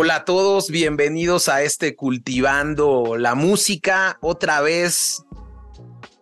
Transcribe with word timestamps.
Hola 0.00 0.14
a 0.14 0.24
todos, 0.24 0.70
bienvenidos 0.70 1.48
a 1.48 1.64
este 1.64 1.96
Cultivando 1.96 3.16
la 3.16 3.34
Música, 3.34 4.16
otra 4.20 4.60
vez 4.60 5.24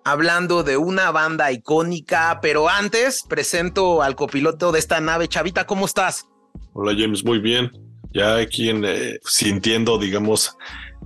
hablando 0.03 0.63
de 0.63 0.79
una 0.79 1.11
banda 1.11 1.53
icónica, 1.53 2.39
pero 2.41 2.71
antes 2.71 3.23
presento 3.29 4.01
al 4.01 4.17
copiloto 4.17 4.73
de 4.73 4.79
esta 4.79 4.99
nave. 5.03 5.29
Chavita, 5.29 5.67
¿cómo 5.67 5.85
estás? 5.85 6.27
Hola 6.73 6.95
James, 6.99 7.23
muy 7.23 7.39
bien. 7.39 7.71
Ya 8.15 8.37
aquí 8.37 8.71
en, 8.71 8.83
eh, 8.87 9.19
sintiendo, 9.27 9.99
digamos, 9.99 10.57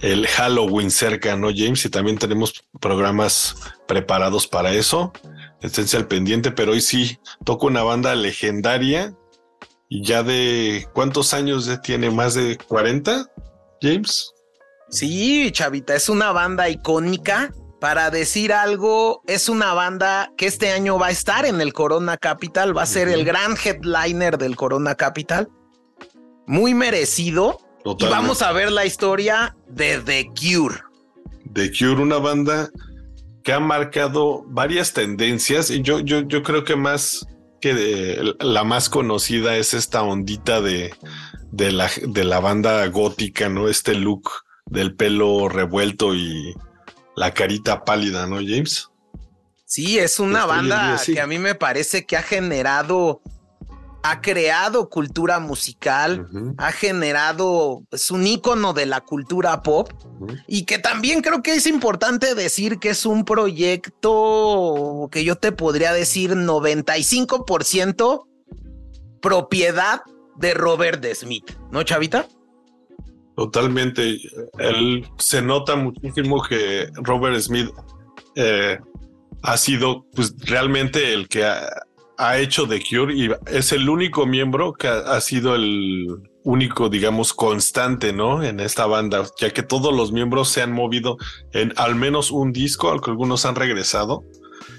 el 0.01 0.29
Halloween 0.29 0.93
cerca, 0.93 1.35
¿no, 1.35 1.49
James? 1.53 1.85
Y 1.85 1.89
también 1.91 2.19
tenemos 2.19 2.63
programas 2.81 3.57
preparados 3.89 4.47
para 4.47 4.73
eso. 4.73 5.13
Esténse 5.61 5.97
al 5.97 6.07
pendiente, 6.07 6.53
pero 6.53 6.71
hoy 6.71 6.81
sí 6.81 7.19
toco 7.45 7.67
una 7.67 7.83
banda 7.83 8.15
legendaria 8.15 9.13
y 9.93 10.05
ya 10.05 10.23
de 10.23 10.89
cuántos 10.95 11.35
años 11.35 11.67
ya 11.67 11.83
tiene, 11.83 12.11
más 12.11 12.35
de 12.35 12.57
40, 12.57 13.27
James. 13.83 14.33
Sí, 14.89 15.51
Chavita, 15.51 15.97
es 15.97 16.09
una 16.09 16.33
banda 16.33 16.71
icónica. 16.71 17.53
Para 17.81 18.11
decir 18.11 18.53
algo, 18.53 19.23
es 19.27 19.49
una 19.49 19.73
banda 19.73 20.33
que 20.37 20.47
este 20.47 20.71
año 20.71 20.99
va 20.99 21.07
a 21.07 21.11
estar 21.11 21.47
en 21.47 21.61
el 21.63 21.73
Corona 21.73 22.19
Capital, 22.19 22.77
va 22.77 22.83
a 22.83 22.87
ser 22.87 23.09
el 23.09 23.25
gran 23.25 23.57
headliner 23.57 24.39
del 24.39 24.55
Corona 24.55 24.95
Capital. 24.95 25.49
Muy 26.47 26.75
merecido. 26.75 27.59
Y 27.99 28.05
vamos 28.05 28.43
a 28.43 28.53
ver 28.53 28.71
la 28.71 28.85
historia 28.85 29.57
de 29.67 29.99
The 29.99 30.27
Cure. 30.27 30.77
The 31.55 31.73
Cure, 31.73 32.03
una 32.03 32.19
banda 32.19 32.69
que 33.43 33.55
ha 33.55 33.61
marcado 33.61 34.45
varias 34.47 34.93
tendencias 34.93 35.71
y 35.71 35.81
yo, 35.81 36.01
yo, 36.01 36.21
yo 36.21 36.43
creo 36.43 36.63
que 36.63 36.77
más 36.77 37.27
que 37.61 38.35
la 38.41 38.65
más 38.65 38.89
conocida 38.89 39.57
es 39.57 39.75
esta 39.75 40.03
ondita 40.03 40.61
de, 40.61 40.95
de, 41.53 41.73
la, 41.73 41.91
de 42.03 42.25
la 42.25 42.41
banda 42.41 42.87
gótica, 42.89 43.49
¿no? 43.49 43.69
Este 43.69 43.95
look 43.95 44.31
del 44.67 44.95
pelo 44.95 45.49
revuelto 45.49 46.15
y 46.15 46.55
la 47.17 47.33
carita 47.33 47.85
pálida, 47.85 48.27
¿no, 48.27 48.37
James? 48.37 48.89
Sí, 49.67 49.99
es 49.99 50.19
una 50.19 50.47
banda 50.47 51.01
que 51.05 51.21
a 51.21 51.27
mí 51.27 51.39
me 51.39 51.55
parece 51.55 52.05
que 52.05 52.17
ha 52.17 52.23
generado 52.23 53.23
ha 54.03 54.21
creado 54.21 54.89
cultura 54.89 55.41
musical, 55.41 56.27
ha 56.57 56.73
generado, 56.73 57.83
es 57.91 58.11
un 58.11 58.27
ícono 58.27 58.73
de 58.73 58.87
la 58.87 59.03
cultura 59.03 59.63
pop 59.63 59.91
y 60.47 60.65
que 60.65 60.79
también 60.79 61.21
creo 61.21 61.43
que 61.43 61.55
es 61.55 61.67
importante 61.67 62.35
decir 62.35 62.79
que 62.79 62.91
es 62.91 63.05
un 63.05 63.25
proyecto 63.25 65.09
que 65.11 65.25
yo 65.25 65.37
te 65.37 65.53
podría 65.53 65.93
decir 65.93 66.35
95% 66.35 68.27
propiedad 69.21 70.01
de 70.37 70.55
Robert 70.55 71.03
de 71.03 71.15
Smith, 71.15 71.53
¿no, 71.71 71.83
Chavita? 71.83 72.27
Totalmente. 73.37 74.19
Él 74.59 75.07
se 75.19 75.43
nota 75.43 75.77
muchísimo 75.77 76.43
que 76.43 76.89
Robert 76.95 77.39
Smith 77.41 77.71
eh, 78.35 78.79
ha 79.43 79.57
sido 79.57 80.07
pues 80.15 80.35
realmente 80.45 81.13
el 81.13 81.29
que 81.29 81.45
ha, 81.45 81.69
ha 82.21 82.39
hecho 82.39 82.69
The 82.69 82.83
Cure 82.83 83.15
y 83.15 83.31
es 83.47 83.73
el 83.73 83.89
único 83.89 84.27
miembro 84.27 84.75
que 84.75 84.89
ha, 84.89 85.19
sido 85.23 85.55
el 85.55 86.07
único, 86.45 86.91
digamos, 86.91 87.33
constante, 87.33 88.13
¿no? 88.13 88.43
En 88.45 88.61
esta 88.61 88.85
banda, 88.85 89.27
ya 89.41 89.51
que 89.51 89.63
todos 89.63 89.95
los 89.97 90.13
miembros 90.13 90.51
se 90.51 90.61
han 90.61 90.71
movido 90.71 91.17
en 91.53 91.73
al 91.77 91.95
menos 91.95 92.31
un 92.31 92.53
disco, 92.53 92.91
al 92.91 93.01
que 93.01 93.11
algunos 93.11 93.47
han 93.47 93.55
regresado. 93.55 94.23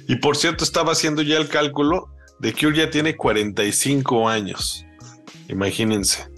Y 0.08 0.17
por 0.17 0.38
cierto, 0.38 0.64
estaba 0.64 0.92
haciendo 0.92 1.23
ya 1.23 1.38
el 1.38 1.47
cálculo, 1.47 2.09
The 2.42 2.53
Cure 2.53 2.78
ya 2.78 2.91
tiene 2.91 3.18
45 3.18 4.30
años. 4.30 4.85
Imagínense. 5.50 6.30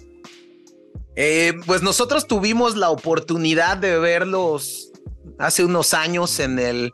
Eh, 1.18 1.54
pues 1.66 1.82
nosotros 1.82 2.28
tuvimos 2.28 2.78
la 2.78 2.90
oportunidad 2.90 3.76
de 3.76 4.00
verlos 4.00 4.90
hace 5.38 5.66
unos 5.66 5.94
años 5.94 6.40
en 6.40 6.60
el 6.60 6.94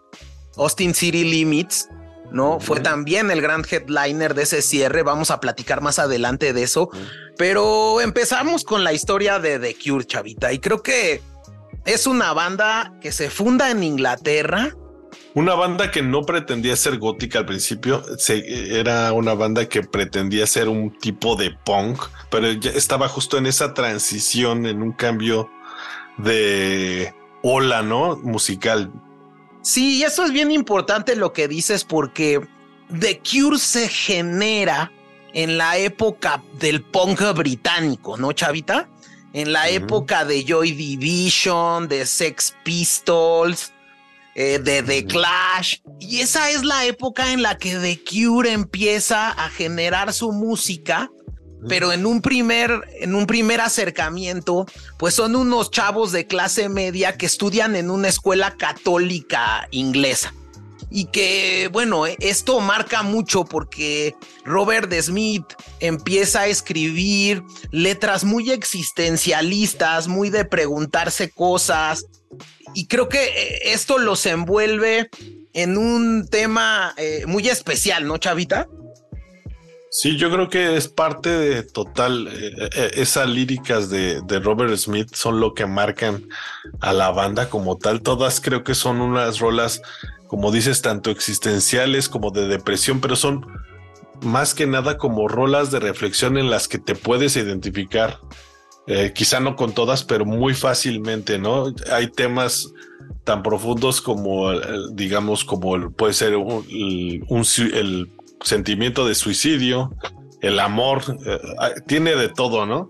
Austin 0.58 0.96
City 0.96 1.24
Limits 1.24 1.88
¿no? 2.32 2.60
Fue 2.60 2.80
también 2.80 3.32
el 3.32 3.42
gran 3.42 3.64
headliner 3.70 4.34
de 4.34 4.44
ese 4.44 4.62
cierre, 4.62 5.04
vamos 5.04 5.32
a 5.32 5.40
platicar 5.40 5.82
más 5.82 6.00
adelante 6.00 6.54
de 6.54 6.64
eso, 6.64 6.90
pero 7.38 8.02
empezamos 8.02 8.64
con 8.64 8.84
la 8.84 8.94
historia 8.94 9.40
de 9.40 9.60
The 9.60 9.76
Cure, 9.76 10.06
chavita, 10.06 10.52
y 10.54 10.60
creo 10.60 10.84
que 10.84 11.22
es 11.86 12.08
una 12.08 12.34
banda 12.34 12.94
que 13.02 13.12
se 13.12 13.30
funda 13.30 13.72
en 13.72 13.84
Inglaterra. 13.84 14.76
Una 15.34 15.56
banda 15.56 15.92
que 15.92 16.02
no 16.02 16.24
pretendía 16.24 16.76
ser 16.76 16.98
gótica 16.98 17.40
al 17.40 17.46
principio, 17.46 18.04
era 18.28 19.12
una 19.14 19.34
banda 19.34 19.68
que 19.68 19.82
pretendía 19.84 20.46
ser 20.46 20.68
un 20.68 20.98
tipo 21.00 21.36
de 21.36 21.52
punk, 21.66 22.02
pero 22.30 22.52
ya 22.52 22.72
estaba 22.72 23.08
justo 23.08 23.38
en 23.38 23.46
esa 23.46 23.74
transición, 23.74 24.66
en 24.66 24.82
un 24.82 24.92
cambio 24.92 25.50
de 26.18 27.14
ola, 27.42 27.82
¿no? 27.82 28.18
Musical 28.18 28.92
Sí, 29.62 30.04
eso 30.04 30.26
es 30.26 30.32
bien 30.32 30.52
importante 30.52 31.16
lo 31.16 31.34
que 31.34 31.48
dices 31.48 31.84
porque 31.84 32.42
The 32.98 33.20
Cure 33.20 33.60
se 33.60 33.88
genera 33.90 34.92
en 35.34 35.58
la 35.58 35.78
época 35.78 36.42
del 36.60 36.82
punk 36.82 37.22
británico, 37.36 38.18
¿no, 38.18 38.32
Chavita? 38.32 38.90
En 39.34 39.54
la 39.54 39.70
época 39.70 40.26
de 40.26 40.44
Joy 40.44 40.72
Division, 40.72 41.88
de 41.88 42.06
Sex 42.06 42.56
Pistols, 42.64 43.72
eh, 44.34 44.58
de 44.58 44.82
The 44.82 45.06
Clash. 45.06 45.78
Y 46.00 46.22
esa 46.22 46.50
es 46.50 46.64
la 46.64 46.86
época 46.86 47.32
en 47.32 47.44
la 47.44 47.58
que 47.58 47.76
The 47.76 48.02
Cure 48.04 48.52
empieza 48.52 49.30
a 49.30 49.50
generar 49.50 50.14
su 50.14 50.32
música 50.32 51.12
pero 51.68 51.92
en 51.92 52.06
un 52.06 52.22
primer, 52.22 52.88
en 53.00 53.16
un 53.16 53.26
primer 53.26 53.62
acercamiento, 53.62 54.66
pues 54.98 55.14
son 55.14 55.36
unos 55.36 55.72
chavos 55.72 56.12
de 56.12 56.28
clase 56.28 56.70
media 56.70 57.18
que 57.18 57.26
estudian 57.26 57.76
en 57.76 57.92
una 57.92 58.08
escuela 58.08 58.56
católica 58.56 59.68
inglesa. 59.72 60.34
Y 60.92 61.06
que, 61.06 61.70
bueno, 61.72 62.08
esto 62.08 62.60
marca 62.62 63.04
mucho 63.04 63.46
porque 63.46 64.16
Robert 64.44 64.92
Smith 65.00 65.46
empieza 65.80 66.42
a 66.42 66.48
escribir 66.48 67.44
letras 67.72 68.24
muy 68.24 68.50
existencialistas, 68.50 70.08
muy 70.08 70.32
de 70.32 70.46
preguntarse 70.46 71.30
cosas. 71.30 72.06
Y 72.74 72.88
creo 72.88 73.08
que 73.08 73.24
eh, 73.24 73.60
esto 73.74 74.00
los 74.00 74.26
envuelve 74.26 75.10
en 75.54 75.78
un 75.78 76.28
tema 76.28 76.96
eh, 76.98 77.24
muy 77.28 77.48
especial, 77.50 78.08
¿no, 78.08 78.18
Chavita? 78.18 78.68
Sí, 79.92 80.18
yo 80.18 80.30
creo 80.30 80.50
que 80.50 80.78
es 80.78 80.88
parte 80.88 81.30
de 81.30 81.64
total, 81.64 82.28
eh, 82.28 82.70
eh, 82.76 82.92
esas 82.94 83.28
líricas 83.28 83.90
de, 83.90 84.22
de, 84.22 84.40
Robert 84.40 84.76
Smith 84.78 85.16
son 85.16 85.40
lo 85.40 85.56
que 85.56 85.66
marcan 85.66 86.28
a 86.80 86.94
la 86.94 87.10
banda 87.10 87.50
como 87.50 87.76
tal. 87.76 88.02
Todas 88.04 88.40
creo 88.40 88.64
que 88.64 88.76
son 88.76 89.02
unas 89.02 89.40
rolas, 89.40 89.82
como 90.28 90.52
dices, 90.52 90.84
tanto 90.84 91.10
existenciales 91.10 92.08
como 92.08 92.30
de 92.30 92.48
depresión, 92.48 93.02
pero 93.02 93.16
son 93.16 93.48
más 94.22 94.54
que 94.54 94.68
nada 94.68 95.00
como 95.00 95.28
rolas 95.28 95.72
de 95.72 95.80
reflexión 95.80 96.38
en 96.38 96.52
las 96.52 96.68
que 96.68 96.78
te 96.78 96.94
puedes 96.94 97.36
identificar. 97.36 98.20
Eh, 98.86 99.12
quizá 99.16 99.40
no 99.40 99.56
con 99.56 99.74
todas, 99.74 100.04
pero 100.04 100.24
muy 100.24 100.54
fácilmente, 100.54 101.40
¿no? 101.40 101.74
Hay 101.92 102.12
temas 102.12 102.72
tan 103.24 103.42
profundos 103.42 104.02
como, 104.02 104.52
digamos, 104.92 105.44
como 105.44 105.92
puede 105.92 106.14
ser 106.14 106.36
un, 106.36 106.64
un 107.28 107.46
el 107.74 108.08
sentimiento 108.44 109.08
de 109.08 109.16
suicidio, 109.16 109.96
el 110.42 110.60
amor, 110.60 111.02
eh, 111.26 111.40
ah, 111.60 111.72
tiene 111.88 112.16
de 112.16 112.30
todo, 112.30 112.66
¿no? 112.66 112.90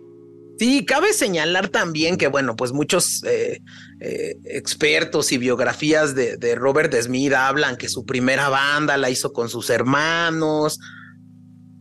Sí, 0.59 0.85
cabe 0.85 1.13
señalar 1.13 1.69
también 1.69 2.17
que, 2.17 2.27
bueno, 2.27 2.55
pues 2.55 2.73
muchos 2.73 3.23
eh, 3.23 3.61
eh, 4.01 4.35
expertos 4.43 5.31
y 5.31 5.37
biografías 5.37 6.15
de, 6.15 6.35
de, 6.35 6.55
Robert 6.55 6.93
Smith 6.93 7.31
hablan 7.33 7.77
que 7.77 7.87
su 7.87 8.05
primera 8.05 8.49
banda 8.49 8.97
la 8.97 9.09
hizo 9.09 9.31
con 9.31 9.47
sus 9.47 9.69
hermanos. 9.69 10.77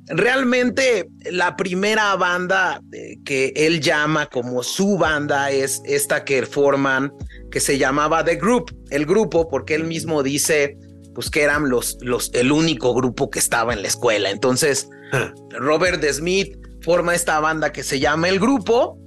Realmente 0.06 1.09
la 1.31 1.56
primera 1.56 2.14
banda 2.14 2.81
que 3.25 3.53
él 3.56 3.81
llama 3.81 4.26
como 4.26 4.62
su 4.62 4.97
banda 4.97 5.50
es 5.50 5.82
esta 5.85 6.25
que 6.25 6.47
forman, 6.47 7.12
que 7.50 7.59
se 7.59 7.79
llamaba 7.79 8.25
The 8.25 8.37
Group, 8.37 8.75
el 8.91 9.06
grupo, 9.06 9.49
porque 9.49 9.75
él 9.75 9.85
mismo 9.85 10.23
dice 10.23 10.79
pues 11.19 11.31
que 11.31 11.43
eran 11.43 11.69
los, 11.69 11.99
los, 12.00 12.31
el 12.32 12.53
único 12.53 12.94
grupo 12.94 13.29
que 13.29 13.41
estaba 13.41 13.73
en 13.73 13.82
la 13.82 13.88
escuela. 13.88 14.31
Entonces, 14.31 14.88
ah. 15.12 15.32
Robert 15.50 16.00
Smith 16.12 16.56
forma 16.81 17.12
esta 17.12 17.41
banda 17.41 17.73
que 17.73 17.82
se 17.82 17.99
llama 17.99 18.29
El 18.29 18.38
Grupo 18.38 19.00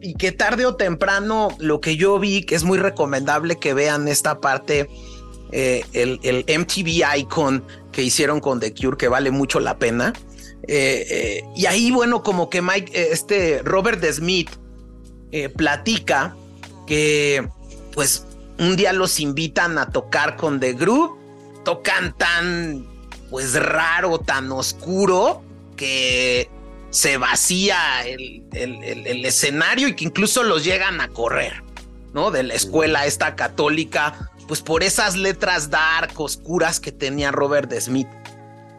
y 0.00 0.14
que 0.14 0.30
tarde 0.30 0.66
o 0.66 0.76
temprano 0.76 1.48
lo 1.58 1.80
que 1.80 1.96
yo 1.96 2.20
vi, 2.20 2.42
que 2.44 2.54
es 2.54 2.62
muy 2.62 2.78
recomendable 2.78 3.58
que 3.58 3.74
vean 3.74 4.06
esta 4.06 4.40
parte, 4.40 4.88
eh, 5.50 5.84
el, 5.92 6.20
el, 6.22 6.44
MTV 6.60 7.02
Icon 7.18 7.64
que 7.90 8.04
hicieron 8.04 8.38
con 8.38 8.60
The 8.60 8.72
Cure, 8.72 8.96
que 8.96 9.08
vale 9.08 9.32
mucho 9.32 9.58
la 9.58 9.78
pena. 9.78 10.12
Eh, 10.68 11.06
eh, 11.10 11.44
y 11.56 11.66
ahí, 11.66 11.90
bueno, 11.90 12.22
como 12.22 12.50
que 12.50 12.62
Mike, 12.62 13.10
este 13.10 13.62
Robert 13.64 14.00
Smith 14.12 14.50
platica 15.56 16.36
que, 16.86 17.48
pues, 17.92 18.26
un 18.60 18.76
día 18.76 18.92
los 18.92 19.18
invitan 19.18 19.76
a 19.78 19.90
tocar 19.90 20.36
con 20.36 20.60
The 20.60 20.74
Group 20.74 21.21
tocan 21.64 22.16
tan, 22.16 22.86
pues 23.30 23.54
raro, 23.54 24.18
tan 24.18 24.50
oscuro, 24.52 25.42
que 25.76 26.50
se 26.90 27.16
vacía 27.16 28.06
el, 28.06 28.44
el, 28.52 29.24
escenario 29.24 29.88
y 29.88 29.96
que 29.96 30.04
incluso 30.04 30.42
los 30.42 30.62
llegan 30.64 31.00
a 31.00 31.08
correr, 31.08 31.62
¿no? 32.12 32.30
De 32.30 32.42
la 32.42 32.54
escuela 32.54 33.06
esta 33.06 33.34
católica, 33.34 34.30
pues 34.46 34.60
por 34.60 34.82
esas 34.82 35.16
letras 35.16 35.70
dark, 35.70 36.12
oscuras 36.20 36.80
que 36.80 36.92
tenía 36.92 37.32
Robert 37.32 37.72
Smith. 37.80 38.08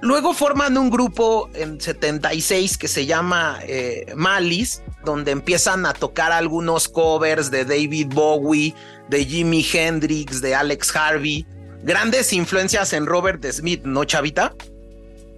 Luego 0.03 0.33
forman 0.33 0.77
un 0.77 0.89
grupo 0.89 1.50
en 1.53 1.80
76 1.80 2.77
que 2.77 2.89
se 2.89 3.06
llama 3.06 3.59
eh, 3.63 4.12
Malice, 4.15 4.83
donde 5.06 5.31
empiezan 5.31 5.85
a 5.85 5.94
tocar 5.94 6.33
algunos 6.33 6.89
covers 6.89 7.50
de 7.50 7.63
David 7.63 8.07
Bowie, 8.13 8.75
de 9.07 9.25
Jimi 9.25 9.65
Hendrix, 9.74 10.41
de 10.41 10.56
Alex 10.56 10.94
Harvey. 10.94 11.47
Grandes 11.83 12.31
influencias 12.31 12.94
en 12.94 13.06
Robert 13.06 13.45
Smith, 13.51 13.83
¿no, 13.83 14.06
Chavita? 14.06 14.56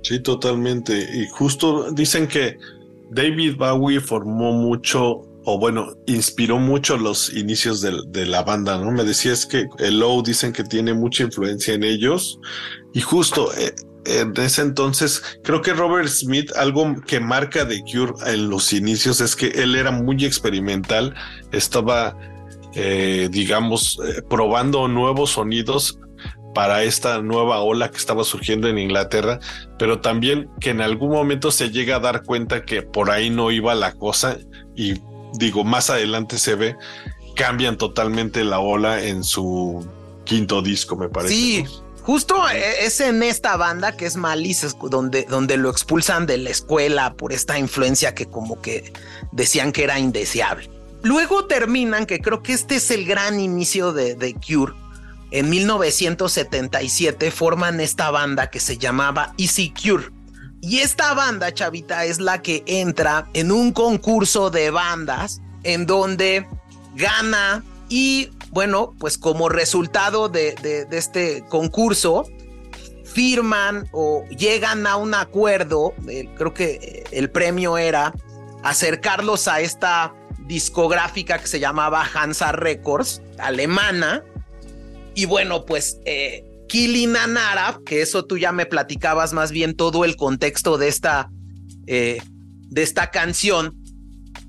Sí, 0.04 0.20
totalmente. 0.20 0.96
Y 0.96 1.28
justo 1.28 1.92
dicen 1.92 2.28
que 2.28 2.58
David 3.10 3.56
Bowie 3.58 4.00
formó 4.00 4.54
mucho, 4.54 5.24
o 5.44 5.58
bueno, 5.60 5.94
inspiró 6.06 6.60
mucho 6.60 6.98
los 6.98 7.34
inicios 7.34 7.82
de, 7.82 8.26
la 8.28 8.44
banda, 8.44 8.78
¿no? 8.78 8.92
Me 8.92 9.04
decías 9.04 9.48
que 9.48 9.66
el 9.80 10.00
Low 10.00 10.22
dicen 10.22 10.54
que 10.54 10.64
tiene 10.64 10.94
mucha 10.94 11.24
influencia 11.24 11.74
en 11.74 11.84
ellos. 11.84 12.40
Y 12.94 13.02
justo 13.02 13.52
eh, 13.56 13.74
en 14.06 14.34
ese 14.38 14.62
entonces, 14.62 15.24
creo 15.44 15.64
que 15.64 15.74
Robert 15.74 16.10
Smith, 16.10 16.52
algo 16.56 16.96
que 17.08 17.20
marca 17.20 17.66
de 17.66 17.82
Cure 17.82 18.14
en 18.28 18.52
los 18.52 18.72
inicios 18.72 19.20
es 19.22 19.36
que 19.36 19.48
él 19.48 19.76
era 19.76 19.90
muy 19.90 20.24
experimental, 20.24 21.16
estaba, 21.52 22.16
eh, 22.76 23.30
digamos, 23.32 24.00
eh, 24.06 24.22
probando 24.30 24.88
nuevos 24.88 25.32
sonidos 25.32 25.98
para 26.56 26.84
esta 26.84 27.22
nueva 27.22 27.60
ola 27.60 27.92
que 27.92 27.98
estaba 27.98 28.24
surgiendo 28.24 28.70
en 28.70 28.80
Inglaterra, 28.80 29.40
pero 29.78 30.00
también 30.00 30.50
que 30.62 30.72
en 30.72 30.82
algún 30.82 31.12
momento 31.12 31.52
se 31.52 31.70
llega 31.70 31.98
a 31.98 32.00
dar 32.00 32.24
cuenta 32.24 32.64
que 32.64 32.82
por 32.82 33.12
ahí 33.12 33.30
no 33.30 33.52
iba 33.52 33.76
la 33.76 33.92
cosa 33.92 34.38
y 34.74 35.02
digo, 35.34 35.66
más 35.66 35.90
adelante 35.90 36.40
se 36.40 36.56
ve, 36.56 36.78
cambian 37.36 37.78
totalmente 37.78 38.46
la 38.46 38.60
ola 38.60 39.04
en 39.04 39.26
su 39.26 39.86
quinto 40.24 40.62
disco, 40.62 40.96
me 40.96 41.10
parece. 41.10 41.36
Sí. 41.36 41.66
Justo 42.04 42.48
e, 42.48 42.86
es 42.86 43.02
en 43.02 43.22
esta 43.22 43.58
banda 43.58 43.98
que 43.98 44.06
es 44.06 44.16
Malice, 44.16 44.70
donde, 44.90 45.24
donde 45.24 45.58
lo 45.58 45.70
expulsan 45.70 46.26
de 46.26 46.38
la 46.38 46.52
escuela 46.52 47.16
por 47.16 47.34
esta 47.34 47.60
influencia 47.60 48.16
que 48.16 48.28
como 48.28 48.62
que 48.62 48.94
decían 49.34 49.74
que 49.74 49.84
era 49.84 50.00
indeseable. 50.00 50.70
Luego 51.02 51.46
terminan, 51.46 52.06
que 52.06 52.20
creo 52.20 52.42
que 52.42 52.54
este 52.54 52.76
es 52.76 52.92
el 52.92 53.06
gran 53.06 53.40
inicio 53.40 53.92
de, 53.92 54.16
de 54.16 54.36
Cure, 54.36 54.74
en 55.32 55.50
1977 55.50 57.32
forman 57.32 57.80
esta 57.80 58.12
banda 58.12 58.50
que 58.50 58.60
se 58.60 58.78
llamaba 58.78 59.34
Easy 59.38 59.74
Cure. 59.74 60.12
Y 60.62 60.80
esta 60.80 61.14
banda, 61.14 61.54
chavita, 61.54 62.06
es 62.06 62.20
la 62.20 62.42
que 62.42 62.64
entra 62.66 63.28
en 63.34 63.52
un 63.52 63.72
concurso 63.72 64.50
de 64.50 64.72
bandas 64.72 65.42
en 65.64 65.86
donde 65.86 66.48
gana 66.96 67.64
y 67.90 68.30
bueno, 68.56 68.96
pues 68.98 69.18
como 69.18 69.50
resultado 69.50 70.30
de, 70.30 70.56
este 70.92 71.44
concurso, 71.50 72.26
firman 73.04 73.88
o 73.92 74.24
llegan 74.30 74.88
a 74.88 74.96
un 74.96 75.14
acuerdo, 75.14 75.94
eh, 76.08 76.30
creo 76.38 76.54
que 76.54 77.04
el 77.12 77.30
premio 77.30 77.78
era 77.78 78.14
acercarlos 78.64 79.48
a 79.50 79.60
esta 79.60 80.14
discográfica 80.40 81.38
que 81.40 81.48
se 81.48 81.60
llamaba 81.60 82.08
Hansa 82.14 82.54
Records, 82.54 83.22
alemana, 83.38 84.24
y 85.16 85.26
bueno, 85.26 85.66
pues 85.66 85.98
eh, 86.06 86.44
Killing 86.68 87.16
que 87.86 88.02
eso 88.02 88.26
tú 88.26 88.38
ya 88.38 88.52
me 88.52 88.66
platicabas 88.66 89.34
más 89.34 89.52
bien 89.52 89.76
todo 89.76 90.06
el 90.06 90.16
contexto 90.16 90.78
de 90.78 90.88
esta, 90.90 91.30
eh, 91.88 92.22
de 92.70 92.84
esta 92.84 93.12
canción, 93.12 93.76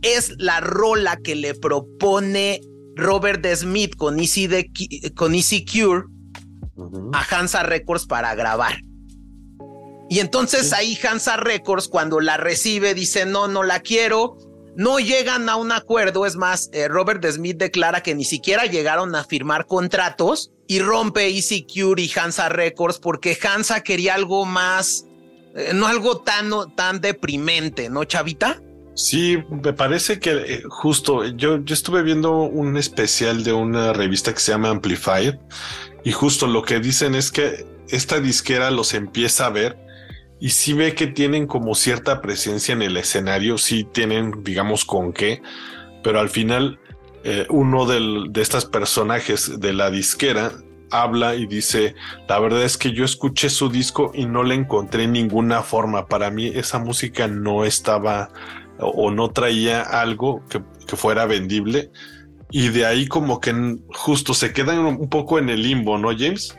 es 0.03 0.35
la 0.39 0.61
rola 0.61 1.17
que 1.17 1.37
le 1.37 1.55
propone 1.55 2.61
Robert 2.97 3.43
de 3.43 3.55
Smith 3.55 3.95
con 3.97 4.19
Easy, 4.19 4.47
de, 4.47 4.71
con 5.15 5.35
Easy 5.35 5.65
Cure 5.65 6.05
a 7.13 7.23
Hansa 7.31 7.63
Records 7.63 8.07
para 8.07 8.35
grabar. 8.35 8.81
Y 10.09 10.21
entonces 10.21 10.73
ahí 10.73 10.97
Hansa 11.03 11.37
Records 11.37 11.89
cuando 11.89 12.21
la 12.21 12.37
recibe 12.37 12.95
dice, 12.95 13.27
no, 13.27 13.49
no 13.49 13.63
la 13.65 13.81
quiero, 13.81 14.37
no 14.77 14.99
llegan 14.99 15.49
a 15.49 15.57
un 15.57 15.73
acuerdo, 15.73 16.27
es 16.27 16.37
más, 16.37 16.69
eh, 16.73 16.87
Robert 16.87 17.25
Smith 17.25 17.57
declara 17.57 18.03
que 18.03 18.15
ni 18.15 18.25
siquiera 18.25 18.67
llegaron 18.67 19.15
a 19.15 19.25
firmar 19.25 19.67
contratos 19.67 20.53
y 20.69 20.81
rompe 20.81 21.29
Easy 21.29 21.67
Cure 21.67 22.03
y 22.03 22.13
Hansa 22.15 22.51
Records 22.51 22.99
porque 22.99 23.39
Hansa 23.43 23.83
quería 23.83 24.15
algo 24.15 24.45
más, 24.45 25.07
eh, 25.55 25.71
no 25.75 25.87
algo 25.87 26.19
tan, 26.19 26.51
tan 26.77 27.01
deprimente, 27.01 27.89
¿no, 27.89 28.05
Chavita? 28.05 28.61
Sí, 28.95 29.39
me 29.63 29.73
parece 29.73 30.21
que 30.21 30.33
eh, 30.33 30.63
justo 30.69 31.25
yo, 31.25 31.65
yo 31.65 31.75
estuve 31.75 32.03
viendo 32.03 32.43
un 32.43 32.77
especial 32.77 33.45
de 33.45 33.55
una 33.55 33.95
revista 33.95 34.35
que 34.35 34.41
se 34.41 34.53
llama 34.53 34.69
Amplified 34.69 35.37
y 36.05 36.13
justo 36.13 36.47
lo 36.47 36.63
que 36.63 36.81
dicen 36.81 37.15
es 37.15 37.33
que 37.33 37.67
esta 37.89 38.21
disquera 38.21 38.71
los 38.71 38.93
empieza 38.93 39.47
a 39.47 39.51
ver 39.51 39.86
y 40.39 40.51
sí 40.51 40.73
ve 40.73 40.95
que 40.95 41.07
tienen 41.07 41.47
como 41.47 41.75
cierta 41.75 42.21
presencia 42.21 42.73
en 42.73 42.83
el 42.83 42.97
escenario, 42.97 43.59
sí 43.59 43.85
tienen, 43.85 44.43
digamos, 44.43 44.85
con 44.85 45.13
qué, 45.13 45.43
pero 46.03 46.21
al 46.21 46.29
final 46.29 46.79
eh, 47.25 47.47
uno 47.49 47.87
de 47.87 48.41
estos 48.41 48.67
personajes 48.67 49.59
de 49.59 49.73
la 49.73 49.91
disquera 49.91 50.53
habla 50.91 51.35
y 51.35 51.47
dice, 51.47 51.95
la 52.29 52.39
verdad 52.39 52.63
es 52.63 52.77
que 52.77 52.93
yo 52.93 53.05
escuché 53.05 53.51
su 53.51 53.69
disco 53.69 54.13
y 54.15 54.27
no 54.27 54.43
le 54.43 54.55
encontré 54.55 55.07
ninguna 55.07 55.63
forma, 55.63 56.07
para 56.07 56.31
mí 56.31 56.47
esa 56.47 56.79
música 56.79 57.27
no 57.27 57.65
estaba 57.65 58.31
o, 58.79 59.11
no 59.11 59.31
traía 59.31 59.81
algo 59.81 60.45
que, 60.49 60.63
que 60.87 60.97
fuera 60.97 61.25
vendible 61.25 61.91
y 62.51 62.69
de 62.69 62.87
ahí 62.87 63.09
como 63.09 63.41
que 63.41 63.79
justo 63.95 64.35
se 64.35 64.53
quedan 64.53 64.79
un 64.79 65.09
poco 65.09 65.39
en 65.39 65.49
el 65.49 65.63
limbo, 65.63 65.99
¿no, 65.99 66.11
James? 66.17 66.57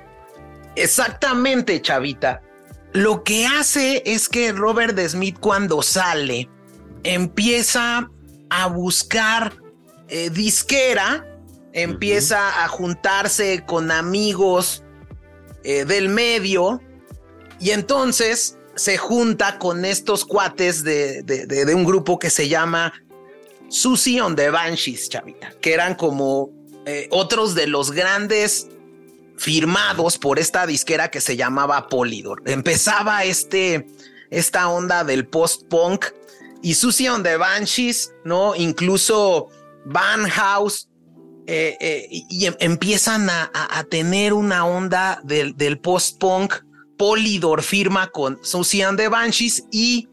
Exactamente, 0.76 1.82
chavita. 1.82 2.42
Lo 2.94 3.24
que 3.24 3.46
hace 3.46 4.02
es 4.06 4.30
que 4.30 4.52
Robert 4.52 4.98
Smith 5.08 5.38
cuando 5.40 5.82
sale 5.82 6.50
empieza 7.04 8.10
a 8.50 8.68
buscar 8.68 9.54
eh, 10.08 10.30
disquera, 10.30 11.26
empieza 11.74 12.64
a 12.64 12.68
juntarse 12.68 13.64
con 13.66 13.92
amigos 13.92 14.84
eh, 15.64 15.86
del 15.86 16.10
medio 16.10 16.82
y 17.60 17.72
entonces 17.72 18.58
se 18.76 18.98
junta 18.98 19.58
con 19.60 19.86
estos 19.86 20.24
cuates 20.24 20.84
de, 20.84 21.24
de, 21.24 21.76
un 21.76 21.84
grupo 21.84 22.20
que 22.20 22.30
se 22.30 22.48
llama 22.48 22.94
Susie 23.70 24.22
on 24.22 24.36
the 24.36 24.50
Banshees, 24.50 25.10
chavita, 25.10 25.52
que 25.60 25.74
eran 25.74 25.96
como 25.96 26.52
eh, 26.86 27.08
otros 27.12 27.56
de 27.56 27.68
los 27.68 27.92
grandes 27.92 28.70
firmados 29.38 30.18
por 30.18 30.40
esta 30.40 30.66
disquera 30.66 31.10
que 31.10 31.22
se 31.22 31.38
llamaba 31.38 31.88
Polydor. 31.88 32.42
Empezaba 32.46 33.24
este, 33.24 33.88
esta 34.30 34.68
onda 34.70 35.04
del 35.04 35.28
post-punk 35.28 36.06
y 36.62 36.74
Susie 36.74 37.10
on 37.10 37.24
the 37.24 37.38
Banshees, 37.38 38.14
¿no? 38.26 38.56
Incluso 38.56 39.50
Van 39.86 40.28
House, 40.28 40.90
eh, 41.46 41.78
eh, 41.80 42.08
y, 42.10 42.46
em, 42.46 42.56
empiezan 42.60 43.30
a, 43.30 43.50
tener 43.90 44.34
una 44.34 44.66
onda 44.66 45.22
del, 45.24 45.56
del 45.56 45.80
post-punk. 45.80 46.54
Polydor 46.98 47.62
firma 47.62 48.08
con 48.08 48.40
Susie 48.42 48.86
on 48.86 48.98
the 48.98 49.08
Banshees 49.08 49.64
y 49.72 50.10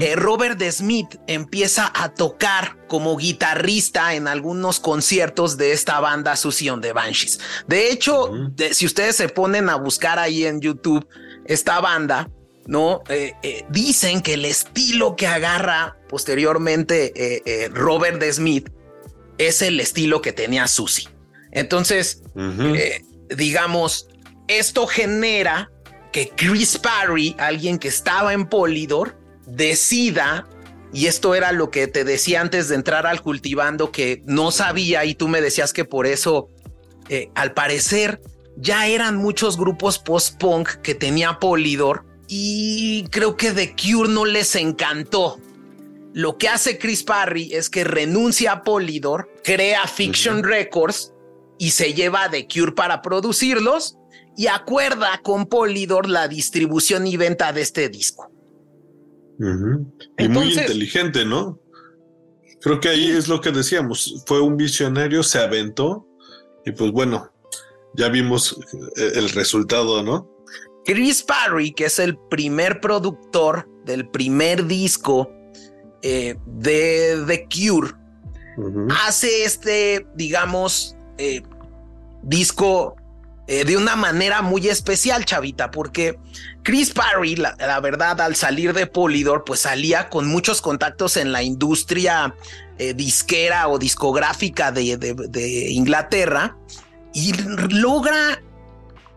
eh, 0.00 0.16
Robert 0.16 0.60
Smith 0.70 1.16
empieza 1.26 1.90
a 1.94 2.12
tocar 2.14 2.76
como 2.88 3.16
guitarrista 3.16 4.14
en 4.14 4.26
algunos 4.26 4.80
conciertos 4.80 5.56
de 5.56 5.72
esta 5.72 6.00
banda 6.00 6.36
Susion 6.36 6.80
de 6.80 6.92
Banshees. 6.92 7.38
De 7.66 7.90
hecho, 7.90 8.32
si 8.72 8.86
ustedes 8.86 9.16
se 9.16 9.28
ponen 9.28 9.68
a 9.68 9.76
buscar 9.76 10.18
ahí 10.18 10.44
en 10.44 10.60
YouTube 10.60 11.06
esta 11.44 11.80
banda, 11.80 12.28
¿no? 12.66 13.02
Eh, 13.08 13.34
eh, 13.42 13.64
dicen 13.70 14.20
que 14.20 14.34
el 14.34 14.44
estilo 14.44 15.16
que 15.16 15.26
agarra 15.26 15.96
posteriormente 16.08 17.70
Robert 17.72 18.22
Smith 18.32 18.68
es 19.38 19.62
el 19.62 19.80
estilo 19.80 20.20
que 20.22 20.32
tenía 20.32 20.66
Susie. 20.66 21.08
Entonces, 21.52 22.22
digamos, 23.28 24.08
esto 24.48 24.86
genera 24.86 25.70
que 26.12 26.28
Chris 26.28 26.78
Parry, 26.78 27.34
alguien 27.38 27.78
que 27.78 27.88
estaba 27.88 28.32
en 28.32 28.46
Polydor, 28.46 29.21
decida, 29.56 30.46
y 30.92 31.06
esto 31.06 31.34
era 31.34 31.52
lo 31.52 31.70
que 31.70 31.86
te 31.86 32.04
decía 32.04 32.40
antes 32.40 32.68
de 32.68 32.74
entrar 32.74 33.06
al 33.06 33.22
cultivando, 33.22 33.92
que 33.92 34.22
no 34.26 34.50
sabía 34.50 35.04
y 35.04 35.14
tú 35.14 35.28
me 35.28 35.40
decías 35.40 35.72
que 35.72 35.84
por 35.84 36.06
eso, 36.06 36.48
eh, 37.08 37.30
al 37.34 37.52
parecer, 37.52 38.20
ya 38.56 38.86
eran 38.86 39.16
muchos 39.16 39.56
grupos 39.56 39.98
post-punk 39.98 40.68
que 40.82 40.94
tenía 40.94 41.38
Polydor 41.38 42.04
y 42.28 43.04
creo 43.10 43.36
que 43.36 43.52
The 43.52 43.74
Cure 43.74 44.08
no 44.08 44.24
les 44.24 44.54
encantó. 44.56 45.38
Lo 46.14 46.36
que 46.36 46.48
hace 46.48 46.78
Chris 46.78 47.02
Parry 47.02 47.54
es 47.54 47.70
que 47.70 47.84
renuncia 47.84 48.52
a 48.52 48.62
Polydor, 48.62 49.30
crea 49.42 49.86
Fiction 49.86 50.42
Records 50.42 51.12
y 51.58 51.70
se 51.70 51.94
lleva 51.94 52.24
a 52.24 52.30
The 52.30 52.46
Cure 52.46 52.72
para 52.72 53.00
producirlos 53.00 53.96
y 54.36 54.46
acuerda 54.46 55.20
con 55.22 55.46
Polydor 55.46 56.08
la 56.08 56.28
distribución 56.28 57.06
y 57.06 57.16
venta 57.16 57.52
de 57.52 57.62
este 57.62 57.88
disco. 57.88 58.31
Y 59.38 60.28
muy 60.28 60.52
inteligente, 60.52 61.24
¿no? 61.24 61.58
Creo 62.60 62.80
que 62.80 62.88
ahí 62.88 63.10
es 63.10 63.28
lo 63.28 63.40
que 63.40 63.50
decíamos. 63.50 64.22
Fue 64.26 64.40
un 64.40 64.56
visionario, 64.56 65.22
se 65.22 65.38
aventó 65.40 66.06
y 66.64 66.72
pues 66.72 66.92
bueno, 66.92 67.32
ya 67.94 68.08
vimos 68.08 68.58
eh, 68.96 69.12
el 69.16 69.30
resultado, 69.30 70.02
¿no? 70.02 70.30
Chris 70.84 71.22
Parry, 71.22 71.72
que 71.72 71.86
es 71.86 71.98
el 71.98 72.16
primer 72.30 72.80
productor 72.80 73.68
del 73.84 74.08
primer 74.08 74.66
disco 74.66 75.30
eh, 76.02 76.36
de 76.46 77.24
The 77.26 77.48
Cure, 77.48 77.92
hace 78.90 79.44
este, 79.44 80.06
digamos, 80.14 80.96
eh, 81.18 81.42
disco 82.22 82.96
de 83.46 83.76
una 83.76 83.96
manera 83.96 84.40
muy 84.40 84.68
especial, 84.68 85.24
chavita, 85.24 85.70
porque 85.70 86.18
Chris 86.62 86.90
Parry, 86.90 87.36
la, 87.36 87.80
verdad, 87.80 88.20
al 88.20 88.36
salir 88.36 88.72
de 88.72 88.86
Polydor, 88.86 89.44
pues 89.44 89.60
salía 89.60 90.08
con 90.08 90.26
muchos 90.26 90.62
contactos 90.62 91.16
en 91.16 91.32
la 91.32 91.42
industria 91.42 92.34
disquera 92.94 93.68
o 93.68 93.78
discográfica 93.78 94.72
de 94.72 95.66
Inglaterra 95.70 96.56
y 97.12 97.32
logra 97.70 98.40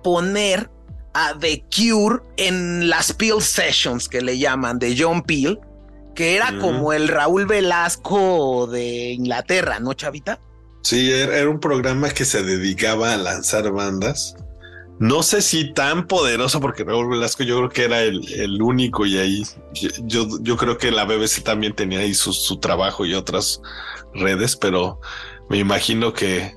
poner 0.04 0.70
a 1.14 1.34
The 1.40 1.64
Cure 1.74 2.20
en 2.38 2.90
las 2.90 3.14
Peel 3.14 3.42
Sessions 3.42 4.10
que 4.10 4.22
le 4.22 4.38
llaman 4.38 4.80
de 4.80 4.96
John 4.98 5.24
Peel, 5.24 5.60
que 6.14 6.36
era 6.36 6.58
como 6.60 6.94
el 6.94 7.08
Raúl 7.08 7.46
Velasco 7.46 8.68
de 8.68 9.14
Inglaterra, 9.14 9.80
¿no, 9.80 9.94
Chavita? 9.94 10.40
Sí, 10.86 11.12
era 11.12 11.50
un 11.50 11.60
programa 11.60 12.12
que 12.12 12.26
se 12.26 12.44
dedicaba 12.44 13.12
a 13.12 13.18
lanzar 13.18 13.72
bandas. 13.72 14.36
No 15.00 15.24
sé 15.24 15.42
si 15.42 15.74
tan 15.74 16.06
poderoso, 16.06 16.62
porque 16.62 16.84
Raúl 16.84 17.10
Velasco 17.10 17.42
yo 17.42 17.58
creo 17.58 17.70
que 17.70 17.86
era 17.86 18.04
el, 18.04 18.62
único 18.62 19.04
y 19.08 19.18
ahí 19.18 19.44
yo, 20.04 20.28
yo 20.42 20.56
creo 20.58 20.78
que 20.78 20.92
la 20.92 21.06
BBC 21.06 21.42
también 21.44 21.74
tenía 21.74 22.02
ahí 22.02 22.14
su, 22.14 22.34
su 22.34 22.60
trabajo 22.60 23.04
y 23.04 23.16
otras 23.16 23.64
redes, 24.14 24.56
pero 24.56 25.02
me 25.50 25.58
imagino 25.58 26.14
que 26.14 26.54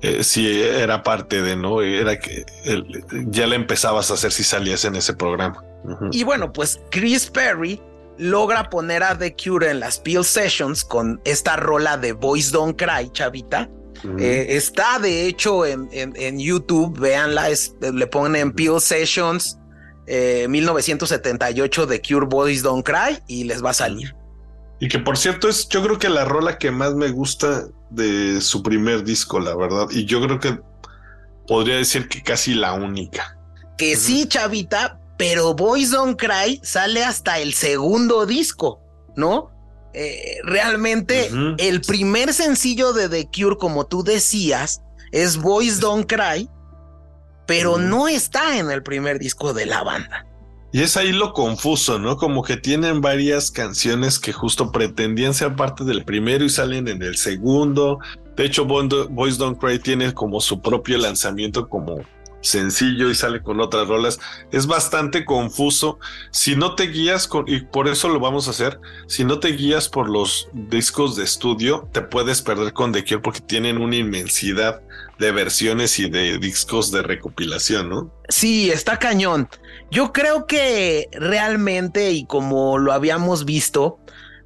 eh, 0.00 0.24
si 0.24 0.62
era 0.62 1.02
parte 1.02 1.42
de, 1.42 1.54
¿no? 1.54 1.82
Era 1.82 2.18
que 2.18 2.46
ya 3.26 3.46
le 3.46 3.56
empezabas 3.56 4.10
a 4.10 4.14
hacer 4.14 4.32
si 4.32 4.42
salías 4.42 4.86
en 4.86 4.96
ese 4.96 5.12
programa. 5.12 5.62
Y 6.12 6.24
bueno, 6.24 6.50
pues 6.50 6.80
Chris 6.90 7.26
Perry 7.26 7.78
logra 8.20 8.70
poner 8.70 9.02
a 9.02 9.18
The 9.18 9.34
Cure 9.34 9.70
en 9.70 9.80
las 9.80 9.98
Peel 9.98 10.24
Sessions 10.24 10.84
con 10.84 11.20
esta 11.24 11.56
rola 11.56 11.96
de 11.96 12.12
Boys 12.12 12.52
Don't 12.52 12.76
Cry, 12.80 13.10
chavita. 13.12 13.68
Eh, 14.18 14.46
está 14.56 14.98
de 14.98 15.26
hecho 15.26 15.66
en, 15.66 15.88
en, 15.92 16.38
YouTube, 16.38 16.98
véanla, 16.98 17.48
le 17.80 18.06
ponen 18.06 18.52
Peel 18.52 18.80
Sessions 18.80 19.58
1978 20.06 21.86
de 21.86 22.00
Cure 22.00 22.26
Boys 22.26 22.62
Don't 22.62 22.84
Cry 22.84 23.18
y 23.26 23.44
les 23.44 23.62
va 23.62 23.70
a 23.70 23.74
salir. 23.74 24.14
Y 24.80 24.88
que 24.88 24.98
por 24.98 25.18
cierto 25.18 25.48
es, 25.48 25.68
yo 25.68 25.82
creo 25.82 25.98
que 25.98 26.08
la 26.08 26.24
rola 26.24 26.56
que 26.56 26.70
más 26.70 26.94
me 26.94 27.10
gusta 27.10 27.66
de 27.90 28.40
su 28.40 28.62
primer 28.62 29.04
disco, 29.04 29.38
la 29.38 29.54
verdad. 29.54 29.88
Y 29.90 30.06
yo 30.06 30.22
creo 30.22 30.40
que 30.40 30.58
podría 31.46 31.76
decir 31.76 32.08
que 32.08 32.22
casi 32.22 32.54
la 32.54 32.72
única. 32.72 33.36
Que 33.76 33.96
sí, 33.96 34.26
chavita, 34.26 34.99
pero 35.20 35.52
Boys 35.52 35.90
Don't 35.90 36.18
Cry 36.18 36.60
sale 36.62 37.04
hasta 37.04 37.40
el 37.40 37.52
segundo 37.52 38.24
disco, 38.24 38.80
¿no? 39.16 39.50
Eh, 39.92 40.38
realmente 40.44 41.30
el 41.58 41.82
primer 41.82 42.32
sencillo 42.32 42.94
de 42.94 43.10
The 43.10 43.28
Cure, 43.28 43.58
como 43.58 43.86
tú 43.86 44.02
decías, 44.02 44.80
es 45.12 45.36
Boys 45.36 45.78
Don't 45.78 46.10
Cry, 46.10 46.48
pero 47.46 47.76
no 47.76 48.08
está 48.08 48.56
en 48.56 48.70
el 48.70 48.82
primer 48.82 49.18
disco 49.18 49.52
de 49.52 49.66
la 49.66 49.82
banda. 49.82 50.26
Y 50.72 50.80
es 50.80 50.96
ahí 50.96 51.12
lo 51.12 51.34
confuso, 51.34 51.98
¿no? 51.98 52.16
Como 52.16 52.42
que 52.42 52.56
tienen 52.56 53.02
varias 53.02 53.50
canciones 53.50 54.18
que 54.18 54.32
justo 54.32 54.72
pretendían 54.72 55.34
ser 55.34 55.54
parte 55.54 55.84
del 55.84 56.02
primero 56.02 56.46
y 56.46 56.48
salen 56.48 56.88
en 56.88 57.02
el 57.02 57.18
segundo. 57.18 57.98
De 58.38 58.46
hecho, 58.46 58.64
Boys 58.64 59.36
Don't 59.36 59.58
Cry 59.58 59.80
tiene 59.80 60.14
como 60.14 60.40
su 60.40 60.62
propio 60.62 60.96
lanzamiento 60.96 61.68
como 61.68 61.98
sencillo 62.40 63.10
y 63.10 63.14
sale 63.14 63.42
con 63.42 63.60
otras 63.60 63.88
rolas. 63.88 64.18
Es 64.52 64.66
bastante 64.66 65.24
confuso. 65.24 65.98
Si 66.30 66.56
no 66.56 66.74
te 66.74 66.88
guías 66.88 67.26
con, 67.26 67.44
y 67.48 67.60
por 67.60 67.88
eso 67.88 68.08
lo 68.08 68.20
vamos 68.20 68.46
a 68.46 68.50
hacer, 68.50 68.80
si 69.06 69.24
no 69.24 69.40
te 69.40 69.48
guías 69.48 69.88
por 69.88 70.08
los 70.08 70.48
discos 70.52 71.16
de 71.16 71.24
estudio, 71.24 71.88
te 71.92 72.00
puedes 72.00 72.42
perder 72.42 72.72
con 72.72 72.92
The 72.92 73.04
Cure 73.04 73.20
porque 73.20 73.40
tienen 73.40 73.78
una 73.78 73.96
inmensidad 73.96 74.80
de 75.18 75.32
versiones 75.32 75.98
y 75.98 76.08
de 76.08 76.38
discos 76.38 76.90
de 76.90 77.02
recopilación, 77.02 77.90
¿no? 77.90 78.10
Sí, 78.28 78.70
está 78.70 78.98
cañón. 78.98 79.48
Yo 79.90 80.12
creo 80.12 80.46
que 80.46 81.08
realmente, 81.12 82.12
y 82.12 82.24
como 82.24 82.78
lo 82.78 82.92
habíamos 82.92 83.44
visto, 83.44 83.98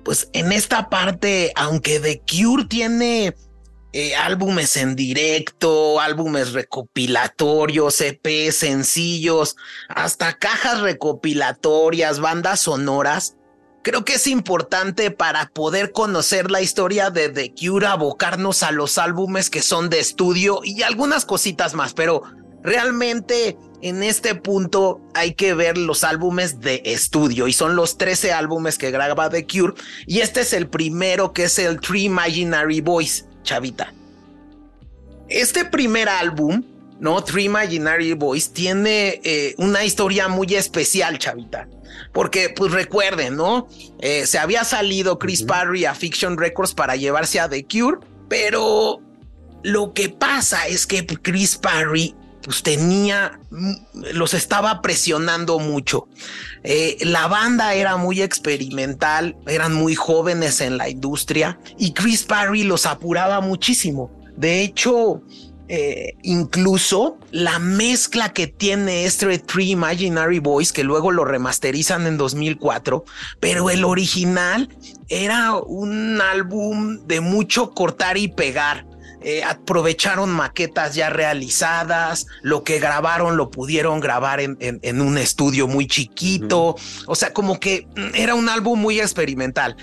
pues 0.05 0.29
en 0.33 0.53
esta 0.53 0.91
parte, 0.91 1.53
aunque 1.55 2.01
The 2.01 2.23
Cure 2.29 2.65
tiene 2.65 3.35
eh, 3.97 4.17
álbumes 4.17 4.77
en 4.77 4.97
directo, 4.97 6.01
álbumes 6.01 6.53
recopilatorios, 6.53 8.01
EP, 8.01 8.51
sencillos, 8.51 9.55
hasta 9.89 10.33
cajas 10.33 10.81
recopilatorias, 10.81 12.19
bandas 12.19 12.59
sonoras, 12.59 13.37
creo 13.85 14.05
que 14.05 14.15
es 14.15 14.27
importante 14.27 15.13
para 15.13 15.49
poder 15.51 15.93
conocer 15.93 16.51
la 16.51 16.61
historia 16.61 17.11
de 17.11 17.29
The 17.29 17.55
Cure, 17.55 17.87
abocarnos 17.87 18.65
a 18.65 18.73
los 18.73 18.99
álbumes 18.99 19.49
que 19.49 19.63
son 19.63 19.91
de 19.91 20.01
estudio 20.01 20.59
y 20.65 20.83
algunas 20.83 21.25
cositas 21.25 21.75
más, 21.75 21.95
pero 21.95 22.25
realmente 22.65 23.57
en 23.81 24.03
este 24.03 24.35
punto 24.35 25.03
hay 25.15 25.35
que 25.35 25.55
ver 25.55 25.79
los 25.79 26.03
álbumes 26.03 26.59
de 26.59 26.83
estudio 26.85 27.47
y 27.47 27.53
son 27.53 27.77
los 27.77 27.97
13 27.97 28.33
álbumes 28.33 28.77
que 28.77 28.91
graba 28.91 29.31
The 29.31 29.47
Cure 29.47 29.75
y 30.05 30.19
este 30.19 30.41
es 30.41 30.53
el 30.53 30.67
primero 30.69 31.33
que 31.33 31.45
es 31.45 31.61
el 31.61 31.79
Three 31.79 32.07
Imaginary 32.07 32.81
Boys, 32.81 33.27
chavita. 33.45 33.95
Este 35.29 35.65
primer 35.65 36.09
álbum, 36.09 36.65
¿no? 36.99 37.23
Three 37.23 37.45
Imaginary 37.45 38.13
Boys 38.15 38.53
tiene 38.53 39.21
eh, 39.23 39.55
una 39.59 39.85
historia 39.85 40.29
muy 40.29 40.55
especial, 40.55 41.19
chavita. 41.19 41.69
Porque, 42.13 42.49
pues 42.49 42.73
recuerden, 42.73 43.37
¿no? 43.37 43.69
Eh, 44.01 44.27
se 44.27 44.39
había 44.39 44.65
salido 44.65 45.19
Chris 45.19 45.43
Parry 45.43 45.85
a 45.85 45.95
Fiction 45.95 46.37
Records 46.37 46.75
para 46.75 46.97
llevarse 46.97 47.39
a 47.39 47.49
The 47.49 47.65
Cure, 47.65 47.99
pero 48.29 49.01
lo 49.63 49.93
que 49.95 50.09
pasa 50.09 50.67
es 50.67 50.87
que 50.87 51.07
Chris 51.07 51.57
Parry 51.57 52.15
pues 52.45 52.63
tenía, 52.63 53.41
mm, 53.51 53.73
los 54.13 54.35
estaba 54.35 54.83
presionando 54.83 55.59
mucho. 55.59 56.09
Eh, 56.63 56.99
la 57.01 57.27
banda 57.27 57.75
era 57.75 57.97
muy 57.97 58.23
experimental, 58.23 59.37
eran 59.47 59.75
muy 59.75 59.95
jóvenes 59.95 60.61
en 60.61 60.77
la 60.77 60.89
industria 60.89 61.59
y 61.79 61.93
Chris 61.93 62.25
Parry 62.25 62.65
los 62.65 62.87
apuraba 62.87 63.41
muchísimo. 63.41 64.11
De 64.37 64.63
hecho, 64.63 65.23
eh, 65.67 66.17
incluso 66.23 67.19
la 67.31 67.59
mezcla 67.59 68.35
que 68.35 68.47
tiene 68.47 69.07
este 69.07 69.39
Three 69.39 69.71
Imaginary 69.71 70.39
Boys, 70.39 70.73
que 70.73 70.85
luego 70.85 71.11
lo 71.11 71.25
remasterizan 71.25 72.07
en 72.07 72.19
2004, 72.19 73.05
pero 73.41 73.71
el 73.71 73.85
original 73.85 74.69
era 75.09 75.55
un 75.57 76.21
álbum 76.21 77.07
de 77.07 77.21
mucho 77.21 77.71
cortar 77.71 78.19
y 78.19 78.29
pegar. 78.29 78.85
Eh, 79.27 79.43
aprovecharon 79.43 80.29
maquetas 80.29 80.95
ya 80.95 81.09
realizadas, 81.09 82.27
lo 82.43 82.63
que 82.63 82.79
grabaron 82.79 83.39
lo 83.39 83.51
pudieron 83.51 83.99
grabar 83.99 84.39
en, 84.39 84.59
en, 84.61 85.01
un 85.01 85.17
estudio 85.17 85.67
muy 85.67 85.87
chiquito, 85.87 86.77
o 87.07 87.15
sea, 87.15 87.33
como 87.33 87.59
que 87.59 87.89
mm, 87.97 88.15
era 88.17 88.35
un 88.35 88.51
álbum 88.51 88.79
muy 88.79 89.01
experimental. 89.01 89.79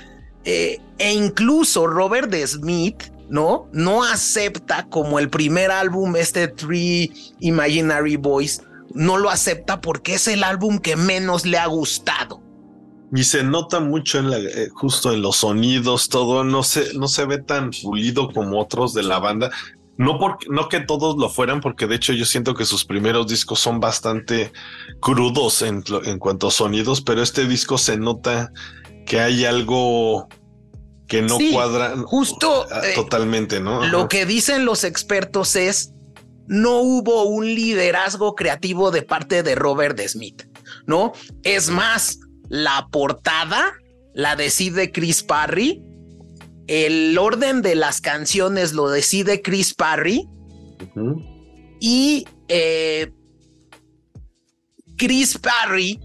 Eh, 0.45 0.79
e 0.99 1.13
incluso 1.13 1.87
Robert 1.87 2.31
Smith, 2.45 3.05
¿no? 3.29 3.67
No 3.73 4.03
acepta 4.03 4.85
como 4.91 5.17
el 5.17 5.31
primer 5.31 5.71
álbum, 5.71 6.15
este 6.17 6.47
Three 6.47 7.11
Imaginary 7.39 8.17
Boys, 8.17 8.61
no 8.93 9.17
lo 9.17 9.31
acepta 9.31 9.81
porque 9.81 10.13
es 10.13 10.27
el 10.27 10.43
álbum 10.43 10.77
que 10.77 10.95
menos 10.95 11.47
le 11.47 11.57
ha 11.57 11.65
gustado. 11.65 12.43
Y 13.13 13.23
se 13.23 13.43
nota 13.43 13.79
mucho 13.79 14.19
en 14.19 14.29
la, 14.29 14.37
eh, 14.37 14.69
justo 14.73 15.11
en 15.11 15.21
los 15.21 15.37
sonidos, 15.37 16.07
todo 16.09 16.43
no 16.43 16.63
se, 16.63 16.93
no 16.93 17.07
se 17.07 17.25
ve 17.25 17.39
tan 17.39 17.71
pulido 17.71 18.31
como 18.31 18.59
otros 18.59 18.93
de 18.93 19.03
la 19.03 19.19
banda. 19.19 19.51
No, 19.97 20.17
porque, 20.17 20.47
no 20.49 20.69
que 20.69 20.79
todos 20.79 21.17
lo 21.17 21.29
fueran, 21.29 21.59
porque 21.61 21.85
de 21.85 21.95
hecho 21.95 22.13
yo 22.13 22.25
siento 22.25 22.55
que 22.55 22.65
sus 22.65 22.85
primeros 22.85 23.27
discos 23.27 23.59
son 23.59 23.79
bastante 23.79 24.51
crudos 24.99 25.61
en, 25.61 25.83
en 26.05 26.17
cuanto 26.17 26.47
a 26.47 26.51
sonidos, 26.51 27.01
pero 27.01 27.21
este 27.21 27.45
disco 27.45 27.77
se 27.77 27.97
nota 27.97 28.51
que 29.05 29.19
hay 29.19 29.45
algo 29.45 30.27
que 31.11 31.21
no 31.21 31.37
cuadra 31.51 31.97
justo 32.05 32.65
eh, 32.83 32.93
totalmente, 32.95 33.59
¿no? 33.59 33.85
Lo 33.85 34.07
que 34.07 34.25
dicen 34.25 34.63
los 34.63 34.85
expertos 34.85 35.57
es 35.57 35.91
no 36.47 36.79
hubo 36.79 37.25
un 37.25 37.45
liderazgo 37.45 38.33
creativo 38.33 38.91
de 38.91 39.01
parte 39.01 39.43
de 39.43 39.55
Robert 39.55 39.99
Smith, 40.07 40.43
¿no? 40.85 41.11
Es 41.43 41.69
más, 41.69 42.19
la 42.51 42.87
portada 42.91 43.73
la 44.13 44.35
decide 44.35 44.91
Chris 44.91 45.23
Parry. 45.23 45.81
El 46.67 47.17
orden 47.17 47.61
de 47.61 47.75
las 47.75 48.01
canciones 48.01 48.73
lo 48.73 48.89
decide 48.89 49.41
Chris 49.41 49.73
Parry. 49.73 50.27
Y 51.79 52.25
eh, 52.47 53.11
Chris 54.97 55.39
Parry 55.39 55.99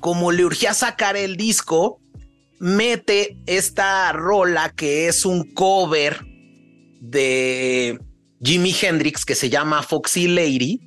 como 0.00 0.32
le 0.32 0.44
urgía 0.44 0.74
sacar 0.74 1.16
el 1.16 1.36
disco, 1.36 2.00
mete 2.58 3.38
esta 3.46 4.10
rola 4.12 4.72
que 4.74 5.08
es 5.08 5.24
un 5.24 5.54
cover 5.54 6.18
de 7.00 7.98
Jimi 8.42 8.74
Hendrix 8.80 9.24
que 9.24 9.34
se 9.34 9.50
llama 9.50 9.82
Foxy 9.82 10.26
Lady, 10.26 10.80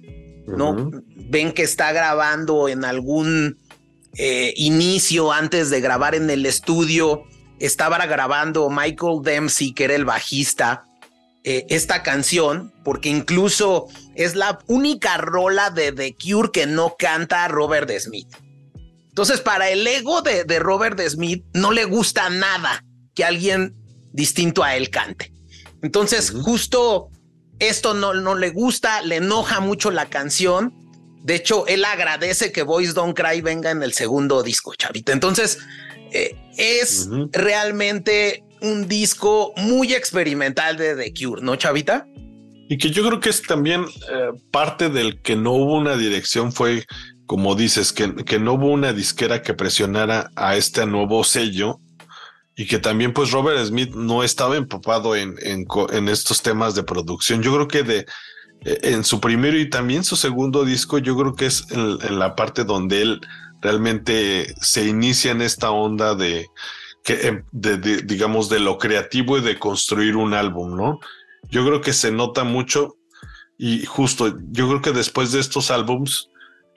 ¿no? 0.47 0.91
Ven 1.29 1.51
que 1.51 1.63
está 1.63 1.93
grabando 1.93 2.67
en 2.67 2.83
algún 2.83 3.57
eh, 4.17 4.53
inicio 4.57 5.31
antes 5.31 5.69
de 5.69 5.81
grabar 5.81 6.15
en 6.15 6.29
el 6.29 6.45
estudio, 6.45 7.23
estaba 7.59 7.97
grabando 8.05 8.69
Michael 8.69 9.21
Dempsey, 9.23 9.73
que 9.73 9.85
era 9.85 9.95
el 9.95 10.05
bajista, 10.05 10.85
eh, 11.45 11.65
esta 11.69 12.03
canción, 12.03 12.73
porque 12.83 13.09
incluso 13.09 13.87
es 14.15 14.35
la 14.35 14.59
única 14.67 15.17
rola 15.17 15.69
de 15.71 15.91
The 15.91 16.15
Cure 16.15 16.51
que 16.51 16.67
no 16.67 16.95
canta 16.97 17.47
Robert 17.47 17.89
Smith. 17.99 18.29
Entonces, 19.09 19.41
para 19.41 19.69
el 19.69 19.85
ego 19.85 20.21
de, 20.21 20.43
Robert 20.59 20.99
Smith, 21.01 21.43
no 21.53 21.71
le 21.71 21.85
gusta 21.85 22.29
nada 22.29 22.83
que 23.13 23.23
alguien 23.25 23.75
distinto 24.11 24.63
a 24.63 24.75
él 24.75 24.89
cante. 24.89 25.31
Entonces, 25.81 26.31
justo 26.31 27.09
esto 27.59 27.93
no, 27.93 28.13
no 28.13 28.35
le 28.35 28.49
gusta, 28.49 29.01
le 29.01 29.17
enoja 29.17 29.59
mucho 29.59 29.91
la 29.91 30.09
canción. 30.09 30.73
De 31.23 31.35
hecho, 31.35 31.65
él 31.67 31.85
agradece 31.85 32.51
que 32.51 32.63
Boys 32.63 32.93
Don't 32.93 33.17
Cry 33.17 33.41
venga 33.41 33.71
en 33.71 33.81
el 33.81 33.93
segundo 33.93 34.43
disco, 34.43 34.75
chavita. 34.75 35.13
Entonces, 35.13 35.57
eh, 36.11 36.35
es 36.57 37.09
realmente 37.31 38.43
un 38.61 38.87
disco 38.87 39.53
muy 39.57 39.93
experimental 39.93 40.77
de 40.77 40.95
The 40.95 41.13
Cure, 41.13 41.41
¿no, 41.41 41.55
Chavita? 41.55 42.07
Y 42.69 42.77
que 42.77 42.91
yo 42.91 43.05
creo 43.05 43.19
que 43.19 43.29
es 43.29 43.41
también 43.41 43.83
eh, 43.83 44.31
parte 44.51 44.89
del 44.89 45.21
que 45.21 45.35
no 45.35 45.51
hubo 45.51 45.77
una 45.77 45.97
dirección 45.97 46.53
fue, 46.53 46.85
como 47.25 47.55
dices, 47.55 47.91
que, 47.91 48.15
que, 48.23 48.39
no 48.39 48.53
hubo 48.53 48.67
una 48.67 48.93
disquera 48.93 49.41
que 49.41 49.53
presionara 49.53 50.29
a 50.35 50.55
este 50.55 50.85
nuevo 50.85 51.23
sello 51.23 51.79
y 52.55 52.67
que 52.67 52.79
también 52.79 53.13
pues 53.13 53.31
Robert 53.31 53.65
Smith 53.65 53.93
no 53.95 54.23
estaba 54.23 54.55
empapado 54.55 55.15
en, 55.15 55.35
en, 55.41 56.09
estos 56.09 56.41
temas 56.41 56.75
de 56.75 56.83
producción. 56.83 57.41
Yo 57.41 57.53
creo 57.53 57.67
que 57.67 57.83
de 57.83 58.05
en 58.65 59.03
su 59.03 59.19
primero 59.19 59.57
y 59.57 59.69
también 59.69 60.03
su 60.03 60.15
segundo 60.15 60.63
disco, 60.63 60.97
yo 60.97 61.17
creo 61.17 61.35
que 61.35 61.47
es 61.47 61.65
en 61.71 62.19
la 62.19 62.35
parte 62.35 62.63
donde 62.63 63.01
él 63.01 63.21
realmente 63.61 64.53
se 64.61 64.85
inicia 64.85 65.31
en 65.31 65.41
esta 65.41 65.71
onda 65.71 66.11
em, 67.05 67.43
de, 67.51 67.77
digamos, 68.03 68.49
de 68.49 68.59
lo 68.59 68.77
creativo 68.77 69.37
y 69.37 69.41
de 69.41 69.59
construir 69.59 70.15
un 70.15 70.33
álbum, 70.33 70.75
¿no? 70.75 70.99
Yo 71.49 71.65
creo 71.65 71.81
que 71.81 71.93
se 71.93 72.11
nota 72.11 72.43
mucho 72.43 72.97
y 73.57 73.85
justo, 73.85 74.37
yo 74.51 74.67
creo 74.67 74.81
que 74.81 74.91
después 74.91 75.31
de 75.31 75.39
estos 75.39 75.71
álbums 75.71 76.29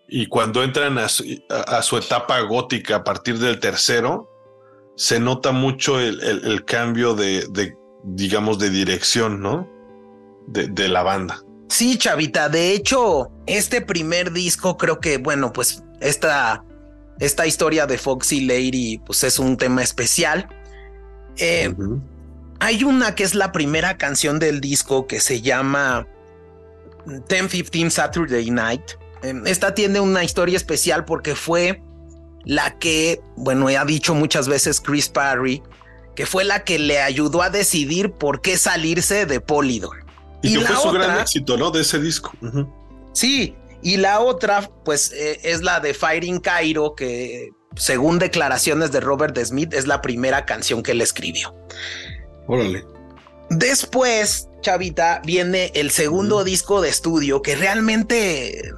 y 0.08 0.26
cuando 0.26 0.62
entran 0.62 0.98
a 0.98 1.08
su, 1.08 1.96
etapa 1.96 2.40
gótica 2.42 2.96
a 2.96 3.04
partir 3.04 3.38
del 3.38 3.58
tercero, 3.58 4.28
se 4.96 5.18
nota 5.18 5.50
mucho 5.50 5.98
el, 5.98 6.64
cambio 6.64 7.14
de, 7.14 7.74
digamos, 8.04 8.58
de 8.60 8.70
dirección, 8.70 9.40
¿no? 9.40 9.68
De 10.46 10.88
la 10.88 11.02
banda. 11.02 11.45
Sí, 11.68 11.98
Chavita, 11.98 12.48
de 12.48 12.72
hecho, 12.72 13.30
este 13.46 13.80
primer 13.80 14.32
disco 14.32 14.76
creo 14.76 15.00
que, 15.00 15.18
bueno, 15.18 15.52
pues 15.52 15.82
esta 16.00 16.62
esta 17.18 17.46
historia 17.46 17.86
de 17.86 17.98
Foxy 17.98 18.42
Lady, 18.42 18.98
pues 18.98 19.24
es 19.24 19.38
un 19.38 19.56
tema 19.56 19.82
especial. 19.82 20.48
Eh, 21.38 21.74
hay 22.60 22.84
una 22.84 23.14
que 23.14 23.24
es 23.24 23.34
la 23.34 23.52
primera 23.52 23.96
canción 23.96 24.38
del 24.38 24.60
disco 24.60 25.06
que 25.06 25.20
se 25.20 25.40
llama 25.40 26.06
1015 27.06 27.90
Saturday 27.90 28.50
Night. 28.50 28.82
Em, 29.22 29.46
esta 29.46 29.74
tiene 29.74 30.00
una 30.00 30.24
historia 30.24 30.56
especial 30.56 31.04
porque 31.04 31.34
fue 31.34 31.82
la 32.44 32.78
que, 32.78 33.20
bueno, 33.36 33.68
ha 33.68 33.84
dicho 33.84 34.14
muchas 34.14 34.48
veces 34.48 34.80
Chris 34.80 35.08
Parry, 35.08 35.62
que 36.14 36.26
fue 36.26 36.44
la 36.44 36.64
que 36.64 36.78
le 36.78 37.00
ayudó 37.00 37.42
a 37.42 37.50
decidir 37.50 38.12
por 38.12 38.40
qué 38.40 38.56
salirse 38.56 39.26
de 39.26 39.40
Polydor. 39.40 40.05
Y, 40.42 40.58
que 40.58 40.64
fue 40.64 40.76
su 40.76 40.90
gran 40.90 41.20
éxito, 41.20 41.56
¿no? 41.56 41.70
De 41.70 41.80
ese 41.80 41.98
disco. 41.98 42.32
Sí, 43.12 43.54
y 43.82 43.96
la 43.96 44.20
otra, 44.20 44.70
pues, 44.84 45.12
eh, 45.12 45.40
es 45.42 45.62
la 45.62 45.80
de 45.80 45.94
Fighting 45.94 46.40
Cairo, 46.40 46.94
que 46.94 47.50
según 47.76 48.18
declaraciones 48.18 48.92
de 48.92 49.00
Robert 49.00 49.36
Smith, 49.38 49.72
es 49.74 49.86
la 49.86 50.02
primera 50.02 50.44
canción 50.44 50.82
que 50.82 50.92
él 50.92 51.00
escribió. 51.00 51.54
Órale. 52.46 52.84
Después, 53.50 54.48
Chavita, 54.60 55.22
viene 55.24 55.70
el 55.74 55.90
segundo 55.90 56.42
disco 56.42 56.80
de 56.80 56.88
estudio, 56.88 57.42
que 57.42 57.54
realmente 57.54 58.72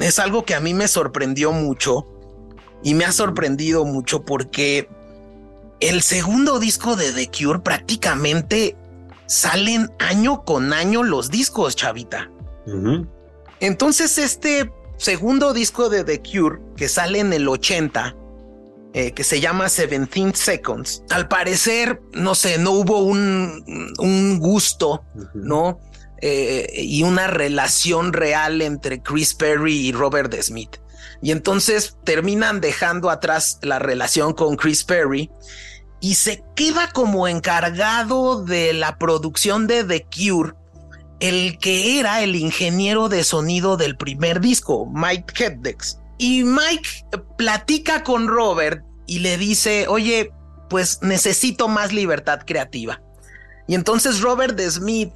es 0.00 0.18
algo 0.18 0.44
que 0.44 0.54
a 0.54 0.60
mí 0.60 0.72
me 0.74 0.88
sorprendió 0.88 1.52
mucho 1.52 2.06
y 2.82 2.94
me 2.94 3.04
ha 3.04 3.12
sorprendido 3.12 3.84
mucho 3.84 4.24
porque 4.24 4.88
el 5.80 6.02
segundo 6.02 6.60
disco 6.60 6.96
de 6.96 7.12
The 7.12 7.30
Cure 7.30 7.58
prácticamente 7.60 8.76
salen 9.26 9.90
año 9.98 10.44
con 10.44 10.72
año 10.72 11.02
los 11.02 11.30
discos, 11.30 11.76
Chavita. 11.76 12.30
Entonces 13.60 14.18
este 14.18 14.70
segundo 14.96 15.52
disco 15.52 15.88
de 15.88 16.04
The 16.04 16.22
Cure, 16.22 16.60
que 16.76 16.88
sale 16.88 17.18
en 17.18 17.32
el 17.32 17.48
80, 17.48 18.16
eh, 18.94 19.12
que 19.12 19.24
se 19.24 19.40
llama 19.40 19.66
17 19.68 20.36
Seconds, 20.36 21.02
al 21.10 21.28
parecer, 21.28 22.00
no 22.12 22.34
sé, 22.34 22.58
no 22.58 22.72
hubo 22.72 23.00
un, 23.00 24.38
gusto, 24.38 25.04
¿no? 25.34 25.80
Eh, 26.22 26.70
y 26.76 27.02
una 27.02 27.26
relación 27.26 28.12
real 28.12 28.62
entre 28.62 29.02
Chris 29.02 29.34
Perry 29.34 29.88
y 29.88 29.92
Robert 29.92 30.32
Smith. 30.40 30.76
Y 31.20 31.32
entonces 31.32 31.96
terminan 32.04 32.60
dejando 32.60 33.10
atrás 33.10 33.58
la 33.62 33.78
relación 33.78 34.32
con 34.32 34.56
Chris 34.56 34.84
Perry 34.84 35.30
y 36.04 36.16
se 36.16 36.44
queda 36.54 36.90
como 36.92 37.28
encargado 37.28 38.44
de 38.44 38.74
la 38.74 38.98
producción 38.98 39.66
de 39.66 39.84
The 39.84 40.06
Cure 40.14 40.52
el 41.18 41.56
que 41.56 41.98
era 41.98 42.22
el 42.22 42.36
ingeniero 42.36 43.08
de 43.08 43.24
sonido 43.24 43.78
del 43.78 43.96
primer 43.96 44.42
disco, 44.42 44.84
Mike 44.84 45.32
Heddex. 45.42 45.98
Y 46.18 46.44
Mike 46.44 47.06
platica 47.38 48.02
con 48.02 48.28
Robert 48.28 48.84
y 49.06 49.20
le 49.20 49.38
dice, 49.38 49.86
oye, 49.88 50.30
pues 50.68 50.98
necesito 51.00 51.68
más 51.68 51.94
libertad 51.94 52.40
creativa. 52.44 53.00
Y 53.66 53.74
entonces 53.74 54.20
Robert 54.20 54.60
Smith, 54.60 55.10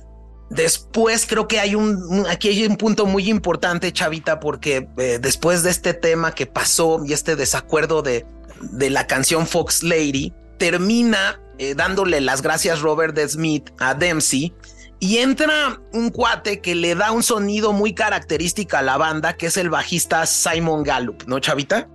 después 0.49 1.27
creo 1.27 1.47
que 1.49 1.61
hay 1.61 1.75
un, 1.75 2.25
aquí 2.31 2.49
hay 2.49 2.65
un 2.65 2.79
punto 2.79 3.05
muy 3.05 3.29
importante, 3.29 3.93
Chavita, 3.93 4.41
porque 4.41 4.89
eh, 4.97 5.19
después 5.21 5.63
de 5.63 5.69
este 5.69 5.93
tema 5.93 6.35
que 6.35 6.47
pasó 6.47 7.05
y 7.05 7.13
este 7.13 7.37
desacuerdo 7.37 8.01
de, 8.01 8.25
de 8.73 8.89
la 8.89 9.07
canción 9.07 9.47
Fox 9.47 9.83
Lady, 9.83 10.33
termina 10.59 11.41
eh, 11.59 11.75
dándole 11.75 12.21
las 12.21 12.43
gracias 12.43 12.81
Robert 12.81 13.19
Smith 13.29 13.71
a 13.79 13.95
Dempsey 13.95 14.53
y 15.01 15.19
entra 15.19 15.81
un 15.93 16.11
cuate 16.11 16.61
que 16.61 16.75
le 16.75 16.95
da 16.95 17.13
un 17.13 17.23
sonido 17.23 17.73
muy 17.73 17.95
característico 17.95 18.77
a 18.77 18.83
la 18.83 18.97
banda, 18.97 19.37
que 19.37 19.47
es 19.47 19.57
el 19.57 19.71
bajista 19.71 20.27
Simon 20.27 20.83
Gallup, 20.83 21.23
¿no, 21.27 21.39
Chavita? 21.39 21.89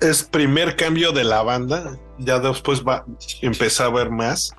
Es 0.00 0.22
primer 0.24 0.76
cambio 0.76 1.12
de 1.12 1.24
la 1.24 1.42
banda, 1.42 1.98
ya 2.18 2.38
después 2.38 2.82
va 2.82 2.96
a 2.96 3.04
empezar 3.42 3.88
a 3.88 3.90
ver 3.90 4.10
más, 4.10 4.52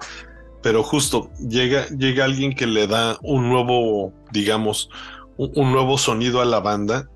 pero 0.61 0.83
justo 0.83 1.31
llega, 1.39 1.87
llega 1.87 2.25
alguien 2.25 2.53
que 2.53 2.67
le 2.67 2.87
da 2.87 3.17
un 3.21 3.49
nuevo, 3.49 4.13
digamos, 4.31 4.89
un, 5.37 5.71
nuevo 5.71 5.97
sonido 5.97 6.41
a 6.41 6.45
la 6.45 6.59
banda. 6.59 7.09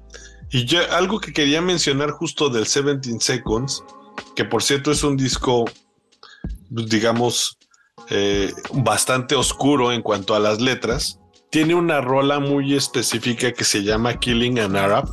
Y 0.49 0.65
ya 0.65 0.81
algo 0.97 1.19
que 1.19 1.31
quería 1.33 1.61
mencionar 1.61 2.11
justo 2.11 2.49
del 2.49 2.63
17 2.63 3.19
Seconds, 3.19 3.83
que 4.35 4.45
por 4.45 4.63
cierto 4.63 4.91
es 4.91 5.03
un 5.03 5.17
disco, 5.17 5.65
digamos, 6.69 7.57
eh, 8.09 8.51
bastante 8.73 9.35
oscuro 9.35 9.91
en 9.91 10.01
cuanto 10.01 10.35
a 10.35 10.39
las 10.39 10.59
letras. 10.59 11.19
Tiene 11.49 11.75
una 11.75 12.01
rola 12.01 12.39
muy 12.39 12.75
específica 12.75 13.51
que 13.51 13.63
se 13.63 13.83
llama 13.83 14.19
Killing 14.19 14.59
an 14.59 14.75
Arab, 14.75 15.09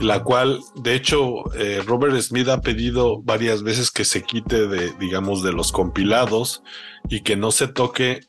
la 0.00 0.22
cual, 0.22 0.60
de 0.76 0.94
hecho, 0.94 1.52
eh, 1.54 1.82
Robert 1.86 2.20
Smith 2.20 2.48
ha 2.48 2.60
pedido 2.60 3.22
varias 3.22 3.62
veces 3.62 3.90
que 3.90 4.04
se 4.04 4.22
quite 4.22 4.66
de, 4.66 4.92
digamos, 4.98 5.42
de 5.42 5.52
los 5.52 5.72
compilados 5.72 6.62
y 7.08 7.20
que 7.20 7.36
no 7.36 7.50
se 7.50 7.68
toque 7.68 8.20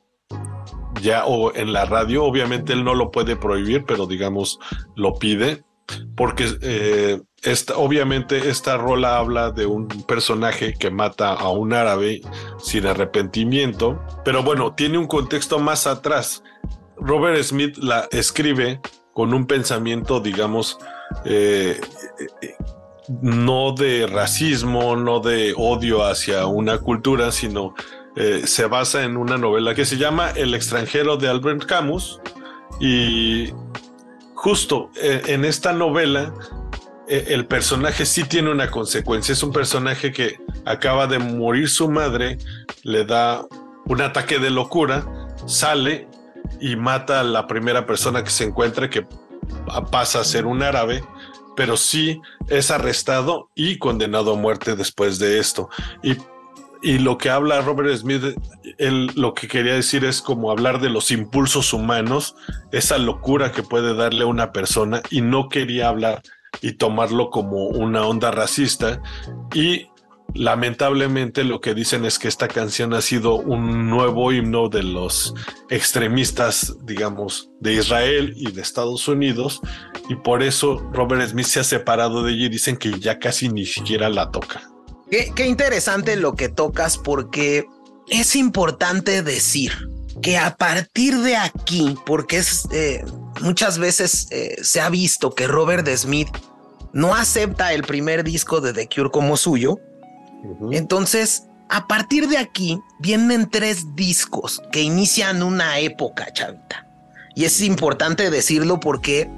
ya 1.02 1.26
o 1.26 1.54
en 1.54 1.74
la 1.74 1.86
radio. 1.86 2.24
Obviamente 2.24 2.74
él 2.74 2.84
no 2.84 2.94
lo 2.94 3.12
puede 3.12 3.36
prohibir, 3.36 3.86
pero 3.86 4.06
digamos, 4.06 4.60
lo 4.96 5.16
pide 5.16 5.64
porque 6.16 6.48
eh, 6.62 7.22
esta, 7.42 7.78
obviamente 7.78 8.50
esta 8.50 8.78
rola 8.78 9.18
habla 9.18 9.52
de 9.52 9.66
un 9.66 9.88
personaje 9.88 10.74
que 10.74 10.90
mata 10.90 11.34
a 11.34 11.50
un 11.50 11.74
árabe 11.74 12.22
sin 12.60 12.86
arrepentimiento, 12.88 14.02
pero 14.24 14.44
bueno, 14.44 14.74
tiene 14.74 14.98
un 14.98 15.08
contexto 15.08 15.60
más 15.60 15.88
atrás. 15.88 16.44
Robert 16.98 17.42
Smith 17.44 17.78
la 17.78 18.08
escribe 18.12 18.80
con 19.14 19.34
un 19.34 19.46
pensamiento, 19.46 20.20
digamos, 20.20 20.78
eh, 21.26 21.80
no 23.22 23.74
de 23.74 24.08
racismo, 24.08 24.96
no 24.96 25.20
de 25.20 25.54
odio 25.58 26.06
hacia 26.06 26.46
una 26.46 26.80
cultura, 26.80 27.32
sino 27.32 27.76
eh, 28.16 28.44
se 28.46 28.66
basa 28.66 29.04
en 29.04 29.18
una 29.18 29.38
novela 29.38 29.76
que 29.76 29.86
se 29.86 29.98
llama 29.98 30.32
El 30.36 30.54
extranjero 30.54 31.18
de 31.18 31.30
Albert 31.30 31.66
Camus 31.66 32.20
y 32.80 33.52
justo 34.44 34.90
en 35.02 35.46
esta 35.46 35.72
novela 35.72 36.34
eh, 37.08 37.26
el 37.30 37.46
personaje 37.46 38.06
sí 38.06 38.24
tiene 38.24 38.52
una 38.52 38.72
consecuencia. 38.72 39.34
Es 39.34 39.44
un 39.44 39.52
personaje 39.52 40.12
que 40.12 40.40
acaba 40.66 41.08
de 41.08 41.20
morir 41.20 41.70
su 41.70 41.90
madre, 41.90 42.38
le 42.84 43.06
da 43.06 43.46
un 43.86 44.02
ataque 44.02 44.40
de 44.40 44.50
locura, 44.50 45.06
sale 45.46 46.08
y 46.60 46.76
mata 46.76 47.20
a 47.20 47.24
la 47.24 47.48
primera 47.48 47.86
persona 47.86 48.24
que 48.24 48.30
se 48.30 48.46
encuentra, 48.46 48.90
que 48.90 49.06
pasa 49.92 50.22
a 50.22 50.24
ser 50.24 50.46
un 50.46 50.64
árabe, 50.64 51.04
pero 51.56 51.76
sí 51.78 52.22
es 52.48 52.72
arrestado 52.72 53.50
y 53.56 53.78
condenado 53.78 54.34
a 54.34 54.38
muerte 54.38 54.76
después 54.76 55.20
de 55.20 55.40
esto. 55.40 55.70
Y, 56.02 56.18
y 56.84 57.00
lo 57.00 57.18
que 57.18 57.30
habla 57.30 57.62
Robert 57.62 57.96
Smith, 57.96 58.38
él 58.78 59.10
lo 59.16 59.34
que 59.34 59.48
quería 59.48 59.74
decir 59.74 60.04
es 60.04 60.22
como 60.22 60.52
hablar 60.52 60.82
de 60.82 60.90
los 60.90 61.12
impulsos 61.12 61.72
humanos, 61.74 62.36
esa 62.74 62.98
locura 62.98 63.54
que 63.54 63.64
puede 63.64 63.96
darle 63.96 64.24
a 64.24 64.28
una 64.28 64.52
persona 64.52 65.02
y 65.10 65.22
no 65.22 65.48
quería 65.48 65.88
hablar 65.88 66.22
y 66.62 66.74
tomarlo 66.74 67.30
como 67.30 67.68
una 67.68 68.06
onda 68.06 68.32
racista 68.32 69.02
y 69.56 69.88
lamentablemente 70.36 71.46
lo 71.46 71.62
que 71.62 71.74
dicen 71.74 72.04
es 72.04 72.20
que 72.20 72.28
esta 72.28 72.50
canción 72.50 72.94
ha 72.94 73.02
sido 73.02 73.36
un 73.36 73.90
nuevo 73.90 74.34
himno 74.34 74.68
de 74.68 74.84
los 74.84 75.34
extremistas, 75.70 76.76
digamos, 76.84 77.50
de 77.62 77.76
Israel 77.76 78.34
y 78.36 78.52
de 78.52 78.62
Estados 78.62 79.08
Unidos 79.08 79.62
y 80.10 80.16
por 80.16 80.44
eso 80.44 80.80
Robert 80.92 81.30
Smith 81.30 81.46
se 81.46 81.62
ha 81.62 81.64
separado 81.64 82.24
de 82.24 82.34
ella 82.34 82.46
y 82.46 82.50
dicen 82.50 82.76
que 82.76 83.00
ya 83.00 83.20
casi 83.20 83.48
ni 83.48 83.66
siquiera 83.66 84.10
la 84.10 84.32
toca. 84.32 84.73
Qué, 85.10 85.46
interesante 85.46 86.16
lo 86.16 86.36
que 86.36 86.50
tocas 86.50 86.98
porque 86.98 87.66
es 88.08 88.36
importante 88.36 89.22
decir 89.22 89.72
que 90.22 90.38
a 90.38 90.56
partir 90.56 91.20
de 91.20 91.36
aquí, 91.36 91.96
porque 92.06 92.38
es 92.38 92.68
eh, 92.72 93.04
muchas 93.42 93.78
veces 93.78 94.28
eh, 94.32 94.58
se 94.62 94.82
ha 94.82 94.90
visto 94.90 95.36
que 95.36 95.48
Robert 95.48 95.88
Smith 95.96 96.30
no 96.94 97.16
acepta 97.16 97.74
el 97.74 97.84
primer 97.84 98.24
disco 98.24 98.62
de 98.62 98.74
The 98.74 98.88
Cure 98.88 99.10
como 99.10 99.38
suyo. 99.38 99.80
Entonces, 100.72 101.48
a 101.70 101.88
partir 101.88 102.28
de 102.28 102.38
aquí 102.38 102.80
vienen 103.00 103.50
tres 103.50 103.96
discos 103.96 104.62
que 104.72 104.82
inician 104.82 105.42
una 105.42 105.80
época, 105.80 106.32
chavita. 106.34 106.88
Y 107.36 107.46
es 107.46 107.62
importante 107.62 108.30
decirlo 108.30 108.80
porque 108.80 109.30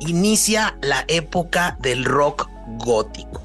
inicia 0.00 0.76
la 0.82 1.04
época 1.08 1.76
del 1.80 2.04
rock 2.04 2.48
gótico. 2.78 3.43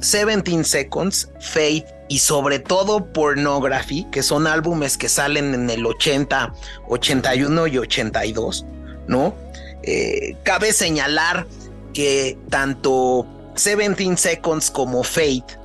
17 0.00 0.64
Seconds, 0.64 1.30
Faith 1.40 1.86
y 2.08 2.18
sobre 2.18 2.58
todo 2.58 3.06
Pornography, 3.12 4.04
que 4.10 4.22
son 4.22 4.46
álbumes 4.46 4.96
que 4.96 5.08
salen 5.08 5.54
en 5.54 5.70
el 5.70 5.86
80, 5.86 6.52
81 6.88 7.66
y 7.68 7.78
82, 7.78 8.66
¿no? 9.06 9.34
Eh, 9.82 10.36
cabe 10.42 10.72
señalar 10.72 11.46
que 11.94 12.38
tanto 12.48 13.26
17 13.54 14.16
Seconds 14.16 14.70
como 14.70 15.04
Fate 15.04 15.58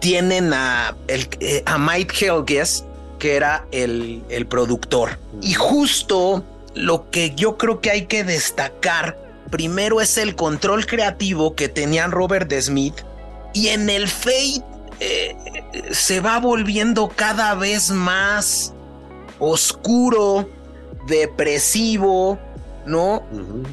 tienen 0.00 0.52
a, 0.54 0.96
el, 1.08 1.28
eh, 1.40 1.62
a 1.66 1.78
Mike 1.78 2.26
Helges, 2.26 2.84
que 3.18 3.36
era 3.36 3.66
el, 3.70 4.22
el 4.30 4.46
productor. 4.46 5.18
Y 5.42 5.54
justo 5.54 6.44
lo 6.74 7.10
que 7.10 7.34
yo 7.34 7.58
creo 7.58 7.80
que 7.80 7.90
hay 7.90 8.06
que 8.06 8.24
destacar 8.24 9.18
primero 9.50 10.00
es 10.00 10.16
el 10.16 10.36
control 10.36 10.86
creativo 10.86 11.54
que 11.54 11.68
tenían 11.68 12.12
Robert 12.12 12.50
Smith 12.60 12.94
y 13.52 13.68
en 13.68 13.90
el 13.90 14.08
Fate 14.08 14.62
eh, 15.00 15.36
se 15.90 16.20
va 16.20 16.38
volviendo 16.38 17.08
cada 17.08 17.54
vez 17.54 17.90
más 17.90 18.74
oscuro, 19.38 20.48
depresivo, 21.06 22.38
¿no? 22.86 23.22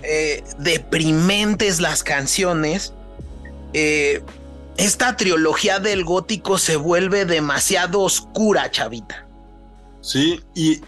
Eh, 0.03 0.43
deprimentes 0.59 1.79
las 1.79 2.03
canciones. 2.03 2.93
Eh, 3.73 4.23
esta 4.77 5.17
trilogía 5.17 5.79
del 5.79 6.03
gótico 6.03 6.57
se 6.57 6.75
vuelve 6.75 7.25
demasiado 7.25 8.01
oscura, 8.01 8.69
chavita. 8.71 9.27
Sí, 10.01 10.39
y 10.55 10.81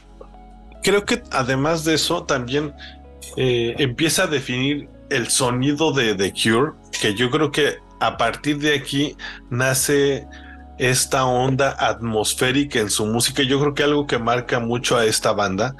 creo 0.84 1.06
que 1.06 1.24
además 1.32 1.84
de 1.84 1.96
eso 1.96 2.24
también 2.24 2.74
eh, 3.36 3.76
empieza 3.78 4.24
a 4.24 4.28
definir 4.28 4.90
el 5.10 5.30
sonido 5.30 5.92
de 5.92 6.16
The 6.16 6.32
Cure, 6.32 6.74
que 7.02 7.16
yo 7.16 7.30
creo 7.30 7.52
que 7.52 7.78
a 8.00 8.18
partir 8.18 8.60
de 8.60 8.76
aquí 8.76 9.16
nace 9.50 10.28
esta 10.78 11.26
onda 11.26 11.76
atmosférica 11.78 12.80
en 12.80 12.90
su 12.90 13.06
música. 13.06 13.44
Yo 13.44 13.60
creo 13.60 13.74
que 13.74 13.84
algo 13.84 14.08
que 14.08 14.18
marca 14.18 14.60
mucho 14.60 14.98
a 14.98 15.06
esta 15.06 15.34
banda 15.34 15.76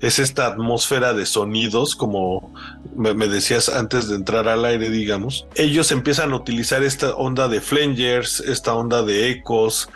es 0.00 0.18
esta 0.18 0.46
atmósfera 0.46 1.12
de 1.12 1.26
sonidos, 1.26 1.96
como 1.96 2.52
me, 2.94 3.14
decías 3.26 3.68
antes 3.68 4.08
de 4.08 4.16
entrar 4.16 4.48
al 4.48 4.64
aire, 4.64 4.90
digamos. 4.90 5.46
Ellos 5.54 5.90
empiezan 5.92 6.32
a 6.32 6.36
utilizar 6.36 6.82
esta 6.82 7.14
onda 7.14 7.48
de 7.48 7.60
flangers, 7.60 8.40
esta 8.40 8.74
onda 8.74 9.02
de 9.02 9.30
ecos, 9.30 9.88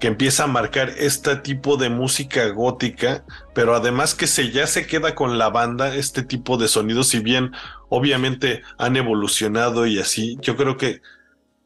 que 0.00 0.08
empieza 0.08 0.44
a 0.44 0.48
marcar 0.48 0.90
este 0.98 1.36
tipo 1.36 1.76
de 1.76 1.88
música 1.88 2.48
gótica, 2.48 3.24
pero 3.54 3.76
además 3.76 4.16
que 4.16 4.26
se 4.26 4.50
ya 4.50 4.66
se 4.66 4.84
queda 4.84 5.14
con 5.14 5.38
la 5.38 5.48
banda 5.48 5.94
este 5.94 6.24
tipo 6.24 6.56
de 6.56 6.66
sonidos, 6.66 7.08
si 7.08 7.20
bien 7.20 7.52
obviamente 7.88 8.62
han 8.78 8.96
evolucionado 8.96 9.86
y 9.86 10.00
así, 10.00 10.38
yo 10.40 10.56
creo 10.56 10.76
que 10.76 11.02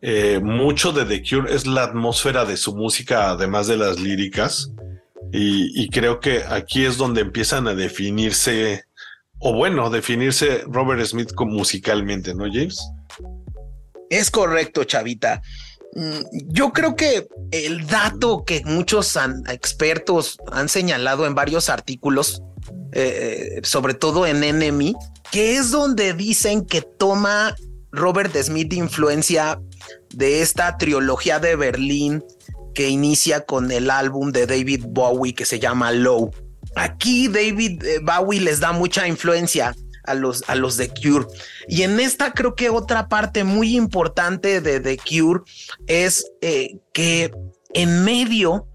eh, 0.08 0.38
mucho 0.40 0.92
de 0.92 1.04
The 1.04 1.20
Cure 1.28 1.52
es 1.52 1.66
la 1.66 1.82
atmósfera 1.82 2.44
de 2.44 2.56
su 2.56 2.76
música, 2.76 3.30
además 3.30 3.66
de 3.66 3.76
las 3.76 3.98
líricas. 3.98 4.70
Y, 5.32 5.88
creo 5.88 6.20
que 6.20 6.44
aquí 6.48 6.84
es 6.84 6.96
donde 6.96 7.22
empiezan 7.22 7.66
a 7.66 7.74
definirse, 7.74 8.84
o 9.40 9.52
bueno, 9.52 9.90
definirse 9.90 10.62
Robert 10.68 11.04
Smith 11.04 11.32
musicalmente, 11.40 12.36
¿no, 12.36 12.44
James? 12.44 12.78
Es 14.08 14.30
correcto, 14.30 14.84
Chavita. 14.84 15.42
Mm, 15.96 16.20
yo 16.50 16.72
creo 16.72 16.94
que 16.94 17.26
el 17.50 17.84
dato 17.88 18.44
que 18.44 18.62
muchos 18.64 19.18
expertos 19.48 20.38
han 20.52 20.68
señalado 20.68 21.26
en 21.26 21.34
varios 21.34 21.68
artículos, 21.68 22.44
eh, 22.92 23.58
sobre 23.64 23.94
todo 23.94 24.24
en 24.24 24.44
Enemy, 24.44 24.94
que 25.32 25.56
es 25.56 25.72
donde 25.72 26.12
dicen 26.12 26.64
que 26.64 26.82
toma 26.82 27.56
Robert 27.90 28.36
Smith 28.36 28.72
influencia 28.72 29.58
de 30.16 30.40
esta 30.40 30.78
trilogía 30.78 31.38
de 31.38 31.56
Berlín 31.56 32.24
que 32.74 32.88
inicia 32.88 33.42
con 33.42 33.70
el 33.70 33.90
álbum 33.90 34.32
de 34.32 34.46
David 34.46 34.84
Bowie 34.88 35.34
que 35.34 35.44
se 35.44 35.58
llama 35.58 35.92
Low. 35.92 36.30
Aquí 36.74 37.28
David 37.28 37.84
eh, 37.84 38.00
Bowie 38.02 38.40
les 38.40 38.60
da 38.60 38.72
mucha 38.72 39.06
influencia 39.06 39.74
a 40.04 40.14
los, 40.14 40.42
a 40.48 40.54
los 40.54 40.78
de 40.78 40.88
Cure. 40.88 41.26
Y 41.68 41.82
en 41.82 42.00
esta 42.00 42.32
creo 42.32 42.54
que 42.54 42.70
otra 42.70 43.08
parte 43.08 43.44
muy 43.44 43.76
importante 43.76 44.62
de 44.62 44.80
The 44.80 44.96
Cure 44.96 45.42
es 45.86 46.24
eh, 46.40 46.78
que 46.94 47.30
en 47.74 48.02
medio 48.02 48.66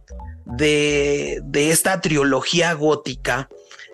de, 0.46 1.40
de 1.44 1.72
esta 1.72 2.02
trilogía 2.02 2.74
gótica, 2.74 3.50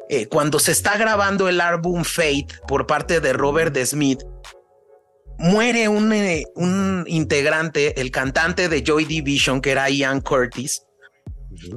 eh, 0.10 0.28
cuando 0.28 0.60
se 0.60 0.74
está 0.74 0.98
grabando 0.98 1.48
el 1.48 1.62
álbum 1.62 2.04
Fate 2.04 2.48
por 2.68 2.88
parte 2.88 3.22
de 3.22 3.32
Robert 3.32 3.78
Smith, 3.86 4.22
muere 5.40 5.88
un, 5.88 6.12
eh, 6.14 6.46
un 6.56 7.04
integrante, 7.08 8.00
el 8.00 8.12
cantante 8.12 8.70
de 8.70 8.84
Joy 8.84 9.06
Division, 9.06 9.62
que 9.62 9.72
era 9.72 9.90
Ian 9.90 10.22
Curtis. 10.22 10.84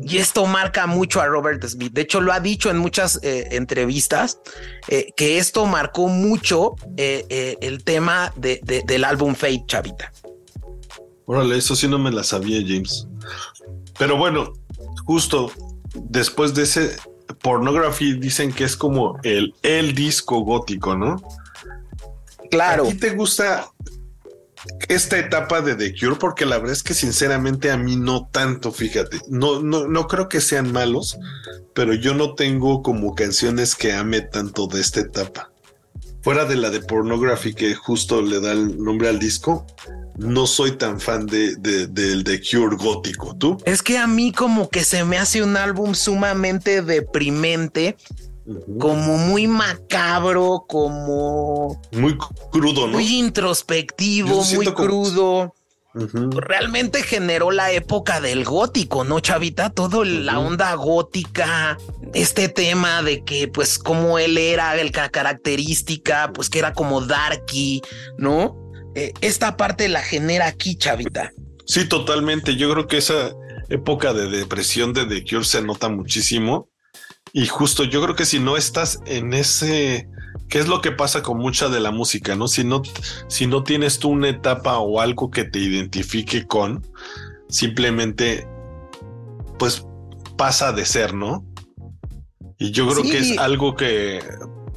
Y 0.03 0.19
esto 0.19 0.45
marca 0.47 0.87
mucho 0.87 1.23
a 1.23 1.27
Robert 1.27 1.65
Smith. 1.67 1.93
De 1.93 2.03
hecho, 2.03 2.21
lo 2.21 2.33
ha 2.33 2.41
dicho 2.41 2.71
en 2.71 2.77
muchas 2.77 3.19
eh, 3.23 3.49
entrevistas 3.53 4.39
eh, 4.89 5.13
que 5.17 5.39
esto 5.39 5.65
marcó 5.65 6.09
mucho 6.09 6.75
el 6.97 7.83
tema 7.85 8.31
de, 8.37 8.61
del 8.87 9.05
álbum 9.05 9.35
Fate, 9.35 9.65
Chavita. 9.67 10.13
Órale, 11.25 11.57
eso 11.57 11.75
sí 11.75 11.89
no 11.89 11.99
me 11.99 12.11
la 12.11 12.25
sabía, 12.25 12.61
James. 12.61 13.07
Pero 13.99 14.19
bueno, 14.19 14.53
justo 15.07 15.51
después 15.95 16.53
de 16.55 16.65
ese 16.65 16.97
pornography 17.43 18.15
dicen 18.15 18.53
que 18.53 18.65
es 18.65 18.77
como 18.77 19.19
el, 19.23 19.55
el 19.63 19.95
disco 19.95 20.41
gótico, 20.41 20.97
¿no? 20.97 21.23
Claro. 22.51 22.85
¿A 22.85 22.89
ti 22.89 22.95
te 22.95 23.11
gusta 23.11 23.71
esta 24.89 25.19
etapa 25.19 25.61
de 25.61 25.75
The 25.75 25.95
Cure? 25.99 26.17
Porque 26.17 26.47
la 26.47 26.59
verdad 26.59 26.73
es 26.73 26.83
que 26.83 26.95
sinceramente 26.95 27.71
a 27.71 27.77
mí 27.77 27.97
no 27.97 28.29
tanto, 28.31 28.73
fíjate. 28.73 29.21
No, 29.29 29.61
no, 29.61 29.87
no 29.87 30.07
creo 30.09 30.29
que 30.29 30.41
sean 30.41 30.73
malos, 30.73 31.19
pero 31.75 31.95
yo 31.95 32.15
no 32.15 32.35
tengo 32.35 32.83
como 32.83 33.15
canciones 33.15 33.75
que 33.75 33.93
ame 33.93 34.21
tanto 34.21 34.67
de 34.67 34.81
esta 34.81 35.01
etapa. 35.01 35.51
Fuera 36.23 36.45
de 36.45 36.57
la 36.57 36.69
de 36.69 36.81
Pornography, 36.81 37.55
que 37.55 37.75
justo 37.75 38.21
le 38.21 38.41
da 38.41 38.53
el 38.53 38.77
nombre 38.83 39.09
al 39.09 39.19
disco, 39.19 39.67
no 40.19 40.47
soy 40.47 40.73
tan 40.73 41.01
fan 41.01 41.27
de, 41.27 41.57
del 41.57 42.25
de, 42.25 42.41
Cure 42.43 42.77
gótico. 42.77 43.35
¿Tú? 43.37 43.57
Es 43.65 43.83
que 43.83 43.97
a 43.97 44.07
mí 44.07 44.33
como 44.33 44.69
que 44.69 44.85
se 44.85 45.05
me 45.05 45.17
hace 45.17 45.43
un 45.43 45.57
álbum 45.57 45.95
sumamente 45.95 46.83
deprimente 46.83 47.97
como 48.79 49.17
muy 49.17 49.47
macabro, 49.47 50.65
como 50.69 51.81
muy 51.93 52.17
crudo, 52.51 52.87
¿no? 52.87 52.95
Muy 52.95 53.19
introspectivo, 53.19 54.45
muy 54.45 54.67
crudo. 54.67 55.55
Realmente 55.93 57.03
generó 57.03 57.51
la 57.51 57.73
época 57.73 58.21
del 58.21 58.45
gótico, 58.45 59.03
¿no, 59.03 59.19
Chavita? 59.19 59.71
Todo 59.71 60.05
la 60.05 60.39
onda 60.39 60.73
gótica, 60.75 61.79
este 62.15 62.49
tema 62.49 63.03
de 63.03 63.25
que, 63.25 63.49
pues, 63.49 63.79
como 63.79 64.19
él 64.19 64.39
era, 64.39 64.81
el 64.81 64.93
característica, 64.93 66.31
pues 66.33 66.49
que 66.49 66.61
era 66.61 66.75
como 66.75 67.01
darky, 67.01 67.83
¿no? 68.19 68.71
eh, 68.95 69.13
esta 69.21 69.57
parte 69.57 69.89
la 69.89 70.03
genera 70.03 70.47
aquí, 70.47 70.77
Chavita. 70.77 71.33
Sí, 71.67 71.89
totalmente. 71.89 72.57
Yo 72.57 72.71
creo 72.73 72.87
que 72.87 72.99
esa 72.99 73.31
época 73.69 74.13
de 74.13 74.29
depresión 74.29 74.93
de 74.93 75.07
The 75.07 75.25
Cure 75.25 75.45
se 75.45 75.63
nota 75.63 75.89
muchísimo. 75.89 76.69
Y 77.33 77.47
justo 77.47 77.85
yo 77.85 78.03
creo 78.03 78.17
que 78.17 78.25
si 78.25 78.41
no 78.41 78.57
estás 78.57 79.01
en 79.07 79.33
ese, 79.33 80.09
¿qué 80.49 80.59
es 80.59 80.69
lo 80.69 80.81
que 80.81 80.93
pasa 80.93 81.23
con 81.23 81.39
mucha 81.39 81.69
de 81.69 81.81
la 81.81 81.91
música? 81.91 82.35
No, 82.35 82.49
si 82.49 82.65
no, 82.65 82.83
si 83.29 83.47
no 83.47 83.63
tienes 83.63 83.99
tú 83.99 84.11
una 84.11 84.29
etapa 84.29 84.79
o 84.79 85.01
algo 85.01 85.31
que 85.31 85.45
te 85.45 85.61
identifique 85.61 86.47
con, 86.47 86.87
simplemente, 87.49 88.47
pues 89.59 89.87
pasa 90.37 90.73
de 90.73 90.85
ser, 90.87 91.15
¿no? 91.15 91.45
Y 92.59 92.73
yo 92.73 92.89
creo 92.89 93.03
que 93.03 93.19
es 93.19 93.39
algo 93.39 93.75
que, 93.75 94.23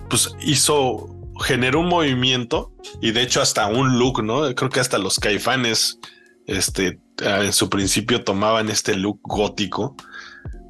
pues 0.09 0.35
hizo, 0.41 1.09
generó 1.43 1.81
un 1.81 1.89
movimiento 1.89 2.71
y 3.01 3.11
de 3.11 3.23
hecho 3.23 3.41
hasta 3.41 3.67
un 3.67 3.97
look, 3.99 4.23
¿no? 4.23 4.53
Creo 4.55 4.69
que 4.69 4.79
hasta 4.79 4.97
los 4.97 5.19
caifanes 5.19 5.99
este, 6.47 6.99
en 7.21 7.51
su 7.51 7.69
principio 7.69 8.23
tomaban 8.23 8.69
este 8.69 8.95
look 8.95 9.19
gótico, 9.23 9.95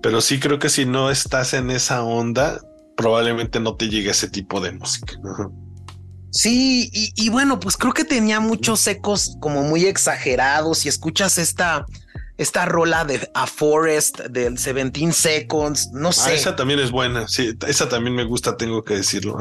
pero 0.03 0.19
sí 0.19 0.37
creo 0.37 0.59
que 0.59 0.69
si 0.69 0.85
no 0.85 1.09
estás 1.09 1.53
en 1.53 1.71
esa 1.71 2.03
onda, 2.03 2.59
probablemente 2.97 3.61
no 3.61 3.77
te 3.77 3.87
llegue 3.87 4.11
ese 4.11 4.29
tipo 4.29 4.59
de 4.59 4.73
música. 4.73 5.13
Sí, 6.29 6.89
y, 6.91 7.29
bueno, 7.29 7.59
pues 7.59 7.77
creo 7.77 7.93
que 7.93 8.03
tenía 8.03 8.39
muchos 8.39 8.85
ecos 8.85 9.37
como 9.39 9.63
muy 9.63 9.85
exagerados. 9.85 10.85
y 10.85 10.89
escuchas 10.89 11.37
esta, 11.37 11.85
esta 12.37 12.65
rola 12.65 13.05
de 13.05 13.29
A 13.35 13.45
Forest 13.45 14.21
del 14.21 14.55
17 14.55 15.11
Seconds, 15.11 15.91
no 15.91 16.09
ah, 16.09 16.13
sé. 16.13 16.33
esa 16.33 16.55
también 16.55 16.79
es 16.79 16.89
buena, 16.89 17.27
sí, 17.27 17.55
esa 17.67 17.87
también 17.87 18.15
me 18.15 18.23
gusta, 18.23 18.57
tengo 18.57 18.83
que 18.83 18.95
decirlo. 18.95 19.37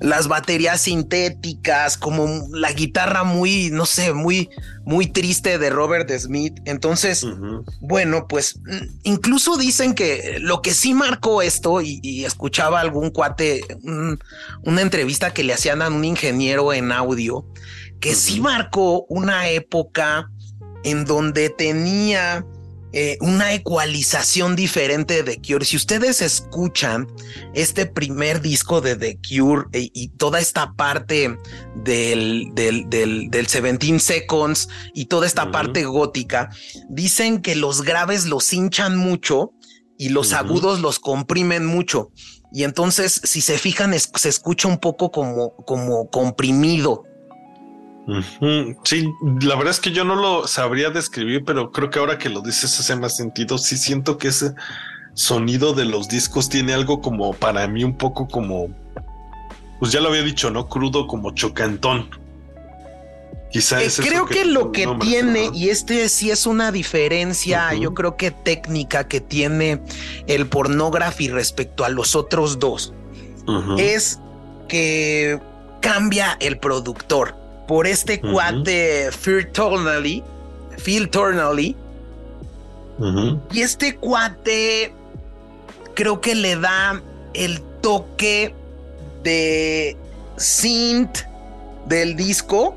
Las 0.00 0.28
baterías 0.28 0.82
sintéticas, 0.82 1.96
como 1.96 2.46
la 2.52 2.72
guitarra 2.72 3.24
muy, 3.24 3.70
no 3.70 3.86
sé, 3.86 4.12
muy, 4.12 4.50
muy 4.84 5.08
triste 5.08 5.58
de 5.58 5.70
Robert 5.70 6.10
Smith. 6.16 6.60
Entonces, 6.64 7.26
bueno, 7.80 8.26
pues 8.28 8.60
mm, 8.60 8.98
incluso 9.02 9.56
dicen 9.56 9.94
que 9.94 10.38
lo 10.40 10.62
que 10.62 10.74
sí 10.74 10.94
marcó 10.94 11.42
esto, 11.42 11.80
y, 11.80 12.24
escuchaba 12.24 12.80
algún 12.80 13.10
cuate, 13.10 13.62
una 14.62 14.80
entrevista 14.80 15.32
que 15.32 15.42
le 15.42 15.54
hacían 15.54 15.82
a 15.82 15.88
un 15.88 16.04
ingeniero 16.04 16.72
en 16.72 16.92
audio, 16.92 17.46
que 18.00 18.14
sí 18.14 18.40
marcó 18.40 19.06
una 19.08 19.48
época 19.48 20.30
en 20.84 21.04
donde 21.04 21.50
tenía 21.50 22.44
eh, 22.92 23.18
una 23.20 23.52
ecualización 23.52 24.56
diferente 24.56 25.22
de 25.22 25.36
The 25.36 25.42
Cure. 25.46 25.64
Si 25.66 25.76
ustedes 25.76 26.22
escuchan 26.22 27.06
este 27.52 27.84
primer 27.84 28.40
disco 28.40 28.80
de 28.80 28.96
The 28.96 29.18
Cure 29.18 29.66
eh, 29.74 29.90
y 29.92 30.08
toda 30.08 30.40
esta 30.40 30.72
parte 30.72 31.36
del, 31.76 32.48
del, 32.54 32.88
del, 32.88 33.28
17 33.30 33.98
Seconds 33.98 34.70
y 34.94 35.04
toda 35.04 35.26
esta 35.26 35.50
parte 35.50 35.84
gótica, 35.84 36.48
dicen 36.88 37.42
que 37.42 37.56
los 37.56 37.82
graves 37.82 38.24
los 38.24 38.50
hinchan 38.54 38.96
mucho 38.96 39.52
y 39.98 40.08
los 40.08 40.32
agudos 40.32 40.80
los 40.80 40.98
comprimen 40.98 41.66
mucho. 41.66 42.10
Y 42.54 42.64
entonces, 42.64 43.20
si 43.22 43.42
se 43.42 43.58
fijan, 43.58 43.94
se 43.98 44.28
escucha 44.30 44.66
un 44.66 44.78
poco 44.78 45.10
como, 45.10 45.54
como 45.66 46.08
comprimido 46.08 47.04
Sí, 48.84 49.12
la 49.42 49.54
verdad 49.56 49.70
es 49.70 49.80
que 49.80 49.92
yo 49.92 50.02
no 50.02 50.14
lo 50.16 50.46
sabría 50.46 50.90
describir, 50.90 51.44
pero 51.44 51.70
creo 51.70 51.90
que 51.90 51.98
ahora 51.98 52.16
que 52.16 52.30
lo 52.30 52.40
dices 52.40 52.78
hace 52.80 52.96
más 52.96 53.16
sentido. 53.16 53.58
Sí 53.58 53.76
siento 53.76 54.16
que 54.16 54.28
ese 54.28 54.54
sonido 55.12 55.74
de 55.74 55.84
los 55.84 56.08
discos 56.08 56.48
tiene 56.48 56.72
algo 56.72 57.02
como 57.02 57.34
para 57.34 57.68
mí 57.68 57.84
un 57.84 57.96
poco 57.96 58.26
como, 58.26 58.68
pues 59.78 59.92
ya 59.92 60.00
lo 60.00 60.08
había 60.08 60.22
dicho, 60.22 60.50
¿no? 60.50 60.68
Crudo 60.68 61.06
como 61.06 61.32
chocantón. 61.32 62.08
Quizá 63.50 63.82
eh, 63.82 63.88
creo 63.96 64.26
que, 64.26 64.44
lo 64.44 64.72
que 64.72 64.86
tiene, 65.00 65.50
y 65.54 65.70
este 65.70 66.08
sí 66.10 66.30
es 66.30 66.46
una 66.46 66.70
diferencia, 66.70 67.72
yo 67.74 67.94
creo 67.94 68.16
que 68.16 68.30
técnica 68.30 69.08
que 69.08 69.22
tiene 69.22 69.82
el 70.26 70.46
pornography 70.46 71.28
respecto 71.28 71.84
a 71.84 71.88
los 71.88 72.14
otros 72.14 72.58
dos, 72.58 72.92
es 73.78 74.18
que 74.68 75.40
cambia 75.80 76.36
el 76.40 76.58
productor 76.58 77.47
por 77.68 77.86
este 77.86 78.18
cuate 78.18 79.10
Phil 79.22 79.46
Turnley, 79.52 80.24
Phil 80.82 81.08
Turnley. 81.08 81.76
Y 83.52 83.60
este 83.60 83.94
cuate 83.94 84.92
creo 85.94 86.20
que 86.20 86.34
le 86.34 86.56
da 86.56 87.00
el 87.34 87.60
toque 87.80 88.52
de 89.22 89.96
synth 90.36 91.20
del 91.86 92.16
disco. 92.16 92.74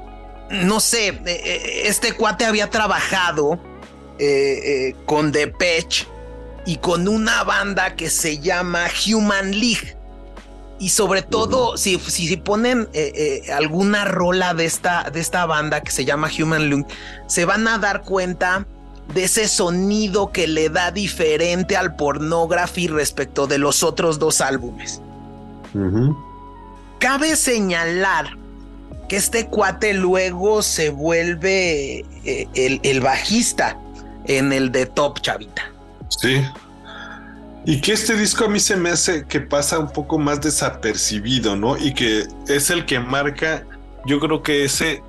No 0.51 0.79
sé, 0.79 1.07
eh, 1.07 1.21
eh, 1.25 1.81
este 1.85 2.11
cuate 2.13 2.45
había 2.45 2.69
trabajado 2.69 3.59
eh, 4.19 4.93
con 5.05 5.31
Depeche 5.31 6.05
y 6.65 6.77
con 6.77 7.07
una 7.07 7.43
banda 7.43 7.95
que 7.95 8.09
se 8.09 8.39
llama 8.39 8.87
Human 9.07 9.51
League. 9.51 9.95
Y 10.81 10.89
sobre 10.89 11.21
todo, 11.21 11.77
si, 11.77 11.99
si, 11.99 12.35
ponen 12.37 12.89
eh, 12.93 13.43
eh, 13.45 13.51
alguna 13.53 14.03
rola 14.03 14.55
de 14.55 14.65
esta, 14.65 15.11
de 15.11 15.19
esta 15.19 15.45
banda 15.45 15.81
que 15.81 15.91
se 15.91 16.05
llama 16.05 16.27
Human 16.27 16.71
Lung, 16.71 16.85
se 17.27 17.45
van 17.45 17.67
a 17.67 17.77
dar 17.77 18.01
cuenta 18.01 18.65
de 19.13 19.25
ese 19.25 19.47
sonido 19.47 20.31
que 20.31 20.47
le 20.47 20.69
da 20.69 20.89
diferente 20.89 21.77
al 21.77 21.95
pornography 21.95 22.87
respecto 22.87 23.45
de 23.45 23.59
los 23.59 23.83
otros 23.83 24.17
dos 24.17 24.41
álbumes. 24.41 25.03
Cabe 26.97 27.35
señalar 27.35 28.35
que 29.07 29.17
este 29.17 29.45
cuate 29.45 29.93
luego 29.93 30.63
se 30.63 30.89
vuelve 30.89 31.99
eh, 32.25 32.47
el, 32.55 32.79
el, 32.81 33.01
bajista 33.01 33.77
en 34.25 34.51
el 34.51 34.71
de 34.71 34.87
Top 34.87 35.19
Chavita. 35.21 35.71
Sí. 36.09 36.43
Y 37.65 37.79
que 37.79 37.93
este 37.93 38.15
disco 38.15 38.45
a 38.45 38.47
mí 38.47 38.59
se 38.59 38.75
me 38.75 38.89
hace 38.89 39.25
que 39.25 39.39
pasa 39.39 39.77
un 39.77 39.91
poco 39.91 40.17
más 40.17 40.41
desapercibido, 40.41 41.55
¿no? 41.55 41.77
Y 41.77 41.93
que 41.93 42.25
es 42.47 42.69
el 42.71 42.85
que 42.85 42.99
marca, 42.99 43.65
yo 44.05 44.19
creo 44.19 44.41
que 44.41 44.65
ese 44.65 45.03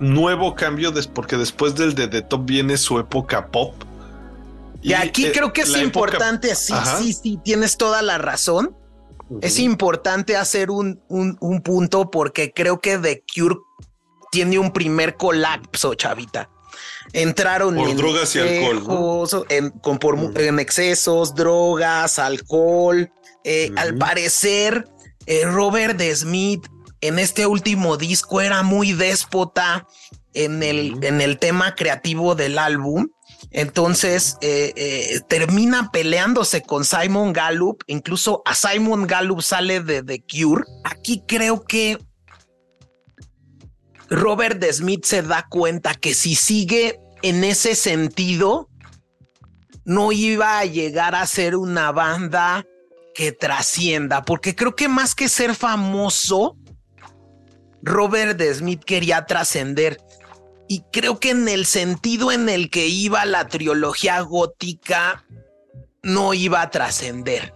nuevo 0.00 0.56
cambio, 0.56 0.92
porque 1.14 1.36
después 1.36 1.76
del 1.76 1.94
de 1.94 2.08
The 2.08 2.22
Top 2.22 2.44
viene 2.44 2.76
su 2.76 2.98
época 2.98 3.46
pop. 3.46 3.74
Y, 4.82 4.94
aquí 4.94 5.26
eh, 5.26 5.32
creo 5.32 5.52
que 5.52 5.60
es 5.60 5.76
importante, 5.76 6.56
sí, 6.56 6.74
sí, 6.98 7.12
sí, 7.12 7.40
tienes 7.44 7.76
toda 7.76 8.02
la 8.02 8.18
razón. 8.18 8.76
Es 9.40 9.58
importante 9.60 10.36
hacer 10.36 10.70
un, 10.70 11.00
un, 11.08 11.38
un 11.40 11.62
punto 11.62 12.10
porque 12.10 12.52
creo 12.52 12.80
que 12.80 12.98
The 12.98 13.22
Cure 13.32 13.56
tiene 14.30 14.58
un 14.58 14.72
primer 14.72 15.16
colapso, 15.16 15.94
chavita 15.94 16.50
entraron 17.12 17.78
en 17.78 17.96
drogas 17.96 18.34
y 18.36 18.40
alcohol, 18.40 19.46
en, 19.48 19.70
con, 19.70 19.98
por, 19.98 20.18
en 20.40 20.58
excesos, 20.58 21.34
drogas, 21.34 22.18
alcohol. 22.18 23.10
Eh, 23.44 23.70
al 23.76 23.96
parecer, 23.96 24.88
eh, 25.26 25.44
Robert 25.44 26.00
Smith 26.14 26.66
en 27.00 27.18
este 27.18 27.46
último 27.46 27.96
disco 27.96 28.40
era 28.40 28.62
muy 28.62 28.92
déspota 28.92 29.86
en 30.34 30.62
el, 30.62 31.02
en 31.02 31.20
el 31.20 31.38
tema 31.38 31.74
creativo 31.74 32.34
del 32.34 32.58
álbum. 32.58 33.08
Entonces 33.50 34.38
eh, 34.40 35.20
termina 35.28 35.90
peleándose 35.92 36.62
con 36.62 36.84
Simon 36.84 37.32
Gallup. 37.32 37.82
Incluso 37.86 38.42
a 38.46 38.54
Simon 38.54 39.06
Gallup 39.06 39.42
sale 39.42 39.80
de 39.80 40.02
The 40.02 40.22
Cure. 40.22 40.64
Aquí 40.84 41.24
creo 41.26 41.64
que 41.64 41.98
Robert 44.12 44.62
Smith 44.70 45.04
se 45.04 45.22
da 45.22 45.46
cuenta 45.48 45.94
que 45.94 46.14
si 46.14 46.34
sigue 46.34 47.00
en 47.22 47.44
ese 47.44 47.74
sentido, 47.74 48.68
no 49.84 50.12
iba 50.12 50.58
a 50.58 50.64
llegar 50.64 51.14
a 51.14 51.26
ser 51.26 51.56
una 51.56 51.92
banda 51.92 52.66
que 53.14 53.32
trascienda, 53.32 54.24
porque 54.24 54.54
creo 54.54 54.74
que 54.74 54.88
más 54.88 55.14
que 55.14 55.28
ser 55.28 55.54
famoso, 55.54 56.56
Robert 57.82 58.40
Smith 58.54 58.82
quería 58.84 59.26
trascender. 59.26 59.98
Y 60.68 60.84
creo 60.92 61.20
que 61.20 61.30
en 61.30 61.48
el 61.48 61.66
sentido 61.66 62.32
en 62.32 62.48
el 62.48 62.70
que 62.70 62.86
iba 62.86 63.24
la 63.26 63.48
trilogía 63.48 64.20
gótica, 64.20 65.24
no 66.02 66.32
iba 66.32 66.62
a 66.62 66.70
trascender. 66.70 67.52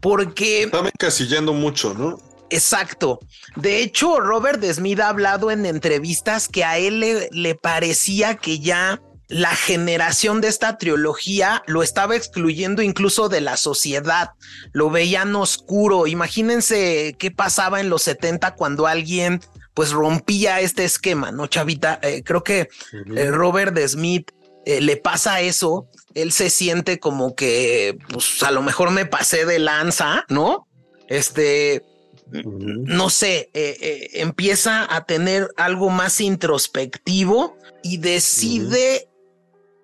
Porque... 0.00 0.62
Estaba 0.62 0.88
encasillando 0.88 1.52
mucho, 1.52 1.94
¿no? 1.94 2.18
Exacto. 2.50 3.18
De 3.56 3.82
hecho, 3.82 4.20
Robert 4.20 4.62
Smith 4.64 5.00
ha 5.00 5.08
hablado 5.08 5.50
en 5.50 5.66
entrevistas 5.66 6.48
que 6.48 6.64
a 6.64 6.78
él 6.78 7.00
le, 7.30 7.54
parecía 7.54 8.36
que 8.36 8.60
ya 8.60 9.00
la 9.28 9.54
generación 9.56 10.40
de 10.40 10.48
esta 10.48 10.78
trilogía 10.78 11.64
lo 11.66 11.82
estaba 11.82 12.14
excluyendo 12.14 12.82
incluso 12.82 13.28
de 13.28 13.40
la 13.40 13.56
sociedad, 13.56 14.30
lo 14.72 14.90
veían 14.90 15.34
oscuro. 15.34 16.06
Imagínense 16.06 17.16
qué 17.18 17.30
pasaba 17.32 17.80
en 17.80 17.90
los 17.90 18.02
70 18.02 18.54
cuando 18.54 18.86
alguien 18.86 19.40
pues 19.74 19.90
rompía 19.90 20.60
este 20.60 20.84
esquema, 20.84 21.32
¿no, 21.32 21.48
Chavita? 21.48 21.98
Eh, 22.02 22.22
creo 22.24 22.42
que 22.42 22.68
eh, 23.16 23.30
Robert 23.30 23.76
Smith 23.86 24.30
eh, 24.64 24.80
le 24.80 24.96
pasa 24.96 25.40
eso, 25.40 25.88
él 26.14 26.32
se 26.32 26.48
siente 26.48 26.98
como 26.98 27.34
que 27.34 27.98
pues 28.08 28.42
a 28.42 28.52
lo 28.52 28.62
mejor 28.62 28.90
me 28.90 29.04
pasé 29.04 29.44
de 29.44 29.58
lanza, 29.58 30.24
¿no? 30.28 30.66
Este, 31.08 31.84
no 32.32 33.08
sé, 33.10 33.50
eh, 33.54 33.76
eh, 33.80 34.10
empieza 34.14 34.94
a 34.94 35.06
tener 35.06 35.48
algo 35.56 35.90
más 35.90 36.20
introspectivo 36.20 37.56
y 37.82 37.98
decide 37.98 39.08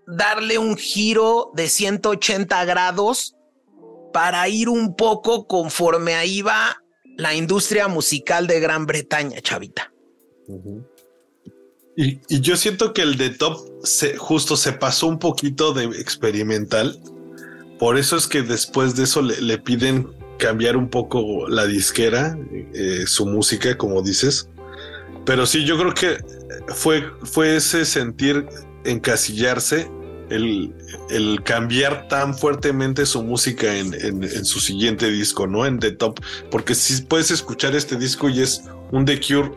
darle 0.06 0.58
un 0.58 0.76
giro 0.76 1.52
de 1.54 1.68
180 1.68 2.64
grados 2.64 3.36
para 4.12 4.48
ir 4.48 4.68
un 4.68 4.96
poco 4.96 5.46
conforme 5.46 6.14
ahí 6.14 6.42
va 6.42 6.82
la 7.16 7.34
industria 7.34 7.88
musical 7.88 8.46
de 8.46 8.60
Gran 8.60 8.86
Bretaña, 8.86 9.40
chavita. 9.40 9.92
y, 11.96 12.20
yo 12.40 12.56
siento 12.56 12.92
que 12.92 13.02
el 13.02 13.16
de 13.16 13.30
Top 13.30 13.60
se, 13.84 14.16
justo 14.16 14.56
se 14.56 14.72
pasó 14.72 15.06
un 15.06 15.18
poquito 15.18 15.72
de 15.72 15.84
experimental. 16.00 16.98
Por 17.78 17.98
eso 17.98 18.16
es 18.16 18.26
que 18.26 18.42
después 18.42 18.96
de 18.96 19.04
eso 19.04 19.22
le, 19.22 19.58
piden 19.58 20.08
cambiar 20.42 20.76
un 20.76 20.88
poco 20.88 21.48
la 21.48 21.66
disquera, 21.66 22.36
eh, 22.74 23.04
su 23.06 23.26
música, 23.26 23.78
como 23.78 24.02
dices. 24.02 24.48
Pero 25.24 25.46
sí, 25.46 25.64
yo 25.64 25.78
creo 25.78 25.94
que 25.94 26.18
fue, 26.74 27.04
fue 27.22 27.54
ese 27.54 27.84
sentir 27.84 28.44
encasillarse 28.84 29.88
el, 30.30 31.40
cambiar 31.44 32.08
tan 32.08 32.34
fuertemente 32.36 33.06
su 33.06 33.22
música 33.22 33.72
en, 33.76 34.44
su 34.44 34.58
siguiente 34.58 35.12
disco, 35.12 35.46
¿no? 35.46 35.64
En 35.64 35.78
The 35.78 35.92
Top, 35.92 36.18
porque 36.50 36.74
si 36.74 37.02
puedes 37.02 37.30
escuchar 37.30 37.76
este 37.76 37.96
disco 37.96 38.28
y 38.28 38.40
es 38.40 38.64
un 38.90 39.04
The 39.04 39.20
Cure, 39.20 39.52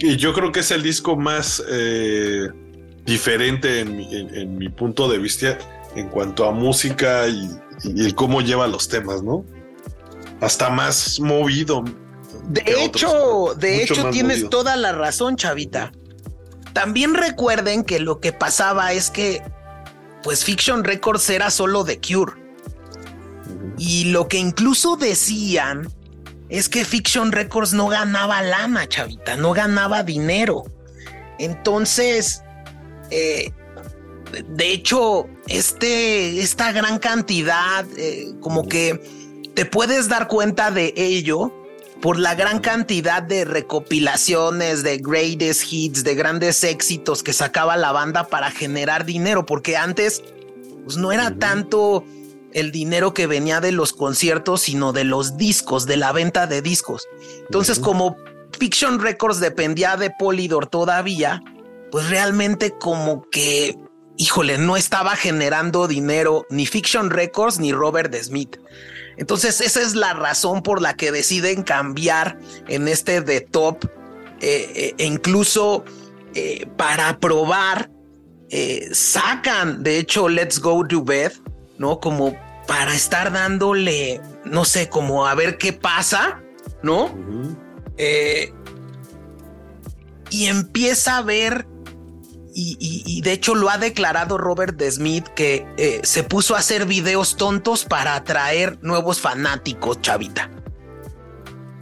y 0.00 0.16
yo 0.16 0.32
creo 0.32 0.50
que 0.50 0.60
es 0.60 0.70
el 0.72 0.82
disco 0.82 1.14
más 1.14 1.62
eh, 1.70 2.48
diferente 3.04 3.80
en, 3.80 4.58
mi 4.58 4.68
punto 4.68 5.08
de 5.08 5.18
vista 5.18 5.58
en 5.94 6.08
cuanto 6.08 6.48
a 6.48 6.52
música 6.52 7.28
y, 7.28 7.50
y, 7.84 8.12
cómo 8.14 8.40
lleva 8.40 8.66
los 8.66 8.88
temas, 8.88 9.22
¿no? 9.22 9.44
Hasta 10.40 10.70
más 10.70 11.20
movido. 11.20 11.84
De 12.48 12.62
hecho, 12.84 13.54
de 13.56 13.82
hecho 13.82 14.10
tienes 14.10 14.48
toda 14.48 14.76
la 14.76 14.92
razón, 14.92 15.36
chavita. 15.36 15.92
También 16.72 17.14
recuerden 17.14 17.84
que 17.84 18.00
lo 18.00 18.20
que 18.20 18.32
pasaba 18.32 18.92
es 18.92 19.10
que, 19.10 19.42
pues 20.22 20.44
Fiction 20.44 20.84
Records 20.84 21.28
era 21.30 21.50
solo 21.50 21.84
de 21.84 22.00
Cure. 22.00 22.32
Y 23.78 24.04
lo 24.04 24.28
que 24.28 24.38
incluso 24.38 24.96
decían 24.96 25.88
es 26.48 26.68
que 26.68 26.84
Fiction 26.84 27.32
Records 27.32 27.72
no 27.72 27.88
ganaba 27.88 28.42
lana, 28.42 28.88
chavita, 28.88 29.36
no 29.36 29.52
ganaba 29.52 30.02
dinero. 30.02 30.64
Entonces, 31.38 32.42
eh, 33.10 33.52
de 34.48 34.72
hecho, 34.72 35.26
este, 35.48 36.40
esta 36.40 36.72
gran 36.72 36.98
cantidad, 36.98 37.84
eh, 37.96 38.32
como 38.40 38.68
que 38.68 39.00
te 39.60 39.66
puedes 39.66 40.08
dar 40.08 40.26
cuenta 40.26 40.70
de 40.70 40.94
ello 40.96 41.52
por 42.00 42.18
la 42.18 42.34
gran 42.34 42.60
cantidad 42.60 43.22
de 43.22 43.44
recopilaciones, 43.44 44.82
de 44.82 44.96
greatest 44.96 45.70
hits, 45.70 46.02
de 46.02 46.14
grandes 46.14 46.64
éxitos 46.64 47.22
que 47.22 47.34
sacaba 47.34 47.76
la 47.76 47.92
banda 47.92 48.28
para 48.28 48.50
generar 48.50 49.04
dinero, 49.04 49.44
porque 49.44 49.76
antes 49.76 50.22
pues, 50.84 50.96
no 50.96 51.12
era 51.12 51.34
tanto 51.34 52.06
el 52.54 52.72
dinero 52.72 53.12
que 53.12 53.26
venía 53.26 53.60
de 53.60 53.70
los 53.70 53.92
conciertos, 53.92 54.62
sino 54.62 54.94
de 54.94 55.04
los 55.04 55.36
discos, 55.36 55.84
de 55.84 55.98
la 55.98 56.12
venta 56.12 56.46
de 56.46 56.62
discos. 56.62 57.06
Entonces, 57.40 57.78
como 57.78 58.16
Fiction 58.58 58.98
Records 58.98 59.40
dependía 59.40 59.98
de 59.98 60.08
Polydor 60.08 60.68
todavía, 60.68 61.42
pues 61.90 62.08
realmente 62.08 62.70
como 62.70 63.28
que, 63.28 63.76
híjole, 64.16 64.56
no 64.56 64.78
estaba 64.78 65.16
generando 65.16 65.86
dinero 65.86 66.46
ni 66.48 66.64
Fiction 66.64 67.10
Records 67.10 67.58
ni 67.58 67.74
Robert 67.74 68.14
Smith. 68.14 68.56
Entonces, 69.20 69.60
esa 69.60 69.82
es 69.82 69.94
la 69.94 70.14
razón 70.14 70.62
por 70.62 70.80
la 70.80 70.94
que 70.94 71.12
deciden 71.12 71.62
cambiar 71.62 72.38
en 72.68 72.88
este 72.88 73.20
de 73.20 73.42
top 73.42 73.84
eh, 74.40 74.72
eh, 74.74 74.94
e 74.96 75.04
incluso 75.04 75.84
eh, 76.34 76.66
para 76.78 77.20
probar, 77.20 77.90
sacan, 78.92 79.82
de 79.82 79.98
hecho, 79.98 80.28
Let's 80.28 80.58
Go 80.58 80.84
to 80.88 81.04
Bed, 81.04 81.32
¿no? 81.76 82.00
Como 82.00 82.34
para 82.66 82.94
estar 82.94 83.30
dándole, 83.30 84.22
no 84.46 84.64
sé, 84.64 84.88
como 84.88 85.26
a 85.26 85.34
ver 85.34 85.58
qué 85.58 85.72
pasa, 85.74 86.42
¿no? 86.82 87.14
y 90.30 90.46
empieza 90.46 91.18
a 91.18 91.22
ver 91.22 91.66
y, 92.54 93.20
de 93.22 93.32
hecho 93.32 93.54
lo 93.54 93.70
ha 93.70 93.78
declarado 93.78 94.38
Robert 94.38 94.80
Smith 94.90 95.26
que 95.28 95.66
eh, 95.76 96.00
se 96.02 96.22
puso 96.22 96.56
a 96.56 96.58
hacer 96.58 96.86
videos 96.86 97.36
tontos 97.36 97.84
para 97.84 98.14
atraer 98.14 98.78
nuevos 98.82 99.20
fanáticos, 99.20 100.00
chavita. 100.00 100.50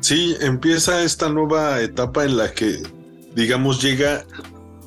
Sí, 0.00 0.36
empieza 0.40 1.02
esta 1.02 1.28
nueva 1.28 1.80
etapa 1.80 2.24
en 2.24 2.36
la 2.36 2.52
que, 2.52 2.82
digamos, 3.34 3.82
llega 3.82 4.24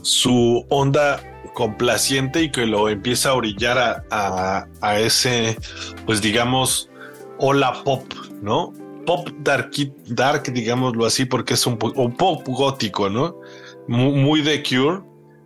su 0.02 0.66
onda 0.70 1.22
complaciente 1.54 2.44
y 2.44 2.52
que 2.52 2.66
lo 2.66 2.90
empieza 2.90 3.30
a 3.30 3.34
orillar 3.34 4.06
a, 4.10 5.00
ese, 5.00 5.58
pues 6.06 6.22
digamos, 6.22 6.90
hola 7.38 7.84
pop, 7.84 8.06
¿no? 8.42 8.74
Pop 9.06 9.30
dark, 9.40 9.72
dark, 10.08 10.44
digámoslo 10.54 11.06
así, 11.06 11.26
porque 11.26 11.56
es 11.56 11.66
un, 11.68 11.78
pop 11.78 12.48
gótico, 12.48 13.10
¿no? 13.10 13.36
Muy 13.88 14.42
de 14.42 14.64
Cure, 14.64 15.02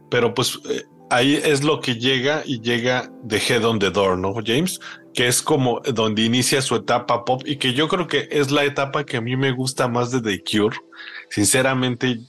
pero 0.09 0.33
pues 0.33 0.59
eh, 0.69 0.83
ahí 1.09 1.35
es 1.43 1.63
lo 1.63 1.81
que 1.81 1.95
llega 1.95 2.43
y 2.45 2.61
llega 2.61 3.11
de 3.23 3.37
Head 3.37 3.65
on 3.65 3.79
the 3.79 3.91
Door, 3.91 4.17
¿no, 4.17 4.33
James? 4.45 4.79
Que 5.13 5.27
es 5.27 5.41
como 5.41 5.81
donde 5.81 6.23
inicia 6.23 6.61
su 6.61 6.75
etapa 6.75 7.25
pop 7.25 7.43
y 7.45 7.57
que 7.57 7.73
yo 7.73 7.87
creo 7.87 8.07
que 8.07 8.27
es 8.31 8.51
la 8.51 8.63
etapa 8.63 9.05
que 9.05 9.17
a 9.17 9.21
mí 9.21 9.35
me 9.35 9.51
gusta 9.51 9.87
más 9.87 10.11
de 10.11 10.21
The 10.21 10.43
Cure. 10.43 10.77
Sinceramente, 11.29 12.19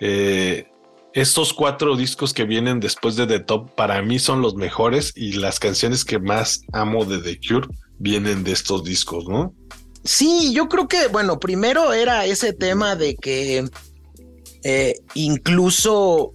eh, 0.00 0.66
estos 1.14 1.52
cuatro 1.52 1.96
discos 1.96 2.32
que 2.32 2.44
vienen 2.44 2.80
después 2.80 3.16
de 3.16 3.26
The 3.26 3.40
Top 3.40 3.74
para 3.74 4.00
mí 4.02 4.18
son 4.18 4.40
los 4.40 4.54
mejores 4.54 5.12
y 5.14 5.32
las 5.32 5.58
canciones 5.58 6.04
que 6.04 6.18
más 6.18 6.62
amo 6.72 7.04
de 7.04 7.18
The 7.18 7.38
Cure 7.46 7.68
vienen 7.98 8.44
de 8.44 8.52
estos 8.52 8.84
discos, 8.84 9.28
¿no? 9.28 9.54
Sí, 10.04 10.52
yo 10.52 10.68
creo 10.68 10.88
que, 10.88 11.06
bueno, 11.08 11.38
primero 11.38 11.92
era 11.92 12.24
ese 12.24 12.52
tema 12.52 12.96
de 12.96 13.14
que 13.14 13.64
eh, 14.64 14.94
incluso 15.14 16.32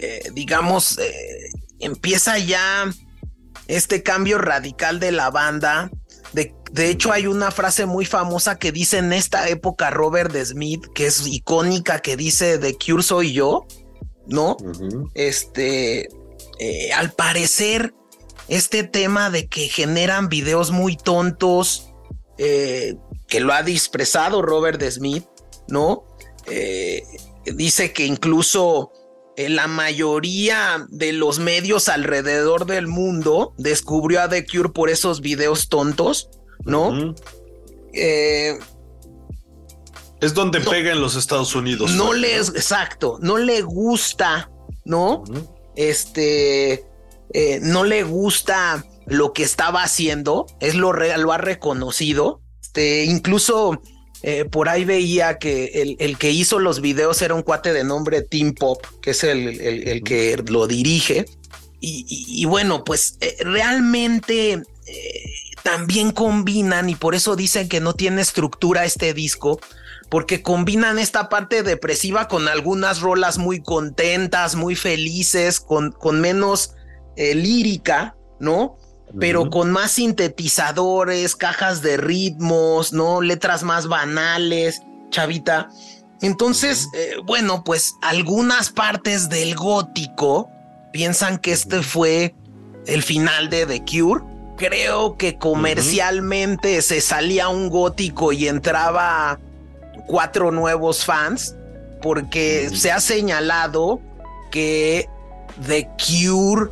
eh, 0.00 0.30
digamos, 0.32 0.96
eh, 0.98 1.50
empieza 1.80 2.38
ya 2.38 2.88
este 3.66 4.04
cambio 4.04 4.38
radical 4.38 5.00
de 5.00 5.10
la 5.10 5.30
banda. 5.30 5.90
De, 6.32 6.54
de, 6.70 6.88
hecho, 6.88 7.10
hay 7.10 7.26
una 7.26 7.50
frase 7.50 7.84
muy 7.84 8.04
famosa 8.04 8.58
que 8.58 8.70
dice 8.70 8.98
en 8.98 9.12
esta 9.12 9.48
época 9.48 9.90
Robert 9.90 10.34
Smith, 10.36 10.86
que 10.94 11.06
es 11.06 11.26
icónica, 11.26 11.98
que 11.98 12.16
dice 12.16 12.58
de 12.58 12.76
Cure 12.76 13.02
soy 13.02 13.32
yo, 13.32 13.66
¿no? 14.28 14.56
Este, 15.14 16.08
eh, 16.60 16.92
al 16.92 17.10
parecer, 17.12 17.92
este 18.46 18.84
tema 18.84 19.30
de 19.30 19.48
que 19.48 19.68
generan 19.68 20.28
videos 20.28 20.70
muy 20.70 20.96
tontos, 20.96 21.90
que 22.36 23.40
lo 23.40 23.52
ha 23.52 23.60
expresado 23.60 24.42
Robert 24.42 24.80
Smith, 24.88 25.24
¿no? 25.66 26.04
dice 27.44 27.92
que 27.92 28.06
incluso 28.06 28.92
eh, 29.38 29.48
la 29.48 29.68
mayoría 29.68 30.84
de 30.88 31.12
los 31.12 31.38
medios 31.38 31.88
alrededor 31.88 32.66
del 32.66 32.88
mundo 32.88 33.54
descubrió 33.56 34.20
a 34.20 34.28
The 34.28 34.44
Cure 34.44 34.70
por 34.70 34.90
esos 34.90 35.20
videos 35.20 35.68
tontos, 35.68 36.28
¿no? 36.64 37.14
Eh, 37.92 38.58
es 40.20 40.34
donde 40.34 40.60
pega 40.60 40.90
en 40.90 41.00
los 41.00 41.14
Estados 41.14 41.54
Unidos. 41.54 41.92
No 41.92 42.14
le 42.14 42.34
exacto, 42.34 43.20
no 43.22 43.38
le 43.38 43.62
gusta, 43.62 44.50
¿no? 44.84 45.22
Este, 45.76 46.84
eh, 47.32 47.60
no 47.62 47.84
le 47.84 48.02
gusta 48.02 48.84
lo 49.06 49.32
que 49.34 49.44
estaba 49.44 49.84
haciendo, 49.84 50.46
es 50.58 50.74
lo 50.74 50.90
real, 50.90 51.22
lo 51.22 51.32
ha 51.32 51.38
reconocido. 51.38 52.40
Este, 52.60 53.04
incluso 53.04 53.80
eh, 54.22 54.44
por 54.44 54.68
ahí 54.68 54.84
veía 54.84 55.38
que 55.38 55.96
el, 55.98 56.18
que 56.18 56.30
hizo 56.30 56.58
los 56.58 56.80
videos 56.80 57.22
era 57.22 57.34
un 57.34 57.42
cuate 57.42 57.72
de 57.72 57.84
nombre 57.84 58.22
Tim 58.22 58.52
Pop, 58.52 58.84
que 59.00 59.10
es 59.12 59.22
el, 59.22 60.02
que 60.04 60.42
lo 60.48 60.66
dirige. 60.66 61.26
Y, 61.80 62.44
bueno, 62.46 62.82
pues 62.82 63.18
eh, 63.20 63.36
realmente 63.40 64.54
eh, 64.54 65.32
también 65.62 66.10
combinan, 66.10 66.88
y 66.88 66.96
por 66.96 67.14
eso 67.14 67.36
dicen 67.36 67.68
que 67.68 67.80
no 67.80 67.92
tiene 67.92 68.20
estructura 68.20 68.84
este 68.84 69.14
disco, 69.14 69.60
porque 70.10 70.42
combinan 70.42 70.98
esta 70.98 71.28
parte 71.28 71.62
depresiva 71.62 72.26
con 72.26 72.48
algunas 72.48 73.00
rolas 73.00 73.38
muy 73.38 73.62
contentas, 73.62 74.56
muy 74.56 74.74
felices, 74.74 75.60
con, 75.60 75.92
con 75.92 76.20
menos 76.20 76.74
lírica, 77.16 78.16
¿no? 78.38 78.76
Pero 79.18 79.50
con 79.50 79.70
más 79.70 79.92
sintetizadores, 79.92 81.36
cajas 81.36 81.82
de 81.82 81.96
ritmos, 81.96 82.92
¿no? 82.92 83.20
Letras 83.20 83.62
más 83.62 83.88
banales, 83.88 84.82
chavita. 85.10 85.68
Entonces, 86.20 86.88
eh, 86.94 87.14
bueno, 87.24 87.62
pues 87.64 87.94
algunas 88.02 88.70
partes 88.70 89.28
del 89.28 89.54
gótico 89.54 90.50
piensan 90.92 91.38
que 91.38 91.52
este 91.52 91.82
fue 91.82 92.34
el 92.86 93.02
final 93.02 93.50
de 93.50 93.66
The 93.66 93.84
Cure. 93.84 94.24
Creo 94.56 95.16
que 95.16 95.38
comercialmente 95.38 96.82
se 96.82 97.00
salía 97.00 97.48
un 97.48 97.68
gótico 97.68 98.32
y 98.32 98.48
entraba 98.48 99.38
cuatro 100.08 100.50
nuevos 100.50 101.04
fans 101.04 101.54
porque 102.02 102.70
se 102.74 102.90
ha 102.90 103.00
señalado 103.00 104.00
que 104.50 105.08
The 105.66 105.88
Cure 105.96 106.70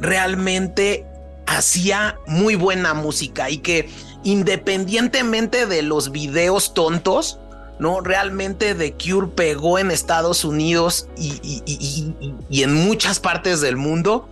realmente 0.00 1.06
hacía 1.50 2.18
muy 2.26 2.54
buena 2.54 2.94
música 2.94 3.50
y 3.50 3.58
que 3.58 3.90
independientemente 4.22 5.66
de 5.66 5.82
los 5.82 6.12
videos 6.12 6.74
tontos, 6.74 7.38
¿no? 7.78 8.00
Realmente 8.00 8.74
The 8.74 8.92
Cure 8.94 9.28
pegó 9.28 9.78
en 9.78 9.90
Estados 9.90 10.44
Unidos 10.44 11.08
y, 11.16 12.14
en 12.62 12.74
muchas 12.74 13.18
partes 13.18 13.60
del 13.60 13.76
mundo 13.76 14.28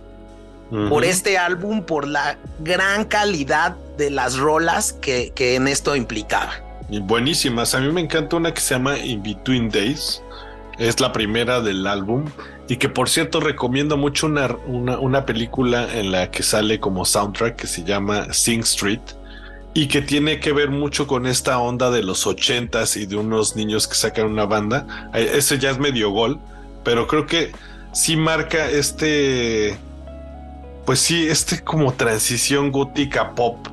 por 0.87 1.03
este 1.03 1.37
álbum, 1.37 1.81
por 1.81 2.07
la 2.07 2.37
gran 2.59 3.03
calidad 3.05 3.75
de 3.97 4.11
las 4.11 4.37
rolas 4.37 4.93
que, 4.93 5.31
que 5.33 5.55
en 5.55 5.67
esto 5.67 5.95
implicaba. 5.95 6.53
Buenísimas. 6.89 7.73
A 7.73 7.79
mí 7.79 7.91
me 7.91 8.01
encanta 8.01 8.35
una 8.35 8.53
que 8.53 8.61
se 8.61 8.75
llama 8.75 8.97
In 8.97 9.23
Between 9.23 9.69
Days. 9.69 10.21
Es 10.77 10.99
la 10.99 11.11
primera 11.11 11.59
del 11.59 11.85
álbum. 11.87 12.25
Y 12.69 12.77
que 12.77 12.87
por 12.87 13.09
cierto 13.09 13.39
recomiendo 13.39 13.97
mucho 13.97 14.27
una, 14.27 14.55
una, 14.67 15.25
película 15.25 15.91
en 15.91 16.11
la 16.11 16.29
que 16.29 16.43
sale 16.43 16.79
como 16.79 17.03
soundtrack 17.03 17.55
que 17.55 17.67
se 17.67 17.83
llama 17.83 18.31
Sing 18.31 18.61
Street 18.61 19.01
y 19.73 19.87
que 19.87 20.03
tiene 20.03 20.39
que 20.39 20.53
ver 20.53 20.69
mucho 20.69 21.07
con 21.07 21.25
esta 21.25 21.57
onda 21.57 21.89
de 21.89 22.03
los 22.03 22.27
ochentas 22.27 22.95
y 22.95 23.07
de 23.07 23.15
unos 23.15 23.55
niños 23.55 23.87
que 23.87 23.95
sacan 23.95 24.27
una 24.27 24.45
banda. 24.45 25.09
Ese 25.15 25.57
ya 25.57 25.71
es 25.71 25.79
medio 25.79 26.11
gol, 26.11 26.39
pero 26.83 27.07
creo 27.07 27.25
que 27.25 27.51
sí 27.91 28.15
marca 28.15 28.69
este, 28.69 29.75
pues 30.85 30.99
sí, 30.99 31.27
este 31.27 31.63
como 31.63 31.93
transición 31.93 32.71
gótica 32.71 33.33
pop 33.33 33.67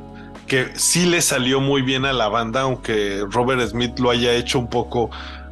que 0.47 0.69
sí 0.77 1.07
le 1.07 1.21
salió 1.21 1.61
muy 1.61 1.83
bien 1.83 2.05
a 2.05 2.13
la 2.13 2.29
banda, 2.29 2.63
aunque 2.63 3.25
Robert 3.31 3.69
Smith 3.69 3.99
lo 3.99 4.11
haya 4.11 4.33
hecho 4.33 4.59
un 4.59 4.69
poco 4.69 5.11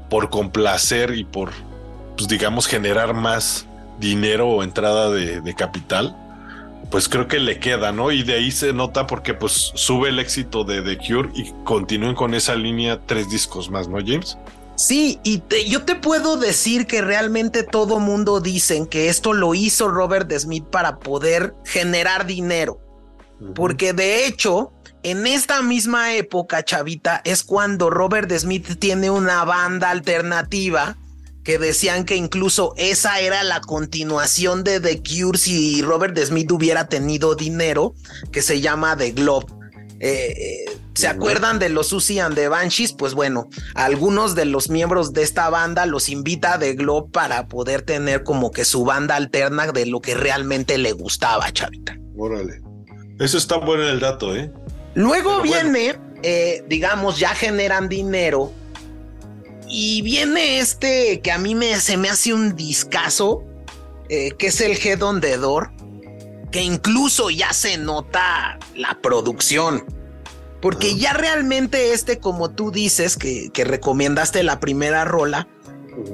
por 0.08 0.30
complacer 0.30 1.14
y 1.14 1.24
por 1.24 1.50
pues 2.16 2.28
digamos, 2.28 2.66
generar 2.66 3.14
más 3.14 3.66
dinero 3.98 4.48
o 4.48 4.62
entrada 4.62 5.10
de, 5.10 5.54
capital, 5.54 6.16
pues 6.90 7.08
creo 7.08 7.28
que 7.28 7.38
le 7.38 7.58
queda, 7.58 7.92
¿no? 7.92 8.10
Y 8.10 8.22
de 8.22 8.34
ahí 8.34 8.50
se 8.50 8.72
nota 8.72 9.06
porque 9.06 9.34
pues 9.34 9.72
sube 9.74 10.10
el 10.10 10.18
éxito 10.18 10.64
de 10.64 10.82
The 10.82 10.98
Cure 10.98 11.30
y 11.34 11.52
continúen 11.64 12.14
con 12.14 12.34
esa 12.34 12.54
línea 12.54 13.00
tres 13.06 13.30
discos 13.30 13.70
más, 13.70 13.88
¿no, 13.88 13.98
James? 13.98 14.36
Sí, 14.76 15.20
y 15.22 15.42
yo 15.68 15.84
te 15.84 15.94
puedo 15.94 16.36
decir 16.36 16.86
que 16.86 17.00
realmente 17.00 17.62
todo 17.62 18.00
mundo 18.00 18.40
dicen 18.40 18.86
que 18.86 19.08
esto 19.08 19.32
lo 19.32 19.54
hizo 19.54 19.88
Robert 19.88 20.30
Smith 20.32 20.64
para 20.64 20.98
poder 20.98 21.54
generar 21.64 22.26
dinero. 22.26 22.80
Porque 23.54 23.92
de 23.92 24.26
hecho, 24.26 24.72
en 25.02 25.26
esta 25.26 25.62
misma 25.62 26.14
época, 26.14 26.64
Chavita, 26.64 27.20
es 27.24 27.44
cuando 27.44 27.90
Robert 27.90 28.32
Smith 28.32 28.78
tiene 28.78 29.10
una 29.10 29.44
banda 29.44 29.90
alternativa 29.90 30.96
que 31.44 31.58
decían 31.58 32.04
que 32.04 32.16
incluso 32.16 32.74
esa 32.76 33.20
era 33.20 33.42
la 33.44 33.60
continuación 33.60 34.64
de 34.64 34.80
The 34.80 35.02
Cure 35.02 35.38
si 35.38 35.82
Robert 35.82 36.18
Smith 36.18 36.50
hubiera 36.50 36.88
tenido 36.88 37.34
dinero, 37.34 37.94
que 38.32 38.42
se 38.42 38.60
llama 38.60 38.96
The 38.96 39.12
Globe. 39.12 39.46
Eh, 40.00 40.34
eh, 40.36 40.78
¿Se 40.94 41.06
acuerdan 41.06 41.58
de 41.58 41.68
los 41.68 41.88
Susie 41.88 42.20
and 42.20 42.34
the 42.34 42.48
Banshees? 42.48 42.92
Pues 42.92 43.14
bueno, 43.14 43.48
algunos 43.74 44.34
de 44.34 44.44
los 44.46 44.70
miembros 44.70 45.12
de 45.12 45.22
esta 45.22 45.50
banda 45.50 45.86
los 45.86 46.08
invita 46.08 46.54
a 46.54 46.58
The 46.58 46.74
Globe 46.74 47.10
para 47.12 47.46
poder 47.46 47.82
tener 47.82 48.22
como 48.22 48.50
que 48.50 48.64
su 48.64 48.84
banda 48.84 49.16
alterna 49.16 49.70
de 49.72 49.86
lo 49.86 50.00
que 50.00 50.14
realmente 50.14 50.78
le 50.78 50.92
gustaba, 50.92 51.52
Chavita. 51.52 51.98
Órale. 52.16 52.62
Eso 53.18 53.38
está 53.38 53.58
bueno 53.58 53.84
el 53.88 54.00
dato, 54.00 54.34
¿eh? 54.34 54.50
Luego 54.94 55.42
viene, 55.42 55.96
eh, 56.22 56.64
digamos, 56.68 57.18
ya 57.18 57.34
generan 57.34 57.88
dinero 57.88 58.52
y 59.68 60.02
viene 60.02 60.58
este 60.58 61.20
que 61.20 61.32
a 61.32 61.38
mí 61.38 61.54
me, 61.54 61.78
se 61.80 61.96
me 61.96 62.08
hace 62.08 62.32
un 62.32 62.56
discazo, 62.56 63.44
eh, 64.08 64.32
que 64.38 64.48
es 64.48 64.60
el 64.60 64.76
Head 64.76 65.02
on 65.02 65.20
the 65.20 65.36
Door, 65.36 65.72
que 66.50 66.62
incluso 66.62 67.30
ya 67.30 67.52
se 67.52 67.78
nota 67.78 68.58
la 68.74 68.98
producción. 69.00 69.84
Porque 70.60 70.96
ya 70.96 71.12
realmente 71.12 71.92
este, 71.92 72.18
como 72.18 72.50
tú 72.50 72.70
dices, 72.70 73.16
que, 73.16 73.50
recomendaste 73.64 74.42
la 74.42 74.60
primera 74.60 75.04
rola, 75.04 75.46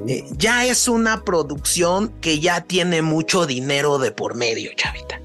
eh, 0.07 0.25
ya 0.37 0.65
es 0.65 0.87
una 0.87 1.23
producción 1.23 2.09
que 2.19 2.39
ya 2.39 2.61
tiene 2.61 3.01
mucho 3.01 3.45
dinero 3.45 3.97
de 3.97 4.11
por 4.11 4.35
medio, 4.35 4.71
chavita. 4.75 5.21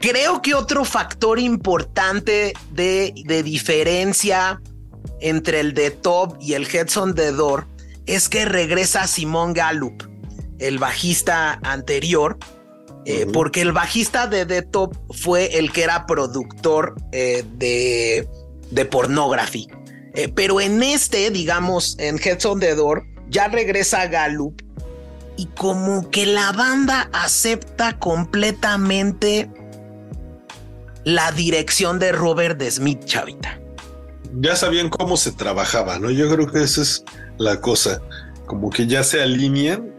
Creo 0.00 0.42
que 0.42 0.54
otro 0.54 0.84
factor 0.84 1.40
importante 1.40 2.52
de, 2.72 3.14
de 3.24 3.42
diferencia 3.42 4.60
entre 5.20 5.60
el 5.60 5.74
de 5.74 5.90
Top 5.90 6.36
y 6.40 6.54
el 6.54 6.66
Headson 6.66 7.14
de 7.14 7.32
Door 7.32 7.66
es 8.06 8.28
que 8.28 8.44
regresa 8.44 9.06
Simón 9.06 9.52
Gallup, 9.54 10.02
el 10.58 10.78
bajista 10.78 11.58
anterior, 11.62 12.38
eh, 13.06 13.26
porque 13.32 13.60
el 13.62 13.72
bajista 13.72 14.26
de 14.26 14.46
The 14.46 14.62
Top 14.62 14.94
fue 15.12 15.58
el 15.58 15.72
que 15.72 15.82
era 15.82 16.06
productor 16.06 16.94
eh, 17.12 17.44
de, 17.56 18.28
de 18.70 18.84
Pornography. 18.84 19.68
Eh, 20.14 20.28
pero 20.28 20.60
en 20.60 20.82
este, 20.82 21.30
digamos, 21.30 21.96
en 21.98 22.18
Headson 22.22 22.60
the 22.60 22.74
Door, 22.74 23.04
ya 23.28 23.48
regresa 23.48 24.06
Gallup 24.06 24.62
y 25.36 25.46
como 25.46 26.10
que 26.10 26.26
la 26.26 26.52
banda 26.52 27.08
acepta 27.12 27.98
completamente 27.98 29.50
la 31.04 31.32
dirección 31.32 31.98
de 31.98 32.12
Robert 32.12 32.62
Smith, 32.62 33.04
chavita 33.04 33.63
ya 34.40 34.56
sabían 34.56 34.88
cómo 34.88 35.16
se 35.16 35.32
trabajaba, 35.32 35.98
¿no? 35.98 36.10
Yo 36.10 36.28
creo 36.30 36.50
que 36.50 36.62
esa 36.62 36.82
es 36.82 37.04
la 37.38 37.60
cosa, 37.60 38.00
como 38.46 38.70
que 38.70 38.86
ya 38.86 39.02
se 39.02 39.22
alinean 39.22 39.94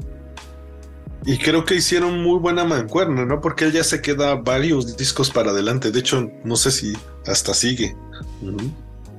y 1.25 1.37
creo 1.37 1.65
que 1.65 1.75
hicieron 1.75 2.21
muy 2.21 2.39
buena 2.39 2.63
mancuerna, 2.63 3.25
¿no? 3.25 3.41
Porque 3.41 3.65
él 3.65 3.71
ya 3.71 3.83
se 3.83 4.01
queda 4.01 4.35
varios 4.35 4.95
discos 4.95 5.31
para 5.31 5.51
adelante, 5.51 5.91
de 5.91 5.99
hecho, 5.99 6.29
no 6.43 6.55
sé 6.55 6.71
si 6.71 6.93
hasta 7.25 7.53
sigue. 7.53 7.95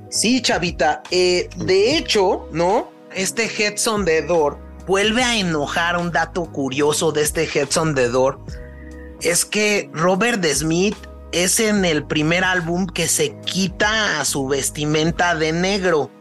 Sí, 0.09 0.41
chavita, 0.41 1.03
eh, 1.11 1.49
de 1.57 1.97
hecho, 1.97 2.47
¿no? 2.51 2.89
Este 3.13 3.45
Headson 3.45 4.05
de 4.05 4.21
Door 4.21 4.57
vuelve 4.85 5.21
a 5.21 5.37
enojar 5.37 5.97
un 5.97 6.11
dato 6.11 6.45
curioso 6.45 7.11
de 7.11 7.23
este 7.23 7.43
Headson 7.43 7.93
de 7.93 8.07
Door. 8.07 8.39
Es 9.21 9.43
que 9.43 9.89
Robert 9.93 10.45
Smith 10.45 10.95
es 11.31 11.59
en 11.59 11.85
el 11.85 12.05
primer 12.05 12.43
álbum 12.43 12.87
que 12.87 13.07
se 13.07 13.37
quita 13.41 14.23
su 14.25 14.47
vestimenta 14.47 15.35
de 15.35 15.51
negro 15.51 16.11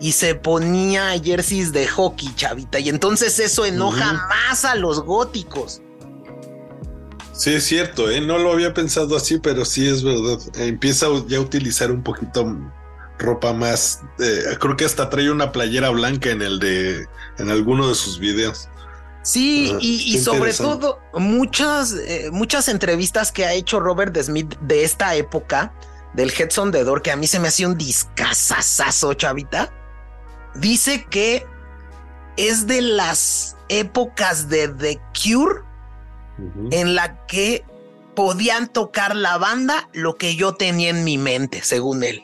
y 0.00 0.12
se 0.12 0.34
ponía 0.34 1.18
jerseys 1.22 1.72
de 1.72 1.86
hockey, 1.86 2.34
chavita. 2.34 2.78
Y 2.78 2.88
entonces 2.88 3.38
eso 3.38 3.66
enoja 3.66 4.14
más 4.28 4.64
a 4.64 4.74
los 4.74 5.02
góticos. 5.02 5.82
Sí, 7.32 7.54
es 7.54 7.64
cierto, 7.64 8.10
¿eh? 8.10 8.20
no 8.20 8.38
lo 8.38 8.52
había 8.52 8.74
pensado 8.74 9.16
así, 9.16 9.38
pero 9.38 9.64
sí 9.64 9.86
es 9.86 10.02
verdad. 10.02 10.38
Empieza 10.56 11.06
ya 11.26 11.38
a 11.38 11.40
utilizar 11.40 11.90
un 11.90 12.02
poquito 12.02 12.54
ropa 13.18 13.52
más. 13.52 14.00
Eh, 14.18 14.56
creo 14.58 14.76
que 14.76 14.84
hasta 14.84 15.08
trae 15.10 15.30
una 15.30 15.52
playera 15.52 15.90
blanca 15.90 16.30
en 16.30 16.42
el 16.42 16.58
de. 16.58 17.06
en 17.38 17.50
alguno 17.50 17.88
de 17.88 17.94
sus 17.94 18.18
videos. 18.18 18.68
Sí, 19.22 19.76
y, 19.80 20.18
sobre 20.18 20.54
todo 20.54 20.98
muchas, 21.12 21.92
eh, 21.92 22.30
muchas 22.32 22.68
entrevistas 22.68 23.32
que 23.32 23.44
ha 23.44 23.52
hecho 23.52 23.78
Robert 23.78 24.16
Smith 24.16 24.56
de 24.60 24.82
esta 24.84 25.14
época, 25.14 25.74
del 26.14 26.32
Headson 26.32 26.70
de 26.70 26.84
Door, 26.84 27.02
que 27.02 27.10
a 27.10 27.16
mí 27.16 27.26
se 27.26 27.38
me 27.38 27.48
hacía 27.48 27.68
un 27.68 27.76
discazazazo, 27.76 29.12
chavita. 29.14 29.72
Dice 30.54 31.06
que 31.10 31.44
es 32.36 32.66
de 32.66 32.80
las 32.80 33.56
épocas 33.68 34.48
de 34.48 34.68
The 34.68 35.00
Cure 35.12 35.60
en 36.70 36.94
la 36.94 37.26
que 37.26 37.64
podían 38.16 38.72
tocar 38.72 39.14
la 39.14 39.36
banda 39.36 39.90
lo 39.92 40.16
que 40.16 40.34
yo 40.34 40.54
tenía 40.54 40.88
en 40.88 41.04
mi 41.04 41.18
mente, 41.18 41.60
según 41.62 42.02
él. 42.02 42.22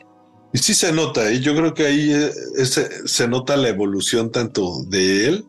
Y 0.51 0.57
sí 0.57 0.73
se 0.73 0.91
nota, 0.91 1.31
y 1.31 1.41
yo 1.41 1.55
creo 1.55 1.75
que 1.75 1.85
ahí 1.85 2.11
eh, 2.11 2.65
se 3.05 3.27
nota 3.27 3.55
la 3.55 3.69
evolución 3.69 4.31
tanto 4.31 4.83
de 4.87 5.27
él 5.27 5.45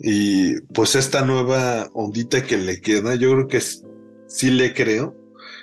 y 0.00 0.60
pues 0.72 0.94
esta 0.94 1.24
nueva 1.24 1.88
ondita 1.94 2.42
que 2.44 2.56
le 2.56 2.80
queda, 2.80 3.14
yo 3.14 3.32
creo 3.32 3.48
que 3.48 3.60
sí 3.60 4.50
le 4.50 4.74
creo. 4.74 5.14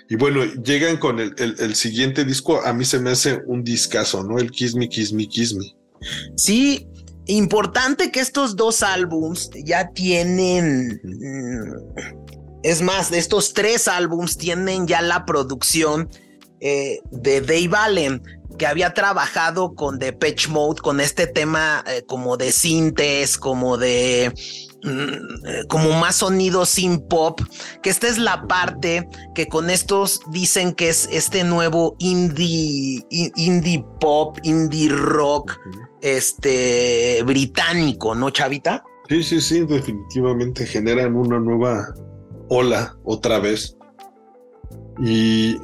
Y 0.10 0.16
bueno, 0.16 0.44
llegan 0.44 0.98
con 0.98 1.20
el, 1.20 1.76
siguiente 1.76 2.26
disco, 2.26 2.62
a 2.66 2.74
mí 2.74 2.84
se 2.84 3.00
me 3.00 3.12
hace 3.12 3.42
un 3.46 3.64
discazo, 3.64 4.24
¿no? 4.24 4.40
El 4.40 4.52
Kiss 4.52 4.76
Me, 4.76 4.90
Kiss 4.90 5.14
Me, 5.14 5.26
Kiss 5.28 5.56
Me. 5.56 5.74
Sí, 6.36 6.88
importante 7.28 8.12
que 8.12 8.20
estos 8.20 8.56
dos 8.56 8.84
álbums 8.84 9.50
ya 9.64 9.90
tienen... 9.92 11.00
Mm, 11.04 11.74
es 12.64 12.82
más, 12.82 13.12
estos 13.12 13.54
tres 13.54 13.88
álbums 13.88 14.38
tienen 14.38 14.86
ya 14.86 15.02
la 15.02 15.26
producción 15.26 16.10
eh, 16.60 17.00
de 17.10 17.42
Dave 17.42 17.72
Allen 17.74 18.22
que 18.58 18.68
había 18.68 18.93
trabajado 18.93 19.74
con 19.76 19.99
Depeche 19.99 20.49
Mode, 20.49 20.82
con 20.82 20.99
este 20.99 21.28
tema 21.28 21.84
eh, 21.88 22.04
como 22.08 22.38
de 22.38 22.52
sintes, 22.52 23.38
como 23.38 23.78
de 23.78 24.34
mm, 24.84 25.47
eh, 25.47 25.64
como 25.68 25.91
más 25.99 26.18
sonido 26.18 26.66
sin 26.66 27.08
pop, 27.08 27.41
que 27.82 27.89
esta 27.89 28.08
es 28.08 28.18
la 28.18 28.47
parte 28.47 29.08
que 29.36 29.47
con 29.47 29.70
estos 29.70 30.22
dicen 30.32 30.74
que 30.74 30.89
es 30.89 31.08
este 31.12 31.43
nuevo 31.43 31.95
indie, 31.99 33.06
indie 33.10 33.86
pop, 33.99 34.38
indie 34.43 34.89
rock, 34.89 35.58
este 36.02 37.22
británico, 37.24 38.16
¿no, 38.16 38.30
Chavita? 38.30 38.84
Sí, 39.08 39.24
sí, 39.24 39.41
sí, 39.41 39.60
definitivamente 39.66 40.66
generan 40.66 41.16
una 41.16 41.39
nueva 41.39 41.93
ola 42.47 42.97
otra 43.04 43.39
vez. 43.39 43.78
Y 44.99 45.58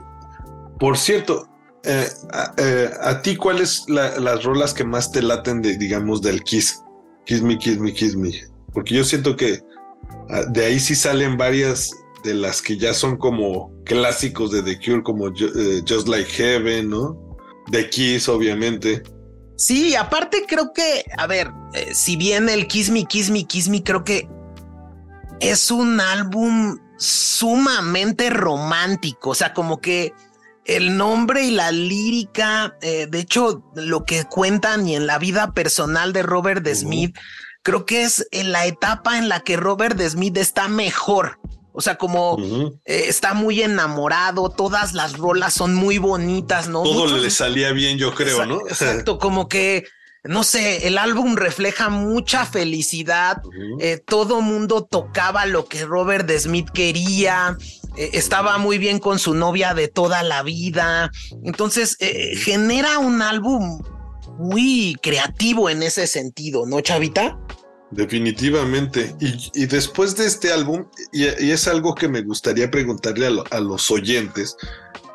por 0.79 0.97
cierto, 0.97 1.46
eh, 1.88 2.09
eh, 2.57 2.89
a, 3.01 3.21
ti, 3.21 3.38
¿cuáles 3.38 3.85
las 3.88 4.43
rolas 4.43 4.73
que 4.73 4.83
más 4.83 5.11
te 5.11 5.21
laten 5.21 5.61
de, 5.61 5.77
digamos, 5.77 6.21
del 6.21 6.43
Kiss? 6.43 6.83
Kiss 7.25 7.41
Me, 7.41 7.57
Kiss 7.57 7.79
Me, 7.79 7.93
Kiss 7.93 8.15
Me. 8.15 8.31
Porque 8.73 8.95
yo 8.95 9.03
siento 9.03 9.35
que 9.35 9.63
ah, 10.29 10.43
de 10.49 10.65
ahí 10.65 10.79
sí 10.79 10.95
salen 10.95 11.38
varias 11.38 11.91
de 12.23 12.33
las 12.33 12.61
que 12.61 12.77
ya 12.77 12.93
son 12.93 13.15
como 13.17 13.71
clásicos 13.85 14.51
de 14.51 14.63
The 14.63 14.79
Cure, 14.79 15.03
como 15.03 15.29
eh, 15.29 15.81
Just 15.88 16.09
Like 16.09 16.29
Heaven, 16.29 16.89
¿no? 16.89 17.38
The 17.71 17.89
Kiss, 17.89 18.27
obviamente. 18.27 19.03
Sí, 19.55 19.95
aparte 19.95 20.45
creo 20.47 20.73
que, 20.73 21.05
a 21.17 21.25
ver, 21.25 21.49
si 21.93 22.17
bien 22.17 22.49
el 22.49 22.67
Kiss 22.67 22.89
Me, 22.89 23.05
Kiss 23.05 23.29
Me, 23.29 23.45
Kiss 23.45 23.69
Me, 23.69 23.81
creo 23.81 24.03
que 24.03 24.27
es 25.39 25.71
un 25.71 25.99
álbum 26.01 26.77
sumamente 26.97 28.29
romántico, 28.29 29.29
o 29.29 29.35
sea, 29.35 29.53
como 29.53 29.79
que 29.79 30.13
el 30.68 30.97
nombre 30.97 31.45
y 31.45 31.51
la 31.51 31.72
lírica, 31.72 32.78
eh, 32.82 33.07
de 33.09 33.20
hecho, 33.20 33.63
lo 33.76 34.05
que 34.05 34.26
cuentan 34.26 34.88
y 34.88 34.95
en 34.95 35.07
la 35.07 35.18
vida 35.18 35.53
personal 35.53 36.13
de 36.13 36.24
Robert 36.24 36.68
Smith, 36.68 37.18
creo 37.63 37.86
que 37.86 38.03
es 38.03 38.28
en 38.32 38.51
la 38.51 38.65
etapa 38.65 39.18
en 39.18 39.30
la 39.30 39.39
que 39.39 39.57
Robert 39.57 39.99
Smith 40.01 40.38
está 40.38 40.68
mejor. 40.68 41.39
O 41.72 41.82
sea, 41.82 41.95
como 41.95 42.38
eh, 42.86 43.05
está 43.07 43.34
muy 43.34 43.61
enamorado, 43.61 44.49
todas 44.49 44.93
las 44.93 45.18
rolas 45.18 45.53
son 45.53 45.76
muy 45.76 45.99
bonitas, 45.99 46.68
¿no? 46.68 46.84
Todo 46.84 47.18
le 47.18 47.30
salía 47.30 47.72
bien, 47.72 47.97
yo 47.97 48.13
creo, 48.13 48.45
¿no? 48.45 48.61
Exacto, 48.68 49.20
como 49.20 49.47
que 49.47 49.86
no 50.28 50.43
sé, 50.43 50.88
el 50.88 50.97
álbum 50.97 51.36
refleja 51.36 51.89
mucha 51.89 52.45
felicidad. 52.45 53.41
Eh, 53.80 54.01
todo 54.05 54.41
mundo 54.41 54.84
tocaba 54.84 55.45
lo 55.45 55.65
que 55.65 55.86
Robert 55.86 56.30
Smith 56.38 56.69
quería. 56.73 57.57
Eh, 57.95 58.11
estaba 58.13 58.57
muy 58.57 58.78
bien 58.78 58.99
con 58.99 59.19
su 59.19 59.34
novia 59.34 59.73
de 59.73 59.88
toda 59.88 60.23
la 60.23 60.43
vida. 60.43 61.11
Entonces, 61.43 61.97
eh, 61.99 62.36
genera 62.36 62.99
un 62.99 63.21
álbum 63.21 63.82
muy 64.38 64.97
creativo 65.01 65.69
en 65.69 65.84
ese 65.84 66.07
sentido, 66.07 66.65
¿no, 66.65 66.82
Chavita? 66.82 67.38
Definitivamente. 67.91 69.15
Y, 69.19 69.65
después 69.65 70.15
de 70.17 70.25
este 70.25 70.51
álbum, 70.51 70.86
y, 71.13 71.25
es 71.25 71.67
algo 71.67 71.95
que 71.95 72.09
me 72.09 72.21
gustaría 72.21 72.69
preguntarle 72.69 73.28
a, 73.49 73.59
los 73.59 73.89
oyentes, 73.89 74.57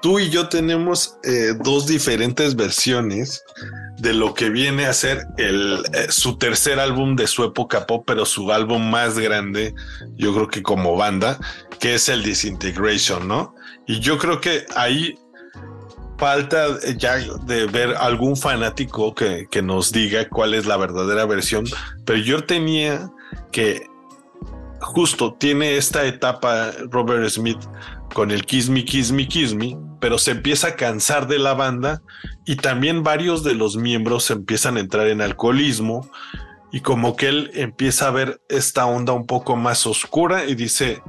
tú 0.01 0.19
y 0.19 0.31
yo 0.31 0.49
tenemos 0.49 1.17
dos 1.63 1.87
diferentes 1.87 2.57
versiones 2.57 3.43
de 3.99 4.15
lo 4.15 4.35
que 4.35 4.51
viene 4.51 4.87
a 4.87 4.93
ser 4.93 5.27
el, 5.39 5.85
eh, 5.93 6.07
su 6.09 6.37
tercer 6.39 6.81
álbum 6.81 7.17
de 7.17 7.27
su 7.27 7.45
época 7.45 7.87
pop, 7.87 8.05
pero 8.07 8.25
su 8.25 8.53
álbum 8.53 8.91
más 8.91 9.19
grande, 9.19 9.75
yo 10.17 10.35
creo 10.35 10.49
que 10.49 10.63
como 10.63 10.97
banda, 10.97 11.39
que 11.79 11.95
es 11.95 12.09
el 12.09 12.23
Disintegration, 12.23 13.29
¿no? 13.29 13.55
Y 13.87 14.01
yo 14.01 14.19
creo 14.19 14.41
que 14.41 14.67
ahí 14.77 15.17
falta 16.19 16.79
ya 16.97 17.17
de 17.45 17.67
ver 17.67 17.97
algún 17.97 18.37
fanático 18.37 19.15
que, 19.15 19.47
que 19.51 19.61
nos 19.61 19.91
diga 19.91 20.29
cuál 20.29 20.55
es 20.55 20.67
la 20.67 20.77
verdadera 20.77 21.27
versión, 21.27 21.65
pero 22.05 22.19
yo 22.19 22.45
tenía 22.45 23.11
que 23.51 23.87
justo 24.83 25.35
tiene 25.35 25.77
esta 25.77 26.05
etapa 26.05 26.73
Robert 26.91 27.29
Smith 27.29 27.59
con 28.13 28.31
el 28.31 28.45
Kiss 28.45 28.69
Me, 28.69 28.85
Kiss 28.85 29.13
Me, 29.13 29.27
Kiss 29.27 29.55
Me, 29.55 29.77
pero 30.01 30.19
se 30.19 30.33
empieza 30.33 30.69
a 30.69 30.77
cansar 30.77 31.27
de 31.27 31.39
la 31.39 31.55
banda 31.55 32.03
y 32.45 32.57
también 32.57 33.03
varios 33.03 33.45
de 33.45 33.55
los 33.55 33.77
miembros 33.77 34.31
empiezan 34.31 34.77
a 34.77 34.81
entrar 34.81 35.09
en 35.09 35.21
alcoholismo 35.21 36.11
y 36.73 36.81
como 36.81 37.17
que 37.17 37.29
él 37.29 37.51
empieza 37.55 38.09
a 38.09 38.11
ver 38.11 38.41
esta 38.49 38.87
onda 38.87 39.13
un 39.13 39.27
poco 39.27 39.57
más 39.57 39.87
oscura 39.87 40.47
y 40.47 40.55
dice, 40.55 41.03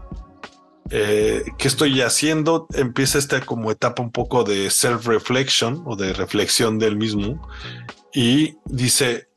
eh, 0.90 1.44
¿qué 1.58 1.68
estoy 1.68 2.02
haciendo? 2.02 2.68
Empieza 2.74 3.18
esta 3.18 3.42
como 3.42 3.72
etapa 3.72 4.04
un 4.04 4.12
poco 4.12 4.44
de 4.44 4.70
self-reflection 4.70 5.84
o 5.86 5.96
de 5.96 6.14
reflexión 6.14 6.80
del 6.80 6.98
mismo 6.98 7.48
y 8.14 8.58
dice, 8.66 9.30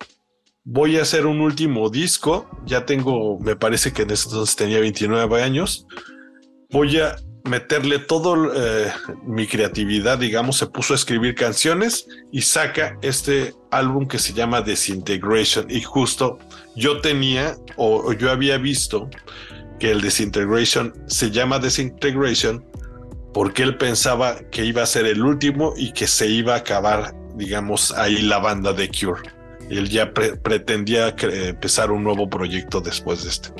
voy 0.64 0.98
a 0.98 1.02
hacer 1.02 1.26
un 1.26 1.40
último 1.40 1.88
disco, 1.88 2.50
ya 2.66 2.84
tengo, 2.84 3.38
me 3.38 3.54
parece 3.54 3.92
que 3.92 4.02
en 4.02 4.10
ese 4.10 4.28
entonces 4.28 4.56
tenía 4.56 4.80
29 4.80 5.42
años, 5.42 5.86
voy 6.70 6.98
a 6.98 7.16
meterle 7.46 7.98
todo 7.98 8.52
eh, 8.54 8.92
mi 9.24 9.46
creatividad, 9.46 10.18
digamos, 10.18 10.58
se 10.58 10.66
puso 10.66 10.94
a 10.94 10.96
escribir 10.96 11.34
canciones 11.34 12.06
y 12.32 12.42
saca 12.42 12.96
este 13.02 13.54
álbum 13.70 14.06
que 14.06 14.18
se 14.18 14.32
llama 14.32 14.62
Disintegration. 14.62 15.66
Y 15.70 15.82
justo 15.82 16.38
yo 16.74 17.00
tenía 17.00 17.56
o, 17.76 18.12
yo 18.12 18.30
había 18.30 18.58
visto 18.58 19.08
que 19.78 19.90
el 19.90 20.00
Disintegration 20.00 20.94
se 21.06 21.30
llama 21.30 21.58
Disintegration 21.58 22.64
porque 23.32 23.62
él 23.62 23.76
pensaba 23.76 24.38
que 24.50 24.64
iba 24.64 24.82
a 24.82 24.86
ser 24.86 25.06
el 25.06 25.22
último 25.22 25.74
y 25.76 25.92
que 25.92 26.06
se 26.06 26.26
iba 26.26 26.54
a 26.54 26.58
acabar, 26.58 27.14
digamos, 27.34 27.92
ahí 27.92 28.22
la 28.22 28.38
banda 28.38 28.72
de 28.72 28.88
Cure. 28.88 29.30
Él 29.68 29.88
ya 29.88 30.12
pretendía 30.14 31.14
empezar 31.18 31.90
un 31.90 32.04
nuevo 32.04 32.30
proyecto 32.30 32.80
después 32.80 33.24
de 33.24 33.30
este. 33.30 33.50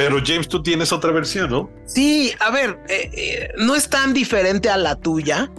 Pero 0.00 0.18
James, 0.24 0.48
tú 0.48 0.62
tienes 0.62 0.94
otra 0.94 1.12
versión, 1.12 1.50
¿no? 1.50 1.70
Sí, 1.84 2.32
a 2.40 2.50
ver, 2.50 2.78
eh, 2.88 3.10
eh, 3.12 3.48
no 3.58 3.74
es 3.74 3.90
tan 3.90 4.14
diferente 4.14 4.70
a 4.70 4.78
la 4.78 4.96
tuya, 4.96 5.50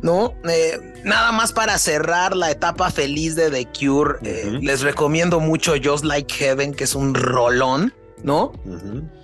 ¿no? 0.00 0.34
Eh, 0.48 0.80
nada 1.04 1.30
más 1.30 1.52
para 1.52 1.78
cerrar 1.78 2.34
la 2.34 2.50
etapa 2.50 2.90
feliz 2.90 3.36
de 3.36 3.52
The 3.52 3.66
Cure, 3.66 4.18
les 4.60 4.80
recomiendo 4.80 5.38
mucho 5.38 5.74
Just 5.80 6.04
Like 6.04 6.34
Heaven, 6.34 6.74
que 6.74 6.82
es 6.82 6.96
un 6.96 7.14
rolón, 7.14 7.94
¿no? 8.24 8.50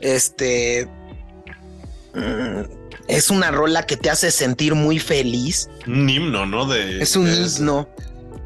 Este... 0.01 0.89
Mm, 2.15 2.61
es 3.09 3.29
una 3.31 3.51
rola 3.51 3.87
que 3.87 3.97
te 3.97 4.09
hace 4.09 4.31
sentir 4.31 4.77
muy 4.77 5.01
feliz. 5.01 5.69
Un 5.89 6.09
himno, 6.09 6.47
¿no? 6.47 6.65
De, 6.65 7.03
es 7.03 7.17
un 7.17 7.27
himno. 7.27 7.89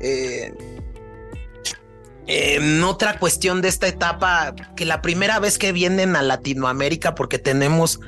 Eh, 0.01 0.55
en 2.27 2.83
otra 2.83 3.19
cuestión 3.19 3.61
de 3.61 3.69
esta 3.69 3.87
etapa, 3.87 4.55
que 4.77 4.85
la 4.85 5.03
primera 5.03 5.39
vez 5.41 5.59
que 5.59 5.73
vienen 5.73 6.17
a 6.17 6.23
Latinoamérica, 6.23 7.15
porque 7.15 7.39
tenemos 7.39 8.01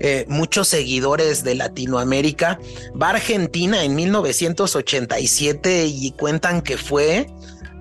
eh, 0.00 0.26
muchos 0.28 0.68
seguidores 0.68 1.42
de 1.42 1.54
Latinoamérica, 1.54 2.58
va 3.00 3.08
a 3.08 3.10
Argentina 3.10 3.82
en 3.84 3.94
1987 3.94 5.86
y 5.86 6.12
cuentan 6.12 6.60
que 6.60 6.76
fue 6.76 7.26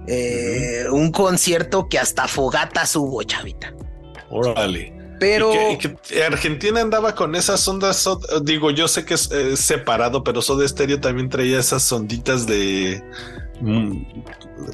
eh, 0.08 0.86
un 0.92 1.12
concierto 1.12 1.89
que 1.89 2.00
hasta 2.00 2.28
fogatas 2.28 2.96
hubo, 2.96 3.22
chavita. 3.24 3.74
Órale. 4.30 4.94
Pero 5.20 5.54
Argentina 6.26 6.82
andaba 6.82 7.14
con 7.14 7.36
esas 7.36 7.68
ondas, 7.68 8.10
digo, 8.42 8.72
yo 8.72 8.88
sé 8.88 9.06
que 9.06 9.14
es 9.14 9.30
separado, 9.54 10.24
pero 10.24 10.42
Soda 10.42 10.68
Stereo 10.68 11.00
también 11.00 11.30
traía 11.30 11.60
esas 11.60 11.92
onditas 11.92 12.48
de 12.48 13.04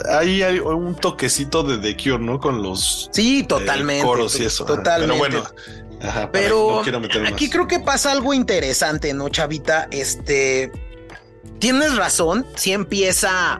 ahí 0.09 0.41
hay 0.43 0.59
un 0.59 0.95
toquecito 0.95 1.63
de 1.63 1.77
The 1.77 2.01
Cure, 2.01 2.23
¿no? 2.23 2.39
Con 2.39 2.61
los 2.61 3.09
sí, 3.11 3.43
totalmente, 3.43 4.05
coros 4.05 4.39
y 4.39 4.45
eso. 4.45 4.65
Totalmente. 4.65 5.13
Pero 6.31 6.81
bueno, 6.81 7.01
pero 7.01 7.27
aquí 7.27 7.49
creo 7.49 7.67
que 7.67 7.79
pasa 7.79 8.11
algo 8.11 8.33
interesante, 8.33 9.13
¿no, 9.13 9.29
Chavita? 9.29 9.88
Este, 9.91 10.71
tienes 11.59 11.95
razón, 11.95 12.45
si 12.55 12.71
empieza 12.71 13.59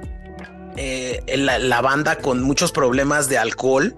eh, 0.76 1.24
la, 1.36 1.82
banda 1.82 2.18
con 2.18 2.44
muchos 2.44 2.72
problemas 2.72 3.30
de 3.30 3.38
alcohol. 3.38 3.96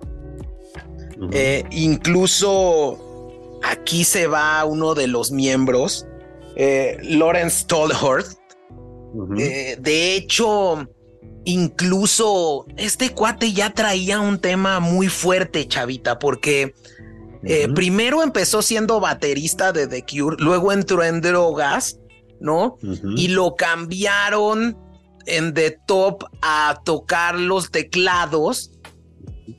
Eh, 1.34 1.65
incluso 1.71 3.59
aquí 3.61 4.05
se 4.05 4.27
va 4.27 4.63
uno 4.63 4.95
de 4.95 5.07
los 5.07 5.32
miembros, 5.32 6.07
eh, 6.55 6.97
Lawrence 7.03 7.65
Tolhurst. 7.67 8.39
de 9.36 10.15
hecho, 10.15 10.88
incluso 11.50 12.66
este 12.78 13.14
cuate 13.14 13.54
ya 13.54 13.74
traía 13.74 14.20
un 14.20 14.39
tema 14.39 14.80
muy 14.80 15.08
fuerte, 15.08 15.68
chavita, 15.68 16.20
porque 16.20 16.76
eh, 17.43 17.68
primero 17.74 18.22
empezó 18.22 18.62
siendo 18.62 19.00
baterista 19.00 19.72
de 19.72 19.88
The 19.88 20.06
Cure, 20.06 20.38
luego 20.39 20.72
entró 20.72 21.04
en 21.04 21.22
drogas, 21.22 22.00
¿no? 22.39 22.78
Y 23.16 23.30
lo 23.30 23.56
cambiaron 23.56 24.78
en 25.26 25.54
The 25.54 25.80
Top 25.88 26.26
a 26.41 26.82
tocar 26.84 27.36
los 27.36 27.72
teclados. 27.72 28.72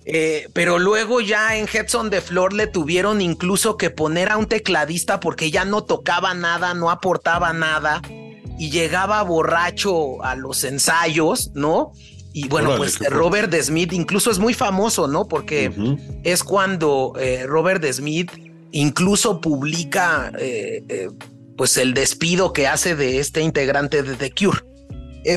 Eh, 0.05 0.49
pero 0.53 0.79
luego 0.79 1.21
ya 1.21 1.57
en 1.57 1.67
Heads 1.67 1.95
on 1.97 2.11
the 2.11 2.21
Floor 2.21 2.53
le 2.53 2.69
tuvieron 2.69 3.21
incluso 3.21 3.77
que 3.77 3.91
poner 3.91 4.31
a 4.31 4.37
un 4.37 4.47
tecladista 4.47 5.19
porque 5.19 5.51
ya 5.51 5.65
no 5.65 5.83
tocaba 5.83 6.33
nada, 6.33 6.75
no 6.75 6.91
aportaba 6.91 7.53
nada 7.53 8.01
y 8.61 8.69
llegaba 8.69 9.23
borracho 9.23 10.23
a 10.23 10.37
los 10.37 10.65
ensayos, 10.65 11.51
¿no? 11.55 11.93
Y 12.35 12.47
bueno, 12.49 12.77
pues 12.77 12.99
Robert 12.99 13.55
Smith 13.55 13.95
incluso 13.95 14.31
es 14.31 14.39
muy 14.39 14.53
famoso, 14.53 15.09
¿no? 15.09 15.27
Porque 15.27 15.73
es 16.25 16.45
cuando 16.45 17.15
eh, 17.19 17.47
Robert 17.47 17.83
Smith 17.91 18.31
incluso 18.71 19.41
publica 19.41 20.31
eh, 20.39 20.85
eh, 20.91 21.09
pues 21.57 21.79
el 21.79 21.95
despido 21.95 22.53
que 22.53 22.67
hace 22.67 22.95
de 22.95 23.19
este 23.19 23.41
integrante 23.41 24.03
de 24.03 24.15
The 24.17 24.31
Cure. 24.31 24.61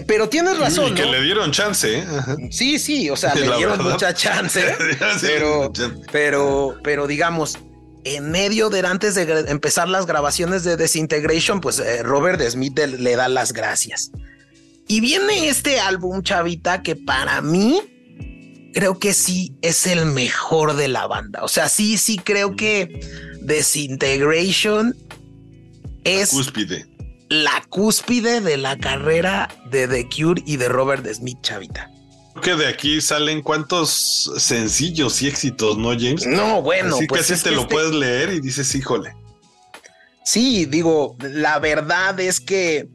pero 0.05 0.28
tienes 0.28 0.59
razón. 0.59 0.91
Y 0.91 0.95
que 0.95 1.05
le 1.05 1.21
dieron 1.21 1.51
chance. 1.51 2.03
Sí, 2.51 2.78
sí, 2.78 3.09
o 3.09 3.15
sea, 3.15 3.34
le 3.36 3.55
dieron 3.55 3.82
mucha 3.82 4.13
chance. 4.13 4.76
pero, 5.21 5.71
pero, 6.11 6.76
pero 6.84 7.07
digamos, 7.07 7.57
en 8.06 8.32
medio 8.32 8.70
de 8.70 8.80
antes 8.82 9.16
de 9.16 9.45
empezar 9.49 9.88
las 9.88 10.06
grabaciones 10.06 10.64
de 10.64 10.78
Desintegration, 10.78 11.62
pues 11.62 11.82
Robert 12.04 12.41
Smith 12.41 12.78
le 12.78 13.16
da 13.16 13.28
las 13.28 13.54
gracias. 13.54 14.12
Y 14.88 14.99
viene 14.99 15.47
este 15.47 15.80
álbum, 15.80 16.24
chavita, 16.24 16.84
que 16.84 16.95
para 16.95 17.41
mí 17.41 17.82
creo 18.74 18.99
que 18.99 19.14
sí 19.14 19.56
es 19.62 19.88
el 19.88 20.06
mejor 20.06 20.76
de 20.76 20.88
la 20.88 21.08
banda. 21.08 21.43
O 21.43 21.47
sea, 21.47 21.70
sí, 21.70 21.97
sí 21.97 22.18
creo 22.18 22.56
que 22.56 22.99
Desintegration 23.41 24.95
es 26.04 26.34
la 26.34 26.39
cúspide. 26.39 26.88
La 27.30 27.64
cúspide 27.70 28.41
de 28.41 28.58
la 28.58 28.78
carrera 28.78 29.49
de 29.72 29.88
The 29.88 30.08
Cure 30.10 30.43
y 30.45 30.58
de 30.58 30.68
Robert 30.68 31.08
Smith, 31.14 31.38
chavita. 31.41 31.89
Que 32.43 32.55
de 32.55 32.67
aquí 32.67 32.99
salen 32.99 33.41
cuántos 33.41 34.31
sencillos 34.37 35.21
y 35.21 35.27
éxitos, 35.27 35.77
¿no, 35.77 35.91
James? 35.91 36.27
No, 36.27 36.61
bueno, 36.61 36.97
Así 36.97 37.07
pues 37.07 37.27
te 37.27 37.51
lo 37.51 37.61
este 37.61 37.73
puedes 37.73 37.93
leer 37.93 38.33
y 38.33 38.41
dices, 38.41 38.75
híjole. 38.75 39.15
Sí, 40.25 40.65
digo, 40.65 41.15
la 41.19 41.59
verdad 41.59 42.19
es 42.19 42.41
que 42.41 42.89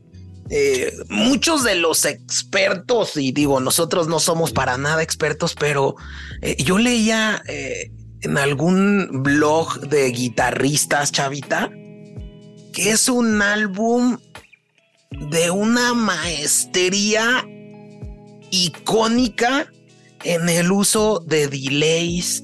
eh, 0.50 0.92
muchos 1.08 1.64
de 1.64 1.76
los 1.76 2.04
expertos, 2.04 3.16
y 3.16 3.32
digo, 3.32 3.60
nosotros 3.60 4.06
no 4.06 4.20
somos 4.20 4.52
para 4.52 4.76
nada 4.76 5.02
expertos, 5.02 5.54
pero 5.58 5.96
eh, 6.42 6.62
yo 6.62 6.78
leía 6.78 7.42
eh, 7.48 7.90
en 8.20 8.36
algún 8.38 9.22
blog 9.22 9.80
de 9.88 10.10
guitarristas, 10.10 11.10
chavita, 11.10 11.70
que 12.72 12.90
es 12.90 13.08
un 13.08 13.40
álbum 13.40 14.18
de 15.10 15.50
una 15.50 15.94
maestría 15.94 17.46
icónica 18.50 19.70
en 20.24 20.48
el 20.48 20.72
uso 20.72 21.22
de 21.26 21.48
delays, 21.48 22.42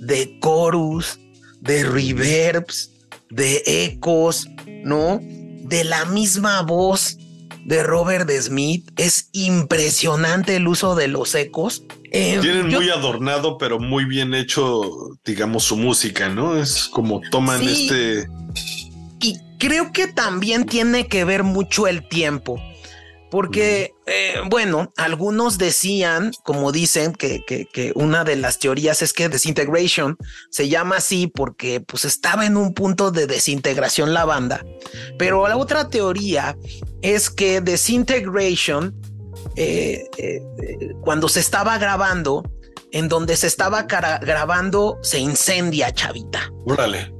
de 0.00 0.38
chorus, 0.42 1.18
de 1.60 1.84
reverbs, 1.84 2.90
de 3.30 3.62
ecos, 3.66 4.48
¿no? 4.84 5.20
De 5.22 5.84
la 5.84 6.04
misma 6.04 6.62
voz 6.62 7.16
de 7.64 7.82
Robert 7.82 8.30
Smith. 8.30 8.90
Es 8.96 9.28
impresionante 9.32 10.56
el 10.56 10.68
uso 10.68 10.94
de 10.94 11.08
los 11.08 11.34
ecos. 11.34 11.84
Eh, 12.12 12.38
Tienen 12.40 12.68
muy 12.68 12.90
adornado, 12.90 13.58
pero 13.58 13.80
muy 13.80 14.04
bien 14.04 14.34
hecho, 14.34 14.82
digamos, 15.24 15.64
su 15.64 15.76
música, 15.76 16.28
¿no? 16.28 16.56
Es 16.56 16.84
como 16.84 17.20
toman 17.30 17.62
este. 17.62 18.28
Y 19.20 19.38
creo 19.58 19.92
que 19.92 20.06
también 20.06 20.66
tiene 20.66 21.08
que 21.08 21.24
ver 21.24 21.42
mucho 21.42 21.86
el 21.86 22.06
tiempo. 22.06 22.60
Porque, 23.34 23.96
eh, 24.06 24.36
bueno, 24.48 24.92
algunos 24.96 25.58
decían, 25.58 26.30
como 26.44 26.70
dicen, 26.70 27.12
que, 27.12 27.44
que, 27.44 27.92
una 27.96 28.22
de 28.22 28.36
las 28.36 28.60
teorías 28.60 29.02
es 29.02 29.12
que 29.12 29.28
Desintegration 29.28 30.16
se 30.50 30.68
llama 30.68 30.98
así 30.98 31.26
porque 31.26 31.80
pues 31.80 32.04
estaba 32.04 32.46
en 32.46 32.56
un 32.56 32.74
punto 32.74 33.10
de 33.10 33.26
desintegración 33.26 34.14
la 34.14 34.24
banda. 34.24 34.64
Pero 35.18 35.48
la 35.48 35.56
otra 35.56 35.88
teoría 35.88 36.56
es 37.02 37.28
que 37.28 37.60
Desintegration, 37.60 38.94
eh, 39.56 40.04
eh, 40.16 40.40
cuando 41.00 41.28
se 41.28 41.40
estaba 41.40 41.76
grabando, 41.78 42.48
en 42.92 43.08
donde 43.08 43.34
se 43.34 43.48
estaba 43.48 43.82
grabando, 43.82 45.00
se 45.02 45.18
incendia, 45.18 45.92
chavita. 45.92 46.52
Órale. 46.66 47.12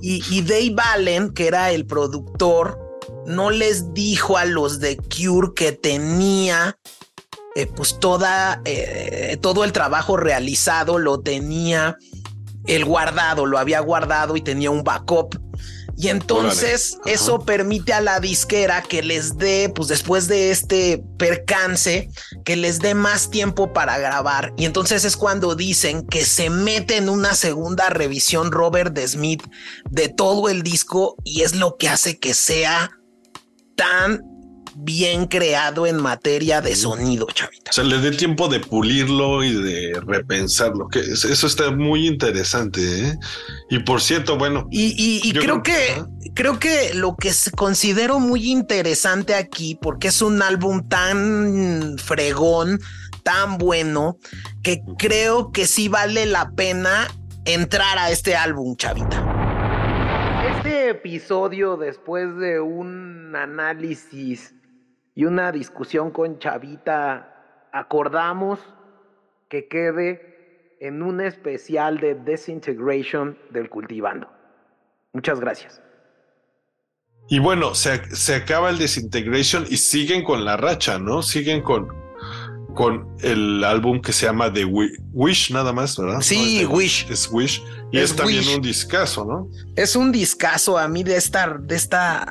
Y, 0.00 0.24
y 0.30 0.40
Dave 0.40 0.76
Allen, 0.94 1.34
que 1.34 1.46
era 1.46 1.72
el 1.72 1.84
productor, 1.84 2.87
no 3.28 3.50
les 3.50 3.94
dijo 3.94 4.36
a 4.36 4.44
los 4.44 4.80
de 4.80 4.96
Cure 4.96 5.52
que 5.54 5.72
tenía 5.72 6.76
eh, 7.54 7.66
pues 7.66 7.98
toda, 7.98 8.60
eh, 8.64 9.36
todo 9.40 9.64
el 9.64 9.72
trabajo 9.72 10.16
realizado 10.16 10.98
lo 10.98 11.20
tenía 11.20 11.96
el 12.66 12.84
guardado, 12.84 13.46
lo 13.46 13.58
había 13.58 13.80
guardado 13.80 14.36
y 14.36 14.42
tenía 14.42 14.70
un 14.70 14.84
backup. 14.84 15.36
Y 15.96 16.06
entonces 16.06 16.96
eso 17.06 17.40
permite 17.40 17.92
a 17.92 18.00
la 18.00 18.20
disquera 18.20 18.82
que 18.82 19.02
les 19.02 19.36
dé, 19.36 19.72
pues 19.74 19.88
después 19.88 20.28
de 20.28 20.52
este 20.52 21.02
percance, 21.18 22.08
que 22.44 22.54
les 22.54 22.78
dé 22.78 22.94
más 22.94 23.30
tiempo 23.30 23.72
para 23.72 23.98
grabar. 23.98 24.52
Y 24.56 24.64
entonces 24.64 25.04
es 25.04 25.16
cuando 25.16 25.56
dicen 25.56 26.06
que 26.06 26.24
se 26.24 26.50
mete 26.50 26.98
en 26.98 27.08
una 27.08 27.34
segunda 27.34 27.90
revisión 27.90 28.52
Robert 28.52 28.96
Smith 28.96 29.42
de 29.90 30.08
todo 30.08 30.48
el 30.48 30.62
disco 30.62 31.16
y 31.24 31.42
es 31.42 31.56
lo 31.56 31.76
que 31.76 31.88
hace 31.88 32.20
que 32.20 32.32
sea 32.32 32.97
tan 33.78 34.20
bien 34.74 35.26
creado 35.26 35.86
en 35.86 35.96
materia 35.96 36.60
de 36.60 36.74
sonido, 36.74 37.26
chavita. 37.32 37.70
O 37.70 37.72
sea, 37.72 37.84
le 37.84 37.98
dé 37.98 38.10
tiempo 38.10 38.48
de 38.48 38.60
pulirlo 38.60 39.42
y 39.42 39.54
de 39.54 40.00
repensarlo, 40.04 40.88
que 40.88 41.00
eso 41.00 41.46
está 41.46 41.70
muy 41.70 42.06
interesante. 42.06 43.08
¿eh? 43.08 43.18
Y 43.70 43.80
por 43.80 44.00
cierto, 44.00 44.36
bueno. 44.36 44.66
Y, 44.70 45.32
creo, 45.32 45.62
que, 45.62 46.02
creo 46.34 46.58
que 46.58 46.92
lo 46.94 47.16
que 47.16 47.32
considero 47.56 48.18
muy 48.18 48.50
interesante 48.50 49.34
aquí, 49.34 49.78
porque 49.80 50.08
es 50.08 50.22
un 50.22 50.42
álbum 50.42 50.88
tan 50.88 51.96
fregón, 51.98 52.80
tan 53.22 53.58
bueno, 53.58 54.18
que 54.62 54.82
creo 54.98 55.52
que 55.52 55.66
sí 55.66 55.88
vale 55.88 56.26
la 56.26 56.50
pena 56.50 57.08
entrar 57.44 57.98
a 57.98 58.10
este 58.10 58.36
álbum, 58.36 58.76
chavita 58.76 59.27
este 60.58 60.90
episodio, 60.90 61.76
después 61.76 62.36
de 62.36 62.58
un 62.58 63.34
análisis 63.36 64.54
y 65.14 65.24
una 65.24 65.52
discusión 65.52 66.10
con 66.10 66.38
Chavita, 66.40 67.68
acordamos 67.72 68.58
que 69.48 69.68
quede 69.68 70.76
en 70.80 71.02
un 71.02 71.20
especial 71.20 71.98
de 71.98 72.14
Desintegration 72.16 73.38
del 73.50 73.70
Cultivando. 73.70 74.28
Muchas 75.12 75.38
gracias. 75.38 75.80
Y 77.28 77.38
bueno, 77.38 77.74
se, 77.74 78.04
se 78.16 78.34
acaba 78.34 78.70
el 78.70 78.78
Desintegration 78.78 79.64
y 79.68 79.76
siguen 79.76 80.24
con 80.24 80.44
la 80.44 80.56
racha, 80.56 80.98
¿no? 80.98 81.22
Siguen 81.22 81.62
con, 81.62 81.88
con 82.74 83.06
el 83.20 83.62
álbum 83.62 84.00
que 84.00 84.12
se 84.12 84.26
llama 84.26 84.52
The 84.52 84.64
Wish, 84.64 85.52
nada 85.52 85.72
más, 85.72 85.96
¿verdad? 85.96 86.20
Sí, 86.20 86.64
Wish. 86.64 87.06
Es 87.10 87.28
Wish. 87.30 87.62
Y 87.90 87.98
es, 87.98 88.14
también 88.14 88.46
un 88.48 88.60
discazo, 88.60 89.24
¿no? 89.24 89.48
Es 89.74 89.96
un 89.96 90.12
discazo. 90.12 90.76
A 90.76 90.88
mí 90.88 91.02
de 91.02 91.16
esta, 91.16 91.56
de 91.58 91.74
esta, 91.74 92.26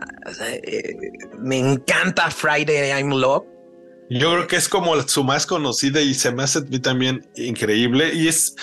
eh, 0.64 0.96
me 1.40 1.58
encanta 1.58 2.30
Friday 2.30 2.92
I'm 2.92 3.10
Love. 3.10 3.44
Yo 4.10 4.32
creo 4.32 4.48
que 4.48 4.56
es 4.56 4.70
como 4.70 5.00
su 5.08 5.24
más 5.24 5.46
conocida 5.46 6.00
y 6.02 6.14
se 6.14 6.32
me 6.32 6.44
hace 6.44 6.62
también 6.80 7.28
increíble. 7.36 8.14
Y 8.14 8.28
es 8.28 8.56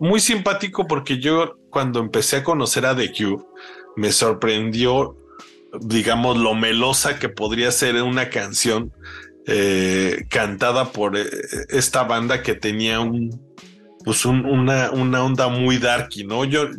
muy 0.00 0.20
simpático 0.20 0.86
porque 0.86 1.18
yo 1.18 1.56
cuando 1.70 2.00
empecé 2.00 2.36
a 2.36 2.44
conocer 2.44 2.84
a 2.84 2.96
The 2.96 3.12
Cube, 3.12 3.44
me 3.96 4.12
sorprendió, 4.12 5.16
digamos, 5.80 6.36
lo 6.36 6.54
melosa 6.54 7.18
que 7.18 7.28
podría 7.28 7.70
ser 7.70 8.02
una 8.02 8.28
canción 8.28 8.92
eh, 9.46 10.26
cantada 10.28 10.92
por 10.92 11.16
eh, 11.16 11.26
esta 11.70 12.02
banda 12.04 12.42
que 12.42 12.54
tenía 12.54 13.00
un, 13.00 13.30
pues 14.08 14.24
una, 14.24 14.90
una 14.90 15.22
onda 15.22 15.48
muy 15.48 15.76
darky, 15.76 16.24
¿no? 16.24 16.46
Yo, 16.46 16.70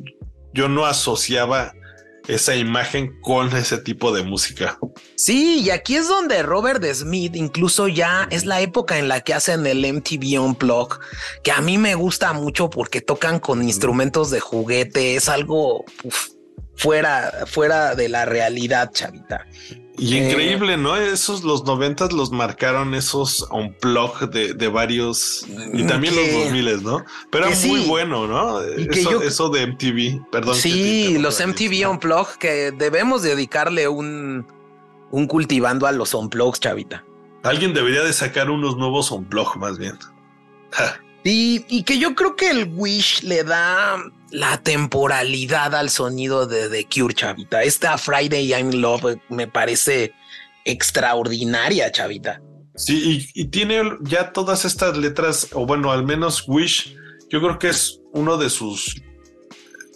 yo 0.51 0.67
no 0.67 0.88
asociaba 0.88 1.75
esa 2.27 2.55
imagen 2.55 3.21
con 3.21 3.55
ese 3.55 3.77
tipo 3.77 4.11
de 4.11 4.23
música. 4.23 4.80
Sí, 5.15 5.59
y 5.59 5.69
aquí 5.69 5.95
es 5.95 6.07
donde 6.07 6.41
Robert 6.41 6.84
Smith, 6.91 7.36
incluso 7.36 7.88
ya 7.88 8.27
es 8.32 8.47
la 8.47 8.61
época 8.61 8.97
en 8.97 9.09
la 9.09 9.21
que 9.21 9.36
hacen 9.36 9.67
el 9.67 9.86
MTV 9.93 10.41
Unplugged, 10.41 10.97
que 11.43 11.51
a 11.51 11.61
mí 11.61 11.77
me 11.77 11.93
gusta 11.93 12.34
mucho 12.34 12.71
porque 12.71 12.99
tocan 12.99 13.38
con 13.39 13.61
instrumentos 13.61 14.32
de 14.32 14.39
juguete, 14.39 15.13
es 15.13 15.30
algo 15.30 15.86
fuera, 16.73 17.45
fuera 17.45 17.93
de 17.93 18.09
la 18.09 18.25
realidad, 18.25 18.89
chavita. 18.91 19.45
Y 20.00 20.16
eh, 20.16 20.30
increíble, 20.30 20.78
¿no? 20.78 20.95
Esos 20.95 21.43
los 21.43 21.66
noventas 21.66 22.14
los 22.14 22.32
marcaron 22.32 22.95
esos 22.95 23.45
unplug 23.52 24.30
de, 24.30 24.54
de 24.54 24.68
varios 24.68 25.45
y 25.74 25.84
también 25.84 26.16
los 26.16 26.32
dos 26.32 26.52
miles, 26.52 26.82
¿no? 26.82 27.04
Pero 27.30 27.47
era 27.47 27.56
muy 27.68 27.82
bueno, 27.82 28.26
¿no? 28.28 28.62
Eso, 28.62 29.22
eso, 29.22 29.50
de 29.50 29.68
MTV, 29.68 30.30
perdón. 30.32 30.56
Sí, 30.56 31.18
los 31.20 31.45
MTV 31.45 31.89
Unplug 31.89 32.38
que 32.39 32.72
debemos 32.72 33.22
dedicarle 33.22 33.88
un, 33.88 34.47
un 35.12 35.28
cultivando 35.28 35.86
a 35.86 35.91
los 35.91 36.14
unplugs, 36.14 36.60
chavita. 36.60 37.04
Alguien 37.43 37.74
debería 37.74 38.04
de 38.04 38.14
sacar 38.14 38.50
unos 38.50 38.78
nuevos 38.78 39.12
unplug 39.12 39.58
más 39.58 39.78
bien. 39.78 39.97
Y 41.24 41.84
que 41.84 41.99
yo 41.99 42.15
creo 42.15 42.36
que 42.36 42.49
el 42.49 42.72
Wish 42.76 43.24
le 43.24 43.43
da 43.43 43.97
la 44.32 44.61
temporalidad 44.61 45.76
al 45.76 45.89
sonido 45.89 46.45
de 46.45 46.70
The 46.70 46.88
Cure, 46.88 47.13
chavita. 47.13 47.63
Esta 47.63 47.97
Friday 47.97 48.53
I'm 48.53 48.72
Love 48.72 49.17
me 49.30 49.47
parece 49.47 50.13
extraordinaria, 50.65 51.91
chavita. 51.91 52.41
Sí, 52.76 53.28
y, 53.34 53.45
tiene 53.45 53.82
ya 54.01 54.32
todas 54.32 54.63
estas 54.63 54.97
letras, 54.97 55.49
o 55.53 55.65
bueno, 55.65 55.91
al 55.91 56.05
menos 56.05 56.45
Wish, 56.47 56.95
yo 57.30 57.41
creo 57.41 57.59
que 57.59 57.70
es 57.70 57.99
uno 58.13 58.38
de 58.38 58.49
sus 58.49 59.01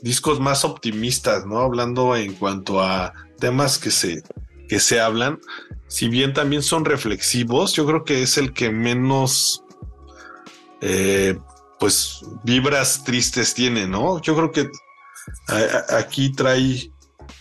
discos 0.02 0.40
más 0.40 0.66
optimistas, 0.66 1.46
¿no? 1.46 1.60
Hablando 1.60 2.16
en 2.16 2.34
cuanto 2.34 2.82
a 2.82 3.14
temas 3.40 3.78
que 3.78 3.90
se, 3.90 4.22
que 4.68 4.82
se 4.82 5.00
hablan, 5.00 5.40
si 5.88 6.10
bien 6.10 6.34
también 6.34 6.62
son 6.62 6.84
reflexivos, 6.84 7.74
yo 7.74 7.86
creo 7.86 8.04
que 8.04 8.24
es 8.24 8.38
el 8.38 8.52
que 8.52 8.70
menos, 8.70 9.63
eh, 10.86 11.38
pues, 11.80 12.22
vibras 12.44 13.04
tristes 13.04 13.54
tiene, 13.54 13.88
¿no? 13.88 14.22
Yo 14.22 14.36
creo 14.36 14.52
que 14.52 14.70
aquí 15.90 16.34
trae 16.34 16.92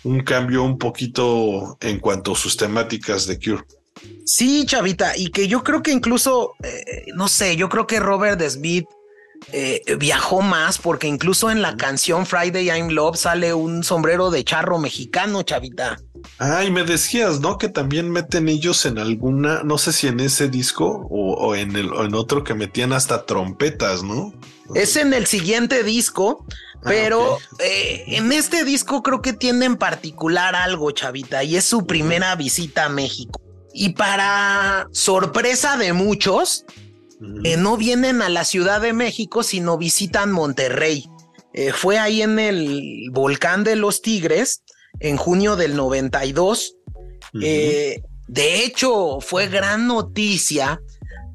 un 0.05 0.20
cambio 0.20 0.62
un 0.62 0.78
poquito 0.78 1.76
en 1.80 1.99
cuanto 1.99 2.32
a 2.32 2.36
sus 2.36 2.57
temáticas 2.57 3.26
de 3.26 3.38
Cure. 3.38 3.64
Sí, 4.24 4.64
chavita, 4.66 5.16
y 5.16 5.28
que 5.28 5.49
yo 5.49 5.62
creo 5.62 5.82
que 5.82 5.90
incluso, 5.90 6.55
eh, 6.62 7.07
no 7.14 7.28
sé, 7.28 7.57
yo 7.57 7.68
creo 7.68 7.86
que 7.86 8.01
Robert 8.01 8.40
Smith 8.49 8.86
eh, 9.51 9.82
viajó 9.99 10.40
más 10.40 10.78
porque 10.78 11.09
incluso 11.09 11.51
en 11.51 11.62
la 11.62 11.76
canción 11.76 12.26
Friday 12.26 12.66
I'm 12.66 12.90
Love 12.90 13.16
sale 13.16 13.53
un 13.55 13.82
sombrero 13.82 14.30
de 14.30 14.45
charro 14.45 14.78
mexicano, 14.78 15.43
chavita. 15.43 15.99
Ah, 16.39 16.64
y 16.64 16.70
me 16.70 16.85
decías, 16.85 17.41
¿no? 17.41 17.59
Que 17.59 17.68
también 17.68 18.11
meten 18.11 18.49
ellos 18.49 18.85
en 18.87 18.99
alguna, 18.99 19.62
no 19.62 19.79
sé 19.79 19.93
si 19.93 20.09
en 20.09 20.20
ese 20.20 20.49
disco 20.49 21.07
o, 21.11 21.55
en, 21.55 21.77
el, 21.77 21.91
en 21.93 22.14
otro 22.14 22.45
que 22.45 22.55
metían 22.55 22.93
hasta 22.93 23.27
trompetas, 23.27 24.03
¿no? 24.03 24.33
Es 24.75 24.97
en 24.97 25.12
el 25.12 25.27
siguiente 25.27 25.83
disco, 25.83 26.45
ah, 26.49 26.81
pero 26.85 27.39
eh, 27.59 28.05
en 28.09 28.33
este 28.33 28.64
disco 28.64 29.03
creo 29.03 29.23
que 29.23 29.33
tiene 29.33 29.66
en 29.66 29.77
particular 29.77 30.55
algo, 30.55 30.91
chavita, 30.91 31.45
y 31.45 31.57
es 31.57 31.64
su 31.64 31.87
primera 31.87 32.35
visita 32.37 32.87
a 32.87 32.89
México. 32.89 33.41
Y 33.75 33.91
para 33.91 34.89
sorpresa 34.93 35.77
de 35.77 35.93
muchos, 35.93 36.64
eh, 37.45 37.57
no 37.57 37.77
vienen 37.77 38.20
a 38.20 38.29
la 38.29 38.45
Ciudad 38.45 38.81
de 38.81 38.93
México, 38.93 39.43
sino 39.43 39.79
visitan 39.79 40.33
Monterrey. 40.33 41.09
Eh, 41.55 41.73
fue 41.73 41.99
ahí 41.99 42.23
en 42.23 42.39
el 42.39 43.11
volcán 43.12 43.62
de 43.62 43.77
los 43.77 44.03
Tigres 44.03 44.62
en 45.03 45.16
junio 45.16 45.57
del 45.57 45.76
92. 45.76 46.76
Eh, 47.42 48.03
de 48.28 48.64
hecho, 48.64 49.20
fue 49.20 49.48
gran 49.48 49.86
noticia 49.86 50.80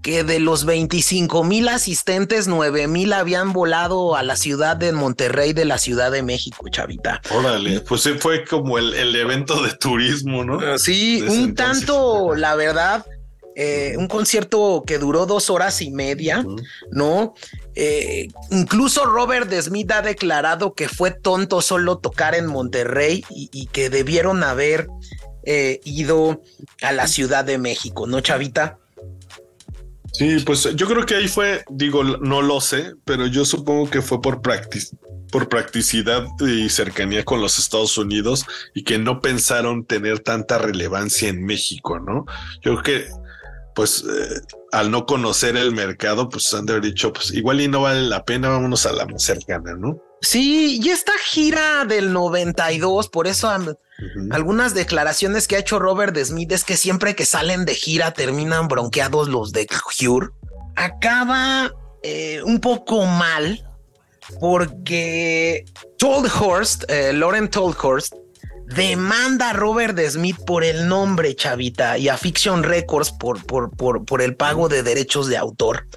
que 0.01 0.24
de 0.24 0.39
los 0.39 0.63
25 0.63 1.43
mil 1.43 1.68
asistentes, 1.68 2.47
9 2.47 2.88
mil 2.88 3.11
habían 3.11 3.51
volado 3.51 4.15
a 4.15 4.24
la 4.24 4.38
ciudad 4.38 4.78
de 4.78 4.93
Monterrey 4.93 5.51
de 5.53 5.65
la 5.65 5.78
Ciudad 5.78 6.11
de 6.11 6.24
México, 6.24 6.65
chavita. 6.70 7.22
Órale, 7.32 7.82
pues 7.82 8.09
fue 8.20 8.45
como 8.45 8.78
el, 8.78 9.15
evento 9.15 9.61
de 9.63 9.74
turismo, 9.74 10.45
¿no? 10.45 10.78
Sí, 10.78 11.22
un 11.28 11.55
tanto, 11.55 12.36
la 12.36 12.55
verdad, 12.55 13.05
eh, 13.60 13.95
un 13.97 14.08
concierto 14.08 14.84
que 14.86 14.99
duró 14.99 15.26
dos 15.26 15.49
horas 15.49 15.82
y 15.82 15.89
media, 15.89 16.45
¿no? 16.91 17.34
Eh, 17.74 18.28
incluso 18.51 19.03
Robert 19.05 19.51
Smith 19.51 19.91
ha 19.93 20.03
declarado 20.03 20.76
que 20.76 20.88
fue 20.88 21.10
tonto 21.10 21.64
solo 21.64 21.97
tocar 21.97 22.36
en 22.36 22.45
Monterrey 22.45 23.26
y, 23.32 23.66
que 23.72 23.89
debieron 23.89 24.43
haber 24.43 24.88
eh, 25.43 25.80
ido 25.86 26.43
a 26.84 26.91
la 26.91 27.08
Ciudad 27.08 27.45
de 27.45 27.58
México, 27.58 28.05
¿no, 28.05 28.22
Chavita? 28.22 28.78
Sí, 30.14 30.38
pues 30.45 30.76
yo 30.76 30.88
creo 30.88 31.08
que 31.08 31.16
ahí 31.16 31.28
fue, 31.28 31.66
digo, 31.68 32.03
no 32.03 32.43
lo 32.43 32.62
sé, 32.62 32.93
pero 33.05 33.26
yo 33.26 33.43
supongo 33.43 33.89
que 33.89 34.03
fue 34.03 34.22
por 34.22 34.39
por 35.32 35.49
practicidad 35.49 36.28
y 36.39 36.70
cercanía 36.70 37.26
con 37.26 37.41
los 37.41 37.58
Estados 37.58 37.97
Unidos 37.97 38.45
y 38.76 38.84
que 38.84 38.99
no 38.99 39.20
pensaron 39.20 39.84
tener 39.84 40.20
tanta 40.20 40.60
relevancia 40.60 41.28
en 41.28 41.43
México, 41.43 41.99
¿no? 41.99 42.26
Yo 42.62 42.76
creo 42.76 42.84
que, 42.84 43.27
pues, 43.78 44.04
eh, 44.10 44.42
al 44.72 44.90
no 44.90 45.06
conocer 45.06 45.56
el 45.56 45.72
mercado, 45.72 46.30
pues 46.30 46.52
han 46.56 46.66
de 46.66 46.74
haber 46.74 46.86
dicho, 46.86 47.14
pues 47.14 47.32
igual 47.32 47.62
y 47.62 47.68
no 47.68 47.82
vale 47.82 48.02
la 48.02 48.26
pena, 48.26 48.50
vámonos 48.50 48.88
a 48.88 48.92
la 48.92 49.06
más 49.06 49.22
cercana, 49.22 49.76
¿no? 49.76 50.02
Sí, 50.20 50.80
y 50.82 50.90
esta 50.90 51.12
gira 51.24 51.86
del 51.86 52.12
92, 52.12 53.08
por 53.10 53.28
eso 53.28 53.52
algunas 54.32 54.74
declaraciones 54.74 55.48
que 55.48 55.58
ha 55.58 55.60
hecho 55.60 55.78
Robert 55.78 56.18
Smith 56.18 56.52
es 56.54 56.64
que 56.64 56.76
siempre 56.76 57.16
que 57.16 57.28
salen 57.28 57.66
de 57.66 57.76
gira 57.76 58.14
terminan 58.16 58.68
bronqueados 58.68 59.28
los 59.28 59.52
de 59.52 59.68
Cure. 59.68 60.30
Acaba 60.76 61.72
eh, 62.02 62.42
un 62.44 62.60
poco 62.60 63.06
mal 63.06 63.64
porque 64.40 65.66
Toldhurst, 66.00 66.86
eh, 66.90 67.14
Lauren 67.14 67.48
Toldhurst, 67.48 68.16
demanda 68.68 69.51
a 69.51 69.53
Robert 69.53 69.97
Smith 70.09 70.38
por 70.45 70.63
el 70.63 70.88
nombre, 70.88 71.36
chavita, 71.36 71.97
y 71.97 72.09
a 72.09 72.18
Fiction 72.18 72.63
Records 72.63 73.11
por, 73.11 73.45
por, 73.45 73.72
por, 73.72 74.03
por 74.05 74.22
el 74.22 74.36
pago 74.36 74.68
de 74.68 74.84
derechos 74.84 75.28
de 75.28 75.38
autor. 75.38 75.88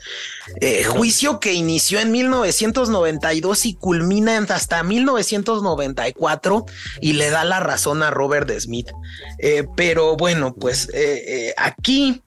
Eh, 0.60 0.84
juicio 0.84 1.40
que 1.40 1.52
inició 1.52 2.00
en 2.00 2.12
1992 2.12 3.66
y 3.66 3.74
culmina 3.74 4.30
hasta 4.30 4.82
1994 4.82 6.66
y 7.00 7.14
le 7.14 7.30
da 7.30 7.44
la 7.44 7.60
razón 7.60 8.02
a 8.02 8.10
Robert 8.10 8.50
Smith. 8.58 8.90
Eh, 9.38 9.66
pero 9.76 10.16
bueno, 10.16 10.54
pues 10.54 10.88
eh, 10.94 11.52
aquí 11.56 12.22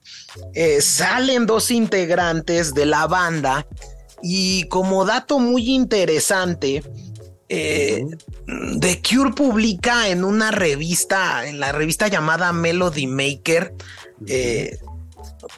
salen 0.79 1.45
dos 1.45 1.71
integrantes 1.71 2.73
de 2.73 2.85
la 2.85 3.07
banda 3.07 3.65
y 4.21 4.67
como 4.69 5.05
dato 5.05 5.39
muy 5.39 5.69
interesante, 5.69 6.83
eh, 7.55 8.07
The 8.79 9.01
Cure 9.01 9.31
publica 9.31 10.07
en 10.07 10.23
una 10.23 10.49
revista, 10.49 11.45
en 11.45 11.59
la 11.59 11.71
revista 11.71 12.07
llamada 12.07 12.51
Melody 12.51 13.05
Maker, 13.05 13.75
eh, 14.27 14.79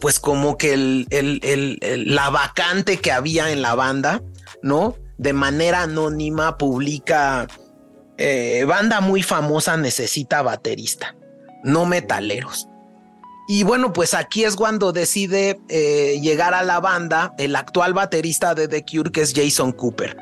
pues 0.02 0.20
como 0.20 0.58
que 0.58 0.74
el, 0.74 2.06
la 2.08 2.30
vacante 2.30 2.98
que 2.98 3.14
había 3.14 3.52
en 3.52 3.62
la 3.62 3.76
banda, 3.76 4.22
¿no? 4.62 4.98
De 5.18 5.32
manera 5.32 5.84
anónima 5.84 6.58
publica, 6.58 7.48
eh, 8.18 8.66
banda 8.68 9.00
muy 9.00 9.24
famosa 9.24 9.78
necesita 9.78 10.42
baterista, 10.42 11.16
no 11.64 11.86
metaleros. 11.86 12.68
Y 13.48 13.64
bueno, 13.64 13.94
pues 13.94 14.14
aquí 14.16 14.44
es 14.44 14.58
cuando 14.58 14.92
decide 14.92 15.62
llegar 16.20 16.54
a 16.56 16.64
la 16.64 16.80
banda 16.80 17.36
el 17.38 17.56
actual 17.56 17.94
baterista 17.94 18.54
de 18.54 18.68
The 18.68 18.84
Cure, 18.84 19.12
que 19.12 19.22
es 19.22 19.34
Jason 19.34 19.72
Cooper 19.72 20.18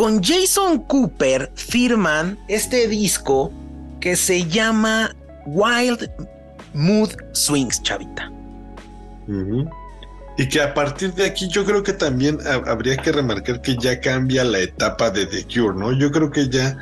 con 0.00 0.22
Jason 0.22 0.78
Cooper 0.84 1.52
firman 1.54 2.38
este 2.48 2.88
disco 2.88 3.52
que 4.00 4.16
se 4.16 4.46
llama 4.46 5.14
Wild 5.44 6.10
Mood 6.72 7.10
Swings, 7.32 7.82
chavita. 7.82 8.32
Y 10.38 10.48
que 10.48 10.62
a 10.62 10.72
partir 10.72 11.12
de 11.12 11.26
aquí 11.26 11.48
yo 11.48 11.66
creo 11.66 11.82
que 11.82 11.92
también 11.92 12.38
habría 12.66 12.96
que 12.96 13.12
remarcar 13.12 13.60
que 13.60 13.76
ya 13.76 14.00
cambia 14.00 14.42
la 14.42 14.60
etapa 14.60 15.10
de 15.10 15.26
The 15.26 15.44
Cure, 15.44 15.78
¿no? 15.78 15.92
Yo 15.92 16.10
creo 16.10 16.30
que 16.30 16.48
ya 16.48 16.78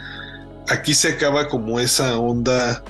aquí 0.69 0.95
se 0.95 1.09
acaba 1.09 1.49
como 1.49 1.81
esa 1.81 2.17
onda, 2.19 2.85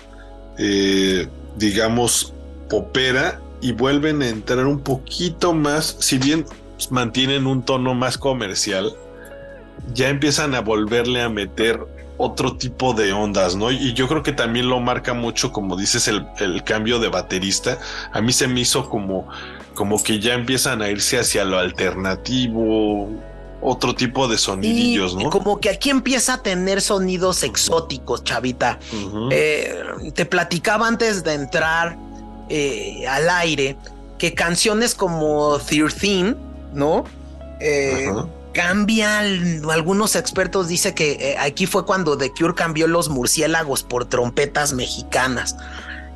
eh, 0.59 1.27
digamos, 1.57 2.35
popera 2.69 3.41
y 3.63 3.73
vuelven 3.73 4.21
a 4.21 4.29
entrar 4.29 4.67
un 4.67 4.81
poquito 4.81 5.55
más, 5.55 5.97
si 6.01 6.19
bien 6.19 6.45
mantienen 6.91 7.47
un 7.47 7.65
tono 7.65 7.95
más 7.95 8.19
comercial, 8.19 8.93
ya 9.95 10.09
empiezan 10.09 10.55
a 10.55 10.61
volverle 10.61 11.23
a 11.23 11.29
meter 11.29 11.81
otro 12.19 12.57
tipo 12.57 12.95
de 12.95 13.13
ondas, 13.13 13.55
¿no? 13.55 13.71
Y 13.71 13.95
yo 13.95 14.09
creo 14.09 14.23
que 14.23 14.33
también 14.33 14.69
lo 14.69 14.81
marca 14.81 15.15
mucho, 15.15 15.53
como 15.53 15.77
dices, 15.77 16.09
el, 16.09 16.65
cambio 16.65 16.99
de 16.99 17.09
baterista. 17.09 17.79
A 18.13 18.21
mí 18.21 18.33
se 18.33 18.49
me 18.49 18.61
hizo 18.61 18.91
como, 18.91 19.29
como 19.75 20.03
que 20.03 20.19
ya 20.19 20.35
empiezan 20.35 20.83
a 20.83 20.91
irse 20.91 21.19
hacia 21.19 21.45
lo 21.45 21.59
alternativo, 21.59 23.09
otro 23.61 23.95
tipo 23.95 24.27
de 24.27 24.37
sonidillos, 24.37 25.15
¿no? 25.15 25.31
Como 25.31 25.61
que 25.61 25.71
aquí 25.71 25.91
empieza 25.91 26.35
a 26.35 26.43
tener 26.43 26.81
sonidos 26.81 27.45
exóticos, 27.45 28.25
chavita. 28.25 28.81
Eh, 29.31 29.81
te 30.13 30.27
platicaba 30.27 30.89
antes 30.89 31.23
de 31.23 31.35
entrar 31.35 31.97
eh, 32.49 33.07
al 33.09 33.31
aire 33.31 33.77
que 34.19 34.35
canciones 34.35 34.97
como 34.97 35.59
13, 35.59 36.35
¿no? 36.75 37.05
Eh, 37.61 38.09
cambia, 38.59 39.21
algunos 39.71 40.17
expertos 40.17 40.67
dicen 40.67 40.93
que 40.93 41.13
eh, 41.13 41.37
aquí 41.39 41.67
fue 41.67 41.87
cuando 41.87 42.19
The 42.19 42.33
Cure 42.33 42.57
cambió 42.57 42.89
los 42.89 43.09
murciélagos 43.09 43.85
por 43.85 44.07
trompetas 44.07 44.73
mexicanas. 44.73 45.57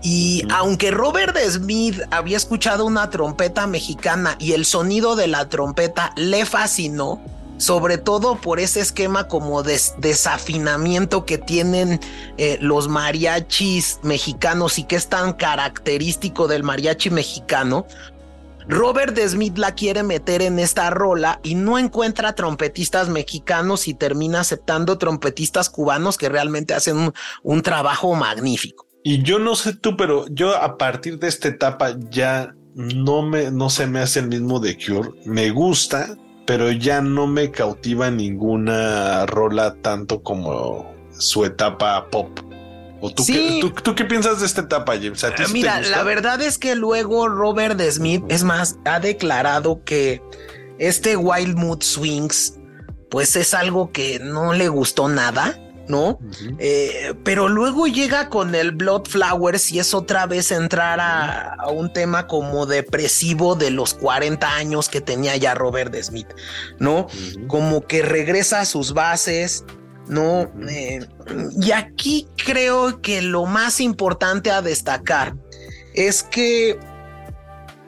Y 0.03 0.43
aunque 0.51 0.91
Robert 0.91 1.37
Smith 1.49 2.01
había 2.11 2.37
escuchado 2.37 2.85
una 2.85 3.11
trompeta 3.11 3.69
mexicana 3.69 4.35
y 4.41 4.55
el 4.55 4.65
sonido 4.65 5.15
de 5.15 5.29
la 5.29 5.49
trompeta 5.49 6.13
le 6.17 6.45
fascinó, 6.45 7.23
sobre 7.59 7.97
todo 7.97 8.35
por 8.35 8.59
ese 8.59 8.81
esquema 8.81 9.29
como 9.29 9.63
de 9.63 9.81
desafinamiento 9.99 11.25
que 11.25 11.39
tienen 11.39 12.01
eh, 12.39 12.59
los 12.61 12.89
mariachis 12.89 14.01
mexicanos 14.03 14.81
y 14.81 14.83
que 14.83 14.97
es 14.97 15.09
tan 15.09 15.35
característico 15.35 16.49
del 16.49 16.65
mariachi 16.65 17.11
mexicano, 17.11 17.87
Robert 18.69 19.19
Smith 19.27 19.59
la 19.59 19.75
quiere 19.75 20.03
meter 20.03 20.43
en 20.43 20.59
esta 20.59 20.91
rola 20.91 21.41
y 21.43 21.55
no 21.55 21.79
encuentra 21.79 22.35
trompetistas 22.35 23.09
mexicanos 23.09 23.89
y 23.89 23.95
termina 23.95 24.41
aceptando 24.41 24.99
trompetistas 24.99 25.71
cubanos 25.71 26.17
que 26.17 26.29
realmente 26.29 26.75
hacen 26.75 27.13
un, 27.43 27.63
trabajo 27.63 28.15
magnífico. 28.15 28.87
Y 29.05 29.23
yo 29.23 29.39
no 29.39 29.55
sé 29.55 29.75
tú, 29.75 29.97
pero 29.97 30.27
yo 30.29 30.57
a 30.57 30.77
partir 30.79 31.19
de 31.19 31.29
esta 31.29 31.49
etapa 31.49 31.97
ya 32.11 32.55
no 32.75 33.23
me, 33.23 33.51
no 33.51 33.71
se 33.71 33.87
me 33.87 34.01
hace 34.01 34.21
el 34.21 34.29
mismo 34.29 34.61
de 34.61 34.77
Cure. 34.77 35.11
Me 35.25 35.51
gusta, 35.51 36.17
pero 36.47 36.71
ya 36.73 37.01
no 37.01 37.27
me 37.27 37.51
cautiva 37.51 38.11
ninguna 38.11 39.27
rola 39.27 39.75
tanto 39.81 40.23
como 40.23 40.93
su 41.19 41.45
etapa 41.45 42.09
pop. 42.11 42.52
¿O 43.05 43.13
tú, 43.13 43.27
qué, 43.27 43.61
tú, 43.83 43.95
qué 43.97 44.05
piensas 44.05 44.39
de 44.39 44.47
esta 44.47 44.61
etapa, 44.61 44.95
James? 44.95 45.25
Mira, 45.53 45.81
la 45.81 46.05
verdad 46.05 46.41
es 46.41 46.57
que 46.57 46.77
luego 46.77 47.27
Robert 47.27 47.81
Smith, 47.91 48.23
es 48.29 48.45
más, 48.45 48.77
ha 48.85 49.01
declarado 49.01 49.83
que 49.83 50.23
este 50.79 51.17
Wild 51.17 51.57
Mood 51.57 51.83
Swings, 51.83 52.61
pues 53.11 53.35
es 53.35 53.55
algo 53.55 53.91
que 53.91 54.21
no 54.21 54.53
le 54.53 54.69
gustó 54.69 55.09
nada. 55.09 55.59
¿no? 55.89 56.21
Eh, 56.59 57.13
pero 57.25 57.49
luego 57.49 57.89
llega 57.89 58.29
con 58.29 58.55
el 58.55 58.71
Blood 58.71 59.09
Flowers 59.09 59.73
y 59.73 59.81
es 59.81 59.95
otra 59.95 60.27
vez 60.27 60.53
entrar 60.53 61.01
a, 61.01 61.57
un 61.73 61.93
tema 61.93 62.29
como 62.29 62.67
depresivo 62.67 63.57
de 63.57 63.73
los 63.73 63.93
40 63.95 64.49
años 64.55 64.89
que 64.89 65.01
tenía 65.01 65.37
ya 65.37 65.55
Robert 65.55 65.93
Smith, 66.01 66.29
¿no? 66.79 67.09
Como 67.49 67.85
que 67.85 68.03
regresa 68.03 68.61
a 68.61 68.65
sus 68.65 68.95
bases, 68.95 69.65
¿no? 70.09 70.51
Eh, 70.69 71.07
y 71.61 71.73
aquí 71.73 72.29
creo 72.45 73.01
que 73.01 73.23
lo 73.23 73.47
más 73.47 73.81
importante 73.81 74.51
a 74.51 74.63
destacar 74.63 75.35
es 75.95 76.23
que 76.23 76.79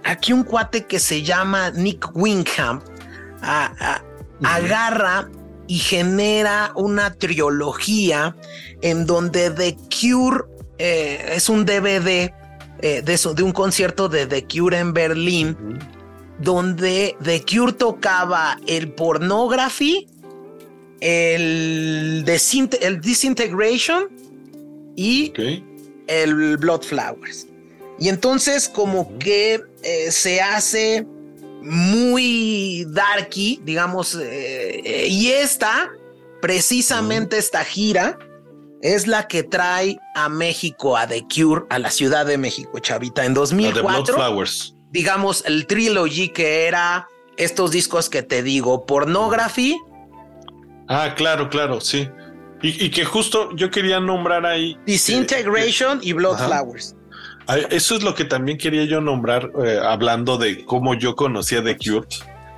aquí 0.04 0.32
un 0.32 0.44
cuate 0.44 0.84
que 0.84 0.98
se 0.98 1.22
llama 1.22 1.70
Nick 1.70 2.14
Wingham 2.14 2.82
agarra 4.42 5.28
y 5.66 5.78
genera 5.78 6.72
una 6.74 7.14
trilogía 7.14 8.36
en 8.82 9.06
donde 9.06 9.50
The 9.50 9.76
Cure 9.88 10.44
eh, 10.78 11.32
es 11.36 11.48
un 11.48 11.64
DVD 11.64 12.32
eh, 12.80 13.02
de, 13.02 13.02
de, 13.02 13.42
un 13.42 13.52
concierto 13.52 14.08
de 14.08 14.26
The 14.26 14.46
Cure 14.46 14.78
en 14.78 14.92
Berlín, 14.92 15.56
donde 16.38 17.16
The 17.22 17.44
Cure 17.44 17.72
tocaba 17.72 18.58
el 18.66 18.92
pornography, 18.92 20.06
el, 21.04 22.24
el 22.80 23.00
Disintegration 23.00 24.08
y 24.96 25.32
el 26.06 26.56
Blood 26.56 26.82
Flowers. 26.82 27.46
Y 27.98 28.08
entonces 28.08 28.68
como 28.68 29.18
que 29.18 29.60
eh, 29.82 30.10
se 30.10 30.40
hace 30.40 31.06
muy 31.60 32.86
darky, 32.88 33.60
digamos, 33.64 34.14
eh, 34.14 34.80
eh, 34.84 35.06
y 35.08 35.28
esta, 35.28 35.90
precisamente 36.40 37.36
esta 37.38 37.64
gira, 37.64 38.18
es 38.80 39.06
la 39.06 39.28
que 39.28 39.42
trae 39.42 39.98
a 40.14 40.28
México, 40.28 40.96
a 40.96 41.06
The 41.06 41.24
Cure, 41.32 41.64
a 41.70 41.78
la 41.78 41.90
Ciudad 41.90 42.26
de 42.26 42.38
México, 42.38 42.78
Chavita, 42.78 43.24
en 43.24 43.34
2004. 43.34 44.16
Digamos, 44.90 45.44
el 45.46 45.66
trilogy 45.66 46.28
que 46.28 46.66
era 46.66 47.08
estos 47.36 47.70
discos 47.70 48.08
que 48.08 48.22
te 48.22 48.42
digo, 48.42 48.86
Pornography. 48.86 49.78
Ah, 50.88 51.14
claro, 51.16 51.48
claro, 51.48 51.80
sí. 51.80 52.08
Y, 52.62 52.88
que 52.90 53.04
justo 53.04 53.54
yo 53.54 53.70
quería 53.70 54.00
nombrar 54.00 54.46
ahí. 54.46 54.78
Disintegration 54.86 56.00
y 56.02 56.14
Blood 56.14 56.38
Flowers. 56.46 56.96
Eso 57.70 57.96
es 57.96 58.02
lo 58.02 58.14
que 58.14 58.24
también 58.24 58.56
quería 58.56 58.84
yo 58.84 59.02
nombrar, 59.02 59.50
eh, 59.62 59.78
hablando 59.82 60.38
de 60.38 60.64
cómo 60.64 60.94
yo 60.94 61.14
conocía 61.14 61.62
The 61.62 61.76
Cure. 61.76 62.08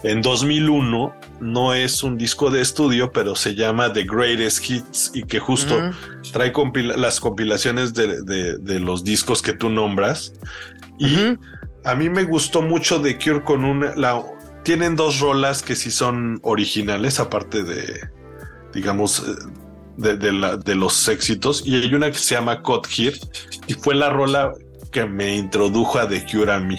En 0.04 0.22
2001 0.22 1.12
no 1.40 1.74
es 1.74 2.04
un 2.04 2.16
disco 2.16 2.50
de 2.50 2.60
estudio, 2.60 3.10
pero 3.10 3.34
se 3.34 3.56
llama 3.56 3.92
The 3.92 4.04
Greatest 4.04 4.70
Hits 4.70 5.10
y 5.12 5.24
que 5.24 5.40
justo 5.40 5.90
trae 6.32 6.52
las 6.96 7.18
compilaciones 7.18 7.92
de, 7.92 8.78
los 8.78 9.02
discos 9.02 9.42
que 9.42 9.54
tú 9.54 9.70
nombras. 9.70 10.34
Y 11.00 11.36
a 11.84 11.96
mí 11.96 12.08
me 12.08 12.22
gustó 12.22 12.62
mucho 12.62 13.00
The 13.00 13.18
Cure 13.18 13.42
con 13.42 13.64
una... 13.64 13.96
La, 13.96 14.22
tienen 14.62 14.94
dos 14.94 15.18
rolas 15.18 15.62
que 15.62 15.74
sí 15.74 15.90
son 15.90 16.38
originales, 16.42 17.18
aparte 17.18 17.64
de, 17.64 18.08
digamos, 18.76 19.24
eh, 19.26 19.32
de, 19.96 20.16
de, 20.16 20.74
los 20.74 21.08
éxitos. 21.08 21.66
Y 21.66 21.74
hay 21.76 21.94
una 21.94 22.10
que 22.10 22.18
se 22.18 22.34
llama 22.34 22.62
Cut 22.62 22.86
Here 22.86 23.16
y 23.66 23.74
fue 23.74 23.94
la 23.94 24.10
rola 24.10 24.52
que 24.92 25.06
me 25.06 25.34
introdujo 25.34 25.98
a 25.98 26.08
The 26.08 26.24
Cure 26.30 26.52
a 26.52 26.60
mí. 26.60 26.78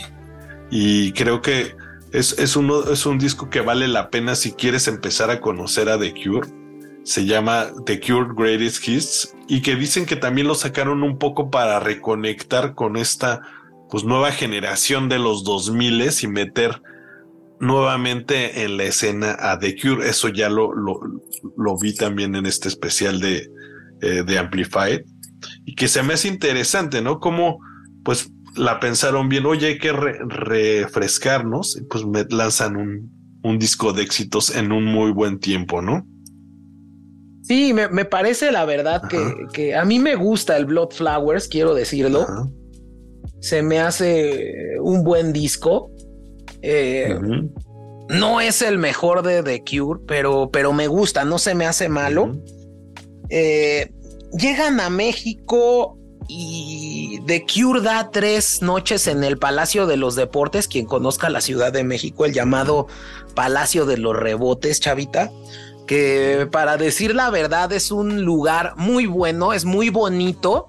Y 0.69 1.11
creo 1.13 1.41
que 1.41 1.75
es, 2.11 2.55
uno, 2.55 2.91
es 2.91 3.05
un 3.05 3.17
disco 3.17 3.49
que 3.49 3.61
vale 3.61 3.87
la 3.87 4.09
pena 4.09 4.35
si 4.35 4.53
quieres 4.53 4.87
empezar 4.87 5.29
a 5.29 5.41
conocer 5.41 5.89
a 5.89 5.99
The 5.99 6.13
Cure. 6.13 6.47
Se 7.03 7.25
llama 7.25 7.67
The 7.85 7.99
Cure 7.99 8.33
Greatest 8.35 8.87
Hits 8.87 9.35
y 9.47 9.61
que 9.61 9.75
dicen 9.75 10.05
que 10.05 10.15
también 10.15 10.47
lo 10.47 10.55
sacaron 10.55 11.03
un 11.03 11.17
poco 11.17 11.49
para 11.49 11.79
reconectar 11.79 12.75
con 12.75 12.97
esta 12.97 13.41
pues 13.89 14.03
nueva 14.03 14.31
generación 14.31 15.09
de 15.09 15.17
los 15.17 15.43
2000 15.43 16.09
y 16.21 16.27
meter 16.27 16.81
nuevamente 17.59 18.63
en 18.63 18.77
la 18.77 18.83
escena 18.83 19.35
a 19.39 19.57
The 19.59 19.75
Cure. 19.75 20.07
Eso 20.07 20.29
ya 20.29 20.49
lo, 20.49 20.73
lo, 20.73 20.99
lo 21.57 21.77
vi 21.79 21.95
también 21.95 22.35
en 22.35 22.45
este 22.45 22.67
especial 22.67 23.19
de, 23.19 23.49
eh, 24.01 24.23
de 24.23 24.37
Amplified 24.37 25.01
y 25.65 25.75
que 25.75 25.87
se 25.87 26.03
me 26.03 26.13
hace 26.13 26.27
interesante, 26.27 27.01
¿no? 27.01 27.19
Como 27.19 27.59
pues 28.03 28.31
la 28.55 28.79
pensaron 28.79 29.29
bien, 29.29 29.45
oye, 29.45 29.67
hay 29.67 29.77
que 29.77 29.91
refrescarnos, 29.91 31.77
y 31.77 31.83
pues 31.83 32.05
me 32.05 32.25
lanzan 32.29 32.75
un, 32.77 33.17
disco 33.59 33.93
de 33.93 34.03
éxitos 34.03 34.53
en 34.53 34.73
un 34.73 34.83
muy 34.83 35.11
buen 35.11 35.39
tiempo, 35.39 35.81
¿no? 35.81 36.05
Sí, 37.43 37.73
me, 37.73 38.03
parece 38.03 38.51
la 38.51 38.65
verdad 38.65 39.01
que, 39.53 39.73
a 39.73 39.85
mí 39.85 39.99
me 39.99 40.15
gusta 40.15 40.57
el 40.57 40.65
Blood 40.65 40.91
Flowers, 40.91 41.47
quiero 41.47 41.73
decirlo. 41.73 42.27
Se 43.39 43.61
me 43.61 43.79
hace 43.79 44.77
un 44.81 45.05
buen 45.05 45.31
disco. 45.31 45.89
Eh, 46.61 47.17
no 48.09 48.41
es 48.41 48.61
el 48.61 48.77
mejor 48.77 49.21
de 49.21 49.43
The 49.43 49.63
Cure, 49.63 49.99
pero, 50.07 50.49
pero 50.51 50.73
me 50.73 50.87
gusta, 50.87 51.25
no 51.25 51.39
se 51.39 51.55
me 51.55 51.65
hace 51.65 51.89
malo. 51.89 52.37
Eh, 53.29 53.91
llegan 54.37 54.79
a 54.79 54.89
México 54.89 55.97
y 56.27 57.19
The 57.25 57.45
Cure 57.45 57.81
da 57.81 58.11
tres 58.11 58.61
noches 58.61 59.07
en 59.07 59.23
el 59.23 59.37
Palacio 59.37 59.87
de 59.87 59.97
los 59.97 60.15
Deportes, 60.15 60.67
quien 60.67 60.85
conozca 60.85 61.29
la 61.29 61.41
Ciudad 61.41 61.71
de 61.71 61.83
México, 61.83 62.25
el 62.25 62.33
llamado 62.33 62.87
Palacio 63.35 63.85
de 63.85 63.97
los 63.97 64.15
Rebotes, 64.15 64.79
chavita, 64.79 65.31
que 65.85 66.47
para 66.51 66.77
decir 66.77 67.15
la 67.15 67.29
verdad 67.29 67.71
es 67.71 67.91
un 67.91 68.23
lugar 68.23 68.73
muy 68.77 69.05
bueno, 69.05 69.53
es 69.53 69.63
muy 69.63 69.89
bonito, 69.89 70.67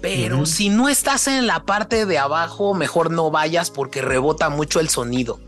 pero 0.00 0.46
si 0.46 0.68
no 0.68 0.88
estás 0.88 1.28
en 1.28 1.46
la 1.46 1.64
parte 1.64 2.06
de 2.06 2.18
abajo, 2.18 2.74
mejor 2.74 3.10
no 3.10 3.30
vayas 3.30 3.70
porque 3.70 4.02
rebota 4.02 4.48
mucho 4.48 4.80
el 4.80 4.88
sonido. 4.88 5.40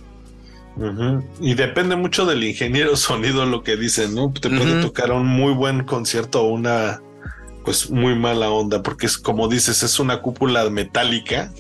Y 1.41 1.55
depende 1.55 1.97
mucho 1.97 2.25
del 2.27 2.43
ingeniero 2.43 2.97
sonido 2.97 3.45
lo 3.47 3.63
que 3.63 3.77
dicen, 3.77 4.15
¿no? 4.15 4.33
Te 4.33 4.49
puede 4.49 4.83
tocar 4.83 5.13
un 5.13 5.27
muy 5.27 5.53
buen 5.53 5.85
concierto 5.85 6.43
o 6.43 6.49
una 6.49 7.03
pues 7.65 7.91
muy 7.91 8.15
mala 8.15 8.51
onda, 8.51 8.83
porque 8.83 9.07
es 9.07 9.19
como 9.19 9.47
dices, 9.47 9.83
es 9.83 10.01
una 10.01 10.23
cúpula 10.23 10.69
metálica 10.71 11.53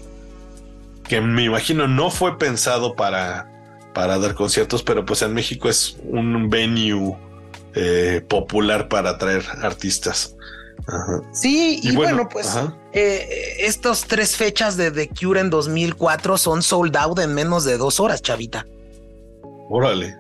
que 1.07 1.21
me 1.21 1.45
imagino 1.45 1.89
no 1.89 2.11
fue 2.11 2.39
pensado 2.39 2.95
para, 2.95 3.51
para 3.93 4.19
dar 4.19 4.35
conciertos, 4.35 4.83
pero 4.83 5.05
pues 5.05 5.23
en 5.23 5.35
México 5.35 5.69
es 5.69 5.99
un 6.05 6.49
venue 6.49 7.17
eh, 7.75 8.25
popular 8.29 8.89
para 8.89 9.11
atraer 9.11 9.45
artistas. 9.61 10.37
Sí, 11.33 11.81
y, 11.83 11.95
bueno, 11.95 12.29
pues 12.29 12.59
eh, 12.93 13.57
estos 13.61 14.05
tres 14.05 14.37
fechas 14.37 14.77
de 14.77 14.91
The 14.91 15.09
Cure 15.09 15.41
en 15.41 15.51
2004 15.51 16.39
son 16.39 16.63
sold 16.63 16.97
out 16.97 17.19
en 17.19 17.35
menos 17.35 17.65
de 17.65 17.77
dos 17.77 18.01
horas, 18.01 18.23
chavita. 18.23 18.67
Órale. 19.69 20.17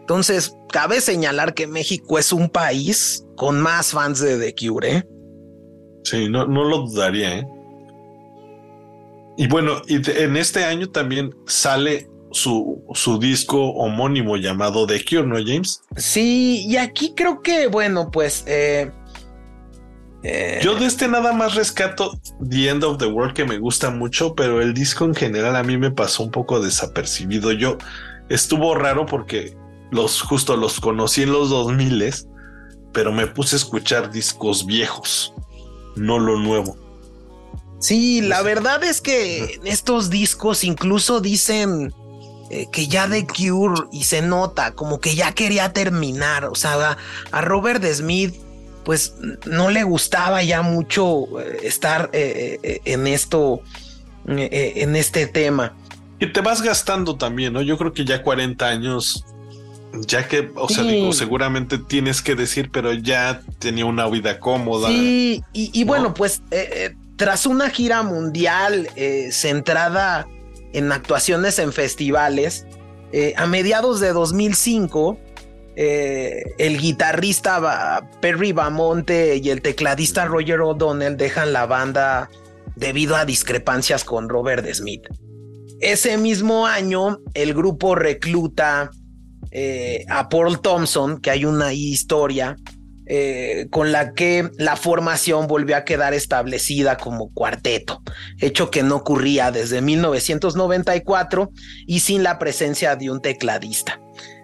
Entonces, 0.00 0.56
cabe 0.72 1.02
señalar 1.02 1.52
que 1.52 1.66
México 1.66 2.18
es 2.18 2.32
un 2.32 2.48
país 2.48 3.26
con 3.36 3.60
más 3.60 3.92
fans 3.92 4.20
de 4.20 4.38
The 4.38 4.54
Cure. 4.54 4.96
¿eh? 4.96 5.08
Sí, 6.04 6.28
no, 6.30 6.46
no 6.46 6.64
lo 6.64 6.78
dudaría. 6.86 7.40
¿eh? 7.40 7.48
Y 9.36 9.46
bueno, 9.48 9.82
y 9.86 9.96
en 10.10 10.36
este 10.38 10.64
año 10.64 10.88
también 10.88 11.34
sale 11.46 12.08
su, 12.30 12.82
su 12.94 13.18
disco 13.18 13.70
homónimo 13.72 14.36
llamado 14.36 14.86
The 14.86 15.04
Cure, 15.04 15.26
¿no, 15.26 15.36
James? 15.36 15.82
Sí, 15.96 16.64
y 16.66 16.78
aquí 16.78 17.12
creo 17.14 17.42
que, 17.42 17.66
bueno, 17.66 18.10
pues... 18.10 18.44
Eh, 18.46 18.90
eh, 20.22 20.60
Yo 20.62 20.74
de 20.74 20.86
este 20.86 21.08
nada 21.08 21.32
más 21.32 21.54
rescato 21.54 22.18
The 22.48 22.68
End 22.68 22.84
of 22.84 22.98
the 22.98 23.06
World 23.06 23.34
que 23.34 23.44
me 23.44 23.58
gusta 23.58 23.90
mucho, 23.90 24.34
pero 24.34 24.60
el 24.60 24.74
disco 24.74 25.04
en 25.04 25.14
general 25.14 25.56
a 25.56 25.62
mí 25.62 25.76
me 25.76 25.90
pasó 25.90 26.22
un 26.22 26.30
poco 26.30 26.60
desapercibido. 26.60 27.52
Yo 27.52 27.78
estuvo 28.28 28.74
raro 28.74 29.06
porque 29.06 29.56
los 29.90 30.22
justo 30.22 30.56
los 30.56 30.80
conocí 30.80 31.22
en 31.22 31.32
los 31.32 31.50
2000 31.50 32.14
pero 32.92 33.12
me 33.12 33.26
puse 33.26 33.56
a 33.56 33.58
escuchar 33.58 34.10
discos 34.10 34.66
viejos, 34.66 35.32
no 35.94 36.18
lo 36.18 36.38
nuevo. 36.38 36.76
Sí, 37.80 38.22
la 38.22 38.42
verdad 38.42 38.82
es 38.82 39.00
que 39.00 39.60
estos 39.64 40.10
discos 40.10 40.64
incluso 40.64 41.20
dicen 41.20 41.94
eh, 42.50 42.66
que 42.72 42.88
ya 42.88 43.06
de 43.06 43.26
Cure 43.26 43.82
y 43.92 44.04
se 44.04 44.22
nota 44.22 44.74
como 44.74 45.00
que 45.00 45.14
ya 45.14 45.32
quería 45.32 45.72
terminar. 45.72 46.46
O 46.46 46.54
sea, 46.54 46.96
a, 47.30 47.40
Robert 47.40 47.84
Smith, 47.84 48.34
pues 48.88 49.16
no 49.44 49.68
le 49.68 49.82
gustaba 49.82 50.42
ya 50.42 50.62
mucho 50.62 51.38
eh, 51.42 51.58
estar 51.64 52.08
eh, 52.14 52.80
en 52.86 53.06
esto, 53.06 53.60
en 54.26 54.96
este 54.96 55.26
tema. 55.26 55.76
que 56.18 56.26
te 56.26 56.40
vas 56.40 56.62
gastando 56.62 57.16
también, 57.16 57.52
¿no? 57.52 57.60
Yo 57.60 57.76
creo 57.76 57.92
que 57.92 58.06
ya 58.06 58.22
40 58.22 58.66
años, 58.66 59.26
ya 60.06 60.26
que, 60.26 60.50
o 60.54 60.70
sea, 60.70 60.84
digo, 60.84 61.12
seguramente 61.12 61.76
tienes 61.76 62.22
que 62.22 62.34
decir, 62.34 62.70
pero 62.70 62.94
ya 62.94 63.42
tenía 63.58 63.84
una 63.84 64.06
vida 64.08 64.38
cómoda. 64.38 64.88
Sí, 64.88 65.42
y, 65.52 65.84
bueno, 65.84 66.14
pues 66.14 66.42
eh, 66.50 66.68
eh, 66.72 66.96
tras 67.16 67.44
una 67.44 67.68
gira 67.68 68.02
mundial 68.02 68.88
eh, 68.96 69.28
centrada 69.32 70.26
en 70.72 70.92
actuaciones 70.92 71.58
en 71.58 71.74
festivales, 71.74 72.66
a 73.36 73.46
mediados 73.46 74.00
de 74.00 74.12
2005, 74.12 75.18
el 75.80 76.78
guitarrista 76.78 78.08
Perry 78.20 78.50
Bamonte 78.50 79.36
y 79.36 79.50
el 79.50 79.62
tecladista 79.62 80.24
Roger 80.24 80.60
O'Donnell 80.60 81.16
dejan 81.16 81.52
la 81.52 81.66
banda 81.66 82.28
debido 82.74 83.14
a 83.16 83.24
discrepancias 83.24 84.04
con 84.04 84.28
Robert 84.28 84.66
Smith. 84.72 85.06
Ese 85.80 86.18
mismo 86.18 86.66
año, 86.66 87.20
el 87.34 87.54
grupo 87.54 87.94
recluta 87.94 88.90
eh, 89.50 90.04
a 90.08 90.28
Paul 90.28 90.60
Thompson, 90.60 91.20
que 91.20 91.30
hay 91.30 91.44
una 91.44 91.72
historia 91.72 92.56
eh, 93.06 93.68
con 93.70 93.92
la 93.92 94.12
que 94.12 94.50
la 94.58 94.76
formación 94.76 95.46
volvió 95.46 95.76
a 95.76 95.84
quedar 95.84 96.14
establecida 96.14 96.96
como 96.96 97.32
cuarteto, 97.32 98.02
hecho 98.38 98.70
que 98.70 98.82
no 98.82 98.96
ocurría 98.96 99.50
desde 99.50 99.80
1994 99.80 101.50
y 101.86 102.00
sin 102.00 102.22
la 102.22 102.38
presencia 102.38 102.96
de 102.96 103.10
un 103.10 103.20
tecladista. 103.20 104.00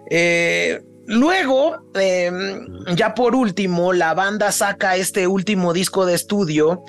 Eh, 0.09 0.81
luego, 1.05 1.77
em, 1.93 2.67
ya 2.95 3.13
por 3.13 3.35
último, 3.35 3.93
la 3.93 4.13
banda 4.13 4.51
saca 4.51 4.95
este 4.95 5.27
último 5.27 5.73
disco 5.73 6.05
de 6.05 6.15
estudio, 6.15 6.83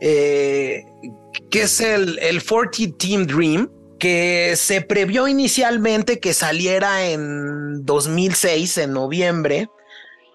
que 0.00 0.82
es 1.52 1.80
el, 1.80 2.18
el 2.18 2.42
40 2.44 2.96
Team 2.98 3.26
Dream, 3.26 3.70
que 3.98 4.54
se 4.56 4.82
previó 4.82 5.28
inicialmente 5.28 6.20
que 6.20 6.34
saliera 6.34 7.06
en 7.06 7.84
2006, 7.84 8.78
en 8.78 8.92
noviembre, 8.92 9.68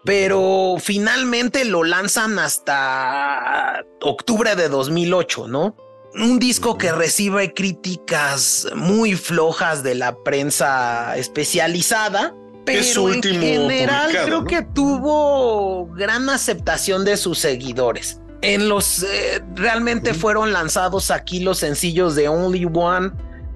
pero 0.04 0.78
finalmente 0.80 1.66
lo 1.66 1.84
lanzan 1.84 2.40
hasta 2.40 3.84
octubre 4.02 4.56
de 4.56 4.70
2008, 4.70 5.48
¿no? 5.48 5.76
Un 6.16 6.40
disco 6.40 6.78
que 6.78 6.92
recibe 6.92 7.54
críticas 7.54 8.68
muy 8.76 9.16
flojas 9.16 9.84
de 9.84 9.96
la 9.96 10.16
prensa 10.24 11.16
especializada, 11.18 12.36
pero 12.66 13.14
en 13.14 13.22
general 13.24 14.12
creo 14.26 14.44
que 14.46 14.62
tuvo 14.62 15.88
gran 15.88 16.30
aceptación 16.30 17.06
de 17.06 17.18
sus 17.18 17.40
seguidores. 17.40 18.20
En 18.42 18.70
los 18.70 19.04
eh, 19.04 19.42
realmente 19.56 20.14
fueron 20.14 20.52
lanzados 20.52 21.12
aquí 21.12 21.42
los 21.42 21.60
sencillos 21.60 22.16
de 22.16 22.28
Only 22.28 22.68
One, 22.74 23.12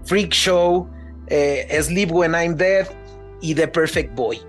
Freak 0.05 0.31
Show, 0.31 0.87
eh, 1.27 1.79
Sleep 1.81 2.11
When 2.11 2.33
I'm 2.33 2.55
Dead 2.55 2.87
y 3.41 3.55
The 3.55 3.67
Perfect 3.67 4.13
Boy. 4.15 4.41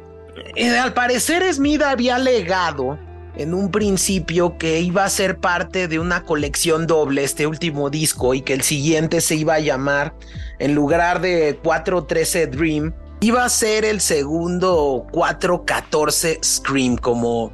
Eh, 0.55 0.77
al 0.77 0.93
parecer 0.93 1.43
Smith 1.53 1.83
había 1.83 2.19
legado 2.19 2.99
en 3.37 3.55
un 3.55 3.71
principio 3.71 4.57
que 4.59 4.81
iba 4.81 5.05
a 5.05 5.11
ser 5.11 5.39
parte 5.39 5.89
de 5.89 5.99
una 5.99 6.23
colección 6.23 6.87
doble 6.87 7.25
este 7.25 7.47
último 7.47 7.91
disco 7.91 8.35
y 8.35 8.43
que 8.43 8.55
el 8.55 8.63
siguiente 8.63 9.21
se 9.21 9.37
iba 9.37 9.55
a 9.55 9.61
llamar 9.61 10.15
en 10.59 10.75
lugar 10.75 11.21
de 11.21 11.59
413 11.63 12.47
Dream 12.47 12.95
iba 13.21 13.45
a 13.45 13.49
ser 13.49 13.85
el 13.85 14.01
segundo 14.01 15.07
414 15.13 16.41
Scream 16.43 16.97
como 16.97 17.53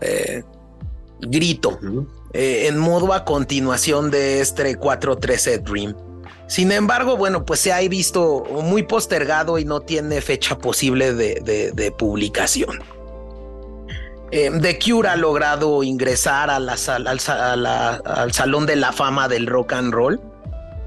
eh, 0.00 0.42
grito 1.20 1.78
en 2.32 2.78
modo 2.78 3.12
a 3.12 3.24
continuación 3.24 4.10
de 4.10 4.40
este 4.40 4.76
413 4.76 5.58
Dream. 5.58 5.94
Sin 6.50 6.72
embargo, 6.72 7.16
bueno, 7.16 7.44
pues 7.44 7.60
se 7.60 7.72
ha 7.72 7.78
visto 7.88 8.42
muy 8.64 8.82
postergado 8.82 9.56
y 9.60 9.64
no 9.64 9.82
tiene 9.82 10.20
fecha 10.20 10.58
posible 10.58 11.14
de, 11.14 11.94
publicación. 11.96 12.82
Eh, 14.32 14.50
The 14.60 14.76
Cure 14.80 15.10
ha 15.10 15.16
logrado 15.16 15.84
ingresar 15.84 16.50
al, 16.50 16.68
Salón 18.32 18.66
de 18.66 18.74
la 18.74 18.92
Fama 18.92 19.28
del 19.28 19.46
Rock 19.46 19.74
and 19.74 19.94
Roll, 19.94 20.20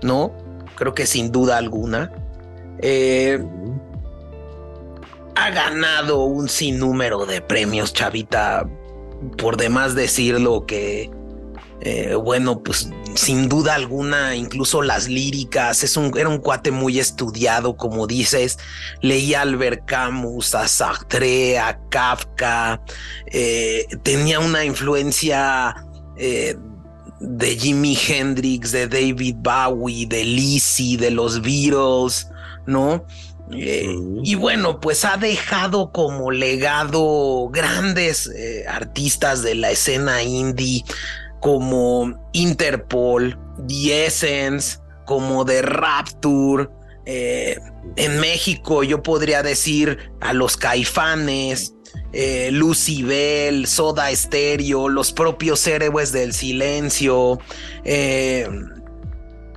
¿no? 0.02 0.34
Creo 0.76 0.94
que 0.94 1.06
sin 1.06 1.32
duda 1.32 1.56
alguna. 1.56 2.12
Eh, 2.80 3.42
ha 5.36 5.50
ganado 5.52 6.24
un 6.24 6.50
sinnúmero 6.50 7.26
de 7.26 7.42
premios, 7.42 7.94
Chavita, 7.94 8.70
por 9.38 9.58
demás 9.58 9.96
decirlo 9.96 10.66
que 10.66 11.10
eh, 11.86 12.16
bueno, 12.16 12.64
pues 12.64 12.90
sin 13.14 13.50
duda 13.50 13.76
alguna, 13.76 14.38
incluso 14.38 14.82
las 14.82 15.10
líricas, 15.10 15.84
es 15.84 15.98
un, 15.98 16.18
era 16.18 16.30
un 16.30 16.38
cuate 16.38 16.72
muy 16.72 16.98
estudiado, 16.98 17.76
como 17.76 18.08
dices, 18.08 18.58
leía 19.02 19.40
a 19.40 19.42
Albert 19.42 19.84
Camus, 19.86 20.56
a 20.56 20.66
Sartre, 20.70 21.60
a 21.60 21.78
Kafka, 21.90 22.82
eh, 23.26 23.86
tenía 24.02 24.40
una 24.40 24.64
influencia 24.64 25.76
eh, 26.16 26.56
de 27.20 27.58
Jimi 27.58 27.98
Hendrix, 28.08 28.72
de 28.72 28.88
David 28.88 29.36
Bowie, 29.40 30.06
de 30.08 30.24
Lizzie, 30.24 30.96
de 30.96 31.12
los 31.12 31.42
Beatles, 31.42 32.30
¿no? 32.66 33.06
Y 33.52 34.36
bueno, 34.36 34.80
pues 34.80 35.06
ha 35.06 35.18
dejado 35.18 35.92
como 35.92 36.32
legado 36.32 37.50
grandes 37.52 38.30
artistas 38.68 39.44
de 39.44 39.56
la 39.56 39.72
escena 39.72 40.24
indie, 40.24 40.84
como 41.44 42.30
Interpol, 42.32 43.38
The 43.68 44.06
Essence, 44.06 44.78
como 45.06 45.46
The 45.46 45.62
Rapture. 45.62 46.70
Eh, 47.06 47.58
en 47.98 48.20
México 48.22 48.82
yo 48.84 49.04
podría 49.04 49.44
decir 49.44 49.98
a 50.22 50.32
los 50.32 50.56
caifanes, 50.56 51.74
eh, 52.14 52.50
Lucibel, 52.52 53.68
Soda 53.68 54.16
Stereo, 54.16 54.88
los 54.88 55.12
propios 55.12 55.68
héroes 55.68 56.14
del 56.14 56.34
silencio. 56.34 57.40
Eh, 57.84 58.48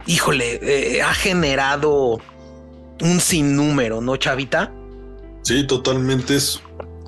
híjole, 0.07 1.01
ha 1.03 1.15
generado 1.15 2.21
un 3.01 3.21
sinnúmero, 3.21 4.01
¿no, 4.01 4.17
Chavita? 4.17 4.73
Sí, 5.43 5.67
totalmente 5.67 6.37
es 6.37 6.61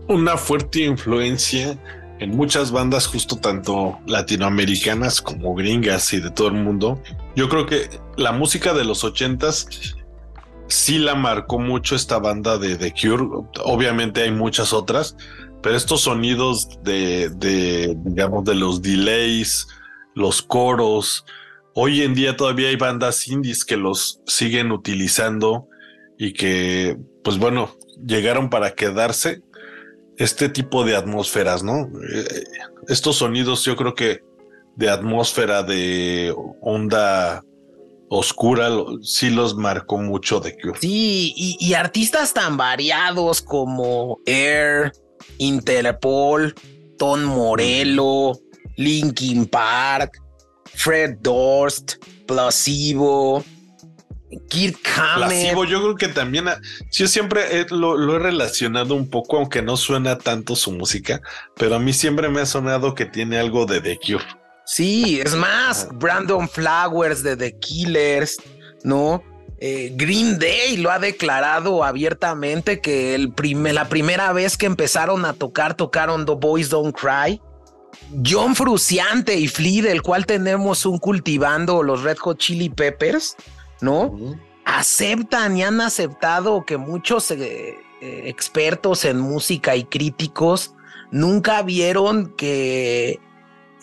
una 0.08 0.36
fuerte 0.36 0.84
influencia 0.84 1.78
en 2.18 2.30
muchas 2.30 2.72
bandas, 2.72 3.06
justo 3.06 3.36
tanto 3.36 3.98
latinoamericanas 4.06 5.20
como 5.20 5.54
gringas 5.54 6.12
y 6.12 6.20
de 6.20 6.30
todo 6.30 6.48
el 6.48 6.54
mundo. 6.54 7.00
Yo 7.36 7.48
creo 7.48 7.66
que 7.66 7.88
la 8.16 8.32
música 8.32 8.74
de 8.74 8.84
los 8.84 9.04
ochentas 9.04 9.68
sí 10.66 10.98
la 10.98 11.14
marcó 11.14 11.58
mucho 11.58 11.94
esta 11.94 12.18
banda 12.18 12.58
de 12.58 12.76
The 12.76 12.92
Cure. 12.92 13.24
Obviamente 13.64 14.22
hay 14.22 14.32
muchas 14.32 14.72
otras, 14.72 15.16
pero 15.62 15.76
estos 15.76 16.02
sonidos 16.02 16.68
de, 16.82 17.30
digamos, 18.04 18.44
de 18.44 18.54
los 18.54 18.82
delays, 18.82 19.68
los 20.14 20.42
coros, 20.42 21.24
hoy 21.74 22.02
en 22.02 22.14
día 22.14 22.36
todavía 22.36 22.68
hay 22.68 22.76
bandas 22.76 23.28
indies 23.28 23.64
que 23.64 23.76
los 23.76 24.20
siguen 24.26 24.72
utilizando 24.72 25.67
y 26.18 26.32
que, 26.32 26.98
pues 27.22 27.38
bueno, 27.38 27.74
llegaron 28.04 28.50
para 28.50 28.74
quedarse 28.74 29.40
este 30.16 30.48
tipo 30.48 30.84
de 30.84 30.96
atmósferas, 30.96 31.62
¿no? 31.62 31.88
Eh, 32.12 32.44
estos 32.88 33.16
sonidos 33.16 33.64
yo 33.64 33.76
creo 33.76 33.94
que 33.94 34.20
de 34.76 34.90
atmósfera 34.90 35.62
de 35.62 36.34
onda 36.60 37.42
oscura 38.08 38.68
sí 39.02 39.30
los 39.30 39.56
marcó 39.56 39.98
mucho 39.98 40.40
de 40.40 40.56
Cure. 40.56 40.78
Sí, 40.80 41.34
y, 41.36 41.74
artistas 41.74 42.32
tan 42.32 42.56
variados 42.56 43.42
como 43.42 44.18
Air, 44.26 44.92
Interpol, 45.38 46.54
Ton 46.96 47.24
Morello, 47.24 48.32
Linkin 48.76 49.46
Park, 49.46 50.12
Fred 50.74 51.18
Durst, 51.20 51.96
Placebo, 52.26 53.44
Kirk 54.48 54.78
Hammett. 54.96 55.54
yo 55.68 55.82
creo 55.82 55.94
que 55.96 56.08
también, 56.08 56.46
yo 56.92 57.08
siempre 57.08 57.66
lo, 57.70 58.16
he 58.16 58.18
relacionado 58.18 58.94
un 58.94 59.08
poco, 59.08 59.38
aunque 59.38 59.62
no 59.62 59.76
suena 59.76 60.18
tanto 60.18 60.54
su 60.54 60.72
música, 60.72 61.20
pero 61.56 61.76
a 61.76 61.78
mí 61.78 61.92
siempre 61.92 62.28
me 62.28 62.40
ha 62.40 62.46
sonado 62.46 62.94
que 62.94 63.06
tiene 63.06 63.38
algo 63.38 63.66
de 63.66 63.80
The 63.80 63.98
Cure. 63.98 64.24
Sí, 64.66 65.20
es 65.24 65.34
más, 65.34 65.88
Brandon 65.94 66.48
Flowers 66.48 67.22
de 67.22 67.36
The 67.36 67.58
Killers, 67.58 68.36
¿no? 68.84 69.22
Eh, 69.60 69.92
Green 69.96 70.38
Day 70.38 70.76
lo 70.76 70.90
ha 70.90 70.98
declarado 70.98 71.82
abiertamente 71.82 72.80
que 72.80 73.14
el 73.14 73.32
la 73.72 73.88
primera 73.88 74.32
vez 74.32 74.56
que 74.56 74.66
empezaron 74.66 75.24
a 75.24 75.32
tocar, 75.32 75.74
tocaron 75.74 76.26
The 76.26 76.34
Boys 76.34 76.68
Don't 76.68 76.94
Cry. 76.94 77.40
John 78.24 78.54
Fruciante 78.54 79.34
y 79.34 79.48
Flea, 79.48 79.82
del 79.82 80.02
cual 80.02 80.26
tenemos 80.26 80.86
un 80.86 80.98
cultivando 80.98 81.82
los 81.82 82.02
Red 82.02 82.18
Hot 82.18 82.38
Chili 82.38 82.68
Peppers 82.68 83.34
¿no? 83.80 84.18
Aceptan 84.64 85.56
y 85.56 85.62
han 85.62 85.80
aceptado 85.80 86.64
que 86.64 86.76
muchos 86.76 87.30
eh, 87.30 87.76
eh, 88.00 88.22
expertos 88.26 89.04
en 89.04 89.18
música 89.18 89.76
y 89.76 89.84
críticos 89.84 90.74
nunca 91.10 91.62
vieron 91.62 92.34
que 92.36 93.20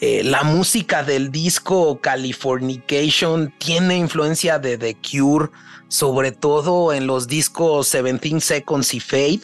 eh, 0.01 0.23
la 0.23 0.43
música 0.43 1.03
del 1.03 1.31
disco 1.31 1.99
Californication 2.01 3.53
tiene 3.57 3.97
influencia 3.97 4.59
de 4.59 4.77
The 4.77 4.95
Cure, 4.95 5.49
sobre 5.87 6.31
todo 6.31 6.93
en 6.93 7.07
los 7.07 7.27
discos 7.27 7.93
17 7.93 8.41
Seconds 8.41 8.93
y 8.93 8.99
Fade, 8.99 9.41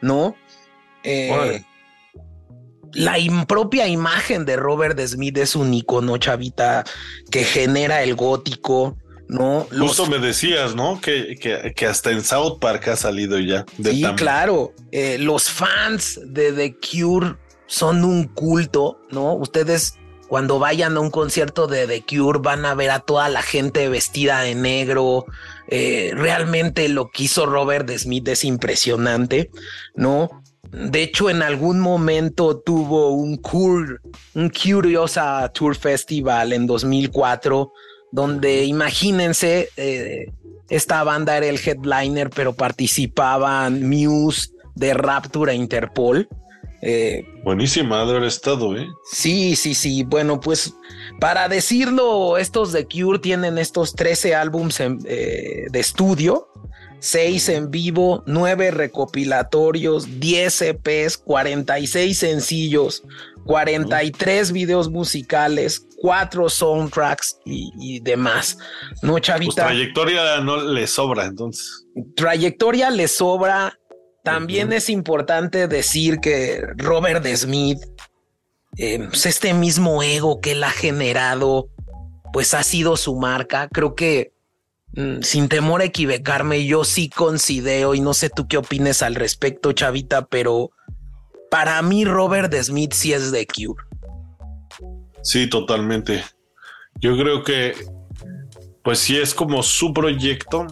¿no? 0.00 0.36
Eh, 1.02 1.64
la 2.92 3.16
propia 3.46 3.88
imagen 3.88 4.44
de 4.44 4.56
Robert 4.56 4.98
Smith 5.00 5.36
es 5.36 5.56
un 5.56 5.74
icono, 5.74 6.16
chavita, 6.16 6.84
que 7.30 7.44
genera 7.44 8.02
el 8.02 8.14
gótico, 8.14 8.96
¿no? 9.28 9.66
Justo 9.70 10.06
me 10.06 10.18
decías, 10.18 10.74
¿no? 10.74 11.00
Que, 11.00 11.36
que, 11.74 11.86
hasta 11.86 12.10
en 12.10 12.24
South 12.24 12.58
Park 12.60 12.88
ha 12.88 12.96
salido 12.96 13.38
ya. 13.38 13.64
sí, 13.82 14.04
claro. 14.16 14.72
Eh, 14.90 15.18
los 15.18 15.50
fans 15.50 16.20
de 16.24 16.52
The 16.52 16.76
Cure 16.76 17.36
son 17.66 18.04
un 18.04 18.24
culto, 18.24 19.00
¿no? 19.10 19.34
Ustedes 19.34 19.98
cuando 20.28 20.58
vayan 20.58 20.96
a 20.96 21.00
un 21.00 21.10
concierto 21.10 21.66
de 21.66 21.86
The 21.86 22.04
Cure 22.04 22.40
van 22.42 22.66
a 22.66 22.74
ver 22.74 22.90
a 22.90 23.00
toda 23.00 23.28
la 23.28 23.42
gente 23.42 23.88
vestida 23.88 24.40
de 24.40 24.54
negro. 24.54 25.24
Eh, 25.68 26.12
realmente 26.14 26.88
lo 26.88 27.10
que 27.10 27.24
hizo 27.24 27.46
Robert 27.46 27.90
Smith 27.90 28.28
es 28.28 28.44
impresionante, 28.44 29.50
¿no? 29.94 30.42
De 30.70 31.02
hecho, 31.02 31.30
en 31.30 31.42
algún 31.42 31.80
momento 31.80 32.58
tuvo 32.58 33.12
un, 33.12 33.38
Cure, 33.38 33.96
un 34.34 34.50
Curiosa 34.50 35.50
Tour 35.54 35.74
Festival 35.74 36.52
en 36.52 36.66
2004, 36.66 37.72
donde 38.12 38.64
imagínense, 38.64 39.68
eh, 39.76 40.30
esta 40.68 41.02
banda 41.04 41.36
era 41.36 41.46
el 41.46 41.58
headliner, 41.58 42.30
pero 42.30 42.54
participaban 42.54 43.88
Muse 43.88 44.50
de 44.74 44.94
Rapture 44.94 45.52
e 45.52 45.56
Interpol. 45.56 46.28
Eh, 46.80 47.24
Buenísima 47.42 48.00
haber 48.00 48.22
estado, 48.22 48.76
¿eh? 48.76 48.86
Sí, 49.10 49.56
sí, 49.56 49.74
sí. 49.74 50.04
Bueno, 50.04 50.38
pues 50.40 50.74
para 51.18 51.48
decirlo, 51.48 52.38
estos 52.38 52.72
de 52.72 52.86
Cure 52.86 53.18
tienen 53.18 53.58
estos 53.58 53.94
13 53.94 54.34
álbums 54.34 54.78
eh, 54.80 55.66
de 55.70 55.80
estudio, 55.80 56.48
6 57.00 57.48
en 57.48 57.70
vivo, 57.70 58.22
9 58.26 58.70
recopilatorios, 58.70 60.20
10 60.20 60.62
EPs, 60.62 61.18
46 61.18 62.16
sencillos, 62.16 63.02
43 63.48 64.52
videos 64.52 64.90
musicales, 64.90 65.86
4 66.02 66.50
soundtracks 66.50 67.38
y, 67.46 67.98
demás. 68.00 68.58
No, 69.00 69.12
pues 69.12 69.22
chavita. 69.22 69.64
trayectoria 69.64 70.40
no 70.42 70.62
le 70.62 70.86
sobra, 70.86 71.24
entonces. 71.24 71.86
Trayectoria 72.14 72.90
le 72.90 73.08
sobra 73.08 73.78
también 74.22 74.74
es 74.74 74.90
importante 74.90 75.66
decir 75.66 76.20
que 76.20 76.62
Robert 76.76 77.24
Smith, 77.26 77.78
eh, 78.76 78.98
pues, 79.08 79.24
este 79.24 79.54
mismo 79.54 80.02
ego 80.02 80.42
que 80.42 80.52
él 80.52 80.62
ha 80.62 80.70
generado, 80.70 81.70
pues 82.34 82.52
ha 82.52 82.62
sido 82.62 82.98
su 82.98 83.16
marca. 83.16 83.70
Creo 83.72 83.94
que 83.94 84.34
mm, 84.92 85.22
sin 85.22 85.48
temor 85.48 85.80
a 85.80 85.84
equivocarme, 85.84 86.66
yo 86.66 86.84
sí 86.84 87.08
considero, 87.08 87.94
y 87.94 88.02
no 88.02 88.12
sé 88.12 88.28
tú 88.28 88.46
qué 88.46 88.58
opines 88.58 89.02
al 89.02 89.14
respecto, 89.14 89.72
Chavita, 89.72 90.26
pero 90.26 90.72
para 91.50 91.80
mí 91.82 92.04
Robert 92.04 92.54
Smith 92.54 92.92
sí 92.92 93.12
es 93.12 93.32
de 93.32 93.46
Cure. 93.46 93.82
Sí, 95.22 95.48
totalmente. 95.48 96.24
Yo 96.96 97.16
creo 97.16 97.42
que, 97.42 97.74
pues 98.82 98.98
sí 98.98 99.16
es 99.16 99.34
como 99.34 99.62
su 99.62 99.92
proyecto 99.92 100.66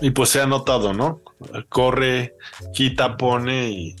y 0.00 0.10
pues 0.10 0.30
se 0.30 0.40
ha 0.40 0.46
notado, 0.46 0.92
¿no? 0.92 1.20
corre, 1.68 2.34
quita, 2.72 3.16
pone 3.16 3.70
y. 3.70 3.96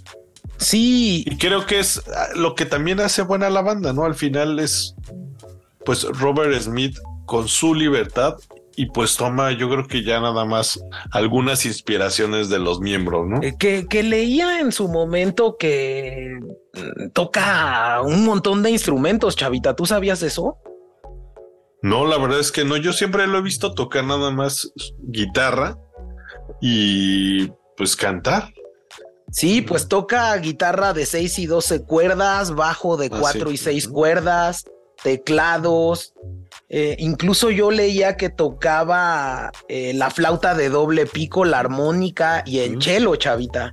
Sí. 0.58 1.24
Y 1.26 1.38
creo 1.38 1.66
que 1.66 1.78
es 1.78 2.02
ah, 2.14 2.28
lo 2.34 2.54
que 2.54 2.66
también 2.66 3.00
hace 3.00 3.22
buena 3.22 3.48
la 3.50 3.62
banda, 3.62 3.92
¿no? 3.92 4.04
Al 4.04 4.14
final 4.14 4.58
es, 4.58 4.94
pues, 5.84 6.04
Robert 6.04 6.60
Smith 6.60 6.98
con 7.26 7.48
su 7.48 7.74
libertad 7.74 8.36
y 8.76 8.86
pues 8.86 9.16
toma, 9.16 9.52
yo 9.52 9.68
creo 9.68 9.86
que 9.86 10.02
ya 10.02 10.20
nada 10.20 10.44
más 10.44 10.80
algunas 11.10 11.66
inspiraciones 11.66 12.48
de 12.48 12.58
los 12.58 12.80
miembros, 12.80 13.26
¿no? 13.28 13.42
Eh, 13.42 13.56
que, 13.58 13.86
que 13.86 14.02
leía 14.02 14.60
en 14.60 14.72
su 14.72 14.88
momento 14.88 15.56
que 15.58 16.38
mm, 16.74 17.10
toca 17.12 18.00
un 18.02 18.24
montón 18.24 18.62
de 18.62 18.70
instrumentos, 18.70 19.36
Chavita. 19.36 19.74
¿Tú 19.74 19.86
sabías 19.86 20.22
eso? 20.22 20.56
No, 21.82 22.06
la 22.06 22.18
verdad 22.18 22.40
es 22.40 22.52
que 22.52 22.64
no. 22.64 22.76
Yo 22.76 22.92
siempre 22.92 23.26
lo 23.26 23.38
he 23.38 23.42
visto 23.42 23.74
tocar 23.74 24.04
nada 24.04 24.30
más 24.30 24.72
guitarra 24.98 25.78
y 26.60 27.48
pues 27.76 27.96
cantar. 27.96 28.52
Sí, 29.32 29.62
pues 29.62 29.88
toca 29.88 30.36
guitarra 30.36 30.92
de 30.92 31.06
6 31.06 31.38
y 31.38 31.46
12 31.46 31.84
cuerdas, 31.84 32.54
bajo 32.54 32.96
de 32.96 33.10
4 33.10 33.48
ah, 33.48 33.52
y 33.52 33.56
6 33.56 33.88
cuerdas, 33.88 34.64
teclados. 35.02 36.14
Eh, 36.72 36.94
incluso 37.00 37.50
yo 37.50 37.72
leía 37.72 38.16
que 38.16 38.28
tocaba 38.28 39.50
eh, 39.68 39.92
la 39.92 40.08
flauta 40.08 40.54
de 40.54 40.68
doble 40.68 41.04
pico, 41.04 41.44
la 41.44 41.58
armónica 41.58 42.44
y 42.46 42.60
el 42.60 42.80
cello, 42.80 43.16
chavita. 43.16 43.72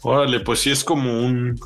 Órale, 0.00 0.40
pues 0.40 0.60
sí 0.60 0.70
es 0.70 0.82
como 0.82 1.12
un, 1.12 1.60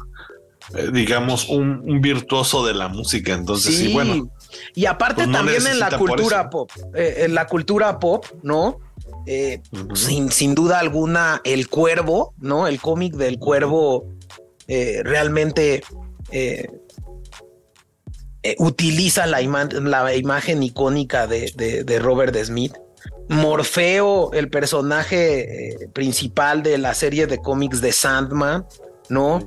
eh, 0.75 0.91
digamos, 0.93 1.49
un, 1.49 2.01
virtuoso 2.01 2.67
de 2.67 2.75
la 2.75 2.89
música. 2.89 3.33
Entonces, 3.33 3.77
sí, 3.77 3.93
bueno. 3.93 4.29
Y 4.75 4.87
aparte 4.87 5.23
pues 5.23 5.37
también 5.37 5.65
en 5.65 5.79
la 5.79 5.97
cultura 5.97 6.51
pop, 6.51 6.71
en 6.95 7.35
la 7.35 7.47
cultura 7.47 8.01
pop, 8.01 8.27
¿no? 8.43 8.81
Eh, 9.25 9.61
sin, 9.95 10.33
sin, 10.33 10.55
duda 10.55 10.81
alguna, 10.81 11.41
El 11.45 11.69
Cuervo, 11.69 12.35
¿no? 12.39 12.67
El 12.67 12.81
cómic 12.81 13.15
del 13.15 13.39
Cuervo 13.39 14.07
realmente 14.67 15.83
eh, 16.31 16.69
utiliza 18.59 19.27
la, 19.27 19.41
la, 19.41 20.15
imagen 20.15 20.63
icónica 20.63 21.27
de, 21.27 21.99
Robert 22.01 22.37
Smith. 22.45 22.75
Morfeo, 23.29 24.33
el 24.33 24.49
personaje 24.49 25.77
principal 25.93 26.63
de 26.63 26.79
la 26.79 26.95
serie 26.95 27.27
de 27.27 27.39
cómics 27.39 27.83
de 27.83 27.93
Sandman, 27.93 28.65
¿no? 29.11 29.45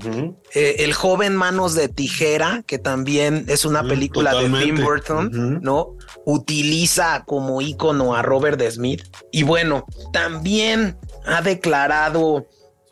el 0.54 0.94
joven 0.94 1.36
Manos 1.36 1.74
de 1.74 1.88
Tijera, 1.88 2.64
que 2.68 2.78
también 2.78 3.46
es 3.48 3.66
una 3.66 3.84
película 3.84 4.36
de 4.36 4.50
Tim 4.50 4.84
Burton, 4.84 5.60
¿no? 5.62 5.96
utiliza 6.26 7.24
como 7.26 7.62
ícono 7.62 8.16
a 8.16 8.22
Robert 8.22 8.62
Smith. 8.70 9.04
Y 9.32 9.44
bueno, 9.44 9.86
también 10.14 10.98
ha 11.26 11.42
declarado 11.42 12.48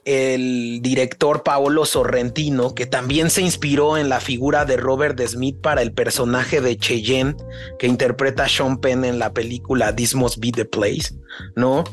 el 0.10 0.80
director 0.82 1.44
Paolo 1.44 1.86
Sorrentino, 1.86 2.74
que 2.74 2.88
también 2.88 3.30
se 3.30 3.44
inspiró 3.44 3.96
en 3.96 4.10
la 4.10 4.20
figura 4.20 4.66
de 4.66 4.76
Robert 4.76 5.22
Smith 5.22 5.62
para 5.62 5.84
el 5.84 5.94
personaje 5.94 6.62
de 6.62 6.78
Cheyenne 6.78 7.36
que 7.78 7.86
interpreta 7.86 8.50
Sean 8.50 8.80
Penn 8.80 9.06
en 9.06 9.20
la 9.20 9.34
película 9.34 9.96
This 9.96 10.16
Must 10.16 10.40
Be 10.40 10.52
the 10.52 10.66
Place, 10.66 11.14
¿no? 11.56 11.84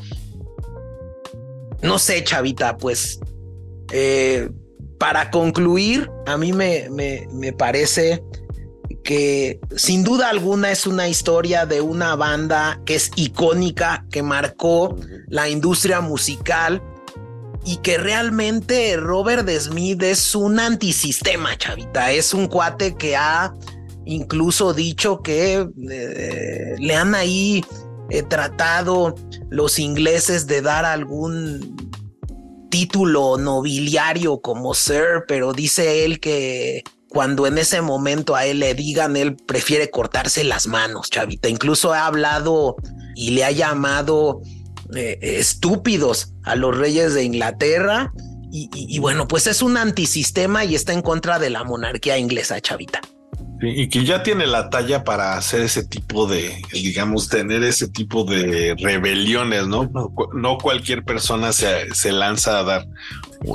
No 1.83 1.99
sé, 1.99 2.23
chavita, 2.23 2.77
pues 2.77 3.19
eh, 3.91 4.49
para 4.97 5.29
concluir, 5.29 6.09
a 6.25 6.37
mí 6.37 6.53
me, 6.53 6.89
me, 6.89 7.27
me 7.31 7.53
parece 7.53 8.23
que 9.03 9.59
sin 9.75 10.03
duda 10.03 10.29
alguna 10.29 10.71
es 10.71 10.87
una 10.87 11.07
historia 11.07 11.67
de 11.67 11.81
una 11.81 12.15
banda 12.15 12.81
que 12.83 12.95
es 12.95 13.11
icónica, 13.15 14.07
que 14.09 14.23
marcó 14.23 14.97
la 15.27 15.49
industria 15.49 16.01
musical 16.01 16.81
y 17.67 17.77
que 17.77 17.97
realmente 17.97 18.95
Robert 18.95 19.49
Smith 19.49 20.01
es 20.01 20.33
un 20.35 20.57
antisistema, 20.57 21.57
chavita. 21.57 22.13
Es 22.13 22.33
un 22.33 22.47
cuate 22.47 22.95
que 22.95 23.17
ha 23.17 23.53
incluso 24.05 24.73
dicho 24.73 25.21
que 25.21 25.67
eh, 25.91 26.75
le 26.79 26.95
han 26.95 27.13
ahí 27.13 27.65
eh, 28.09 28.23
tratado 28.23 29.15
los 29.49 29.79
ingleses 29.79 30.47
de 30.47 30.61
dar 30.61 30.85
algún 30.85 31.75
título 32.71 33.37
nobiliario 33.37 34.39
como 34.39 34.73
Sir, 34.73 35.25
pero 35.27 35.51
dice 35.51 36.05
él 36.05 36.21
que 36.21 36.85
cuando 37.09 37.47
en 37.47 37.57
ese 37.57 37.81
momento 37.81 38.37
a 38.37 38.45
él 38.45 38.59
le 38.59 38.75
digan, 38.75 39.17
él 39.17 39.35
prefiere 39.35 39.89
cortarse 39.89 40.45
las 40.45 40.67
manos, 40.67 41.09
chavita. 41.09 41.49
Incluso 41.49 41.91
ha 41.91 42.05
hablado 42.05 42.77
y 43.13 43.31
le 43.31 43.43
ha 43.43 43.51
llamado 43.51 44.41
eh, 44.95 45.19
estúpidos 45.21 46.33
a 46.43 46.55
los 46.55 46.77
reyes 46.77 47.13
de 47.13 47.23
Inglaterra. 47.23 48.11
Y, 48.49 48.97
bueno, 48.99 49.27
pues 49.27 49.45
es 49.45 49.61
un 49.61 49.77
antisistema 49.77 50.63
y 50.63 50.73
está 50.73 50.93
en 50.93 51.01
contra 51.01 51.37
de 51.37 51.49
la 51.49 51.63
monarquía 51.63 52.17
inglesa, 52.17 52.59
chavita. 52.61 53.01
y 53.61 53.89
que 53.89 54.03
ya 54.05 54.23
tiene 54.23 54.47
la 54.47 54.69
talla 54.69 55.03
para 55.03 55.37
hacer 55.37 55.61
ese 55.61 55.85
tipo 55.85 56.25
de, 56.27 56.59
digamos, 56.71 57.27
tener 57.27 57.63
ese 57.63 57.89
tipo 57.89 58.23
de 58.23 58.75
rebeliones, 58.79 59.67
¿no? 59.67 59.91
No, 60.33 60.57
cualquier 60.57 61.03
persona 61.03 61.51
se, 61.51 61.93
se 61.93 62.11
lanza 62.11 62.59
a 62.59 62.63
dar 62.63 62.87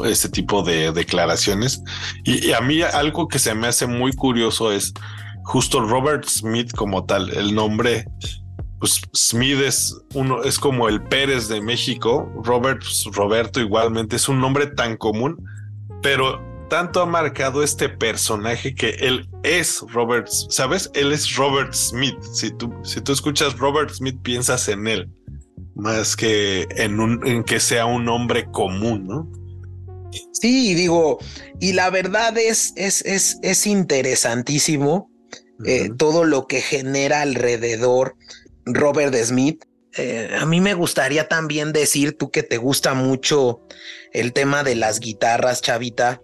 este 0.04 0.28
tipo 0.28 0.62
de 0.62 0.92
declaraciones. 0.92 1.82
Y, 2.24 2.52
a 2.52 2.60
mí 2.60 2.82
algo 2.82 3.28
que 3.28 3.38
se 3.38 3.54
me 3.54 3.66
hace 3.66 3.86
muy 3.86 4.12
curioso 4.12 4.72
es 4.72 4.92
justo 5.44 5.80
Robert 5.80 6.24
Smith 6.28 6.72
como 6.72 7.04
tal, 7.04 7.30
el 7.30 7.54
nombre, 7.54 8.06
pues 8.82 9.00
Smith 9.14 9.60
es 9.60 9.96
uno, 10.12 10.42
es 10.42 10.58
como 10.58 10.88
el 10.88 11.00
Pérez 11.04 11.46
de 11.46 11.60
México, 11.60 12.28
Robert, 12.42 12.80
pues, 12.80 13.04
Roberto 13.12 13.60
igualmente 13.60 14.16
es 14.16 14.28
un 14.28 14.40
nombre 14.40 14.66
tan 14.66 14.96
común, 14.96 15.36
pero 16.02 16.42
tanto 16.68 17.00
ha 17.00 17.06
marcado 17.06 17.62
este 17.62 17.88
personaje 17.88 18.74
que 18.74 18.96
él 18.98 19.28
es 19.44 19.84
Robert, 19.92 20.26
¿sabes? 20.26 20.90
Él 20.94 21.12
es 21.12 21.36
Robert 21.36 21.72
Smith. 21.72 22.20
Si 22.32 22.50
tú, 22.56 22.74
si 22.82 23.00
tú 23.00 23.12
escuchas 23.12 23.56
Robert 23.56 23.90
Smith, 23.90 24.18
piensas 24.20 24.66
en 24.66 24.88
él, 24.88 25.08
más 25.76 26.16
que 26.16 26.66
en, 26.74 26.98
un, 26.98 27.24
en 27.24 27.44
que 27.44 27.60
sea 27.60 27.86
un 27.86 28.08
hombre 28.08 28.50
común, 28.50 29.06
¿no? 29.06 29.30
Sí, 30.32 30.74
digo, 30.74 31.20
y 31.60 31.74
la 31.74 31.88
verdad 31.90 32.36
es, 32.36 32.72
es, 32.74 33.02
es, 33.02 33.38
es 33.42 33.64
interesantísimo 33.64 35.08
eh, 35.64 35.90
todo 35.96 36.24
lo 36.24 36.48
que 36.48 36.60
genera 36.60 37.20
alrededor 37.20 38.16
Robert 38.66 39.14
Smith. 39.14 39.64
Eh, 39.96 40.36
a 40.40 40.46
mí 40.46 40.60
me 40.60 40.74
gustaría 40.74 41.28
también 41.28 41.72
decir, 41.72 42.16
tú 42.16 42.30
que 42.30 42.42
te 42.42 42.56
gusta 42.56 42.94
mucho 42.94 43.60
el 44.12 44.32
tema 44.32 44.62
de 44.62 44.74
las 44.74 45.00
guitarras, 45.00 45.60
Chavita. 45.60 46.22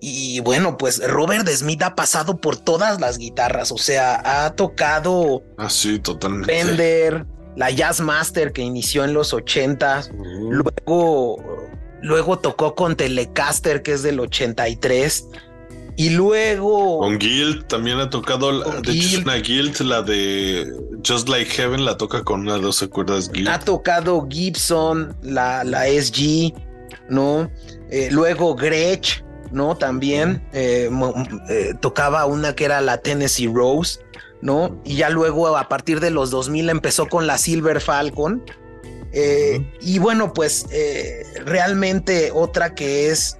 Y 0.00 0.40
bueno, 0.40 0.76
pues 0.76 1.06
Robert 1.06 1.48
Smith 1.48 1.82
ha 1.82 1.94
pasado 1.94 2.40
por 2.40 2.56
todas 2.56 3.00
las 3.00 3.16
guitarras, 3.16 3.72
o 3.72 3.78
sea, 3.78 4.44
ha 4.44 4.54
tocado 4.54 5.42
así 5.56 5.96
ah, 5.98 6.02
totalmente. 6.02 6.52
Fender, 6.52 7.24
la 7.56 7.70
Jazz 7.70 8.00
Master 8.00 8.52
que 8.52 8.60
inició 8.60 9.04
en 9.04 9.14
los 9.14 9.32
80, 9.32 10.10
luego 10.50 11.38
luego 12.02 12.38
tocó 12.38 12.74
con 12.74 12.96
Telecaster 12.96 13.82
que 13.82 13.92
es 13.92 14.02
del 14.02 14.20
83 14.20 15.26
y 15.96 16.10
luego. 16.10 16.98
Con 17.00 17.18
Guild 17.18 17.66
también 17.66 17.98
ha 17.98 18.10
tocado. 18.10 18.80
De 18.80 18.92
hecho, 18.92 19.20
una 19.20 19.36
Guild, 19.36 19.80
la 19.80 20.02
de 20.02 20.72
Just 21.06 21.28
Like 21.28 21.50
Heaven, 21.50 21.84
la 21.84 21.96
toca 21.96 22.24
con 22.24 22.40
una 22.40 22.54
de 22.54 22.62
12 22.62 22.88
cuerdas 22.88 23.30
Guild. 23.30 23.48
Ha 23.48 23.60
tocado 23.60 24.26
Gibson, 24.28 25.16
la, 25.22 25.62
la 25.62 25.86
SG, 25.86 26.52
¿no? 27.08 27.50
Eh, 27.90 28.08
luego 28.10 28.56
Gretsch, 28.56 29.22
¿no? 29.52 29.76
También 29.76 30.42
eh, 30.52 30.90
eh, 31.48 31.74
tocaba 31.80 32.26
una 32.26 32.54
que 32.56 32.64
era 32.64 32.80
la 32.80 32.98
Tennessee 32.98 33.46
Rose, 33.46 34.00
¿no? 34.42 34.80
Y 34.84 34.96
ya 34.96 35.10
luego, 35.10 35.56
a 35.56 35.68
partir 35.68 36.00
de 36.00 36.10
los 36.10 36.30
2000, 36.30 36.70
empezó 36.70 37.06
con 37.06 37.26
la 37.26 37.38
Silver 37.38 37.80
Falcon. 37.80 38.42
Y 39.80 40.00
bueno, 40.00 40.32
pues 40.32 40.66
realmente 41.46 42.32
otra 42.34 42.74
que 42.74 43.10
es 43.10 43.38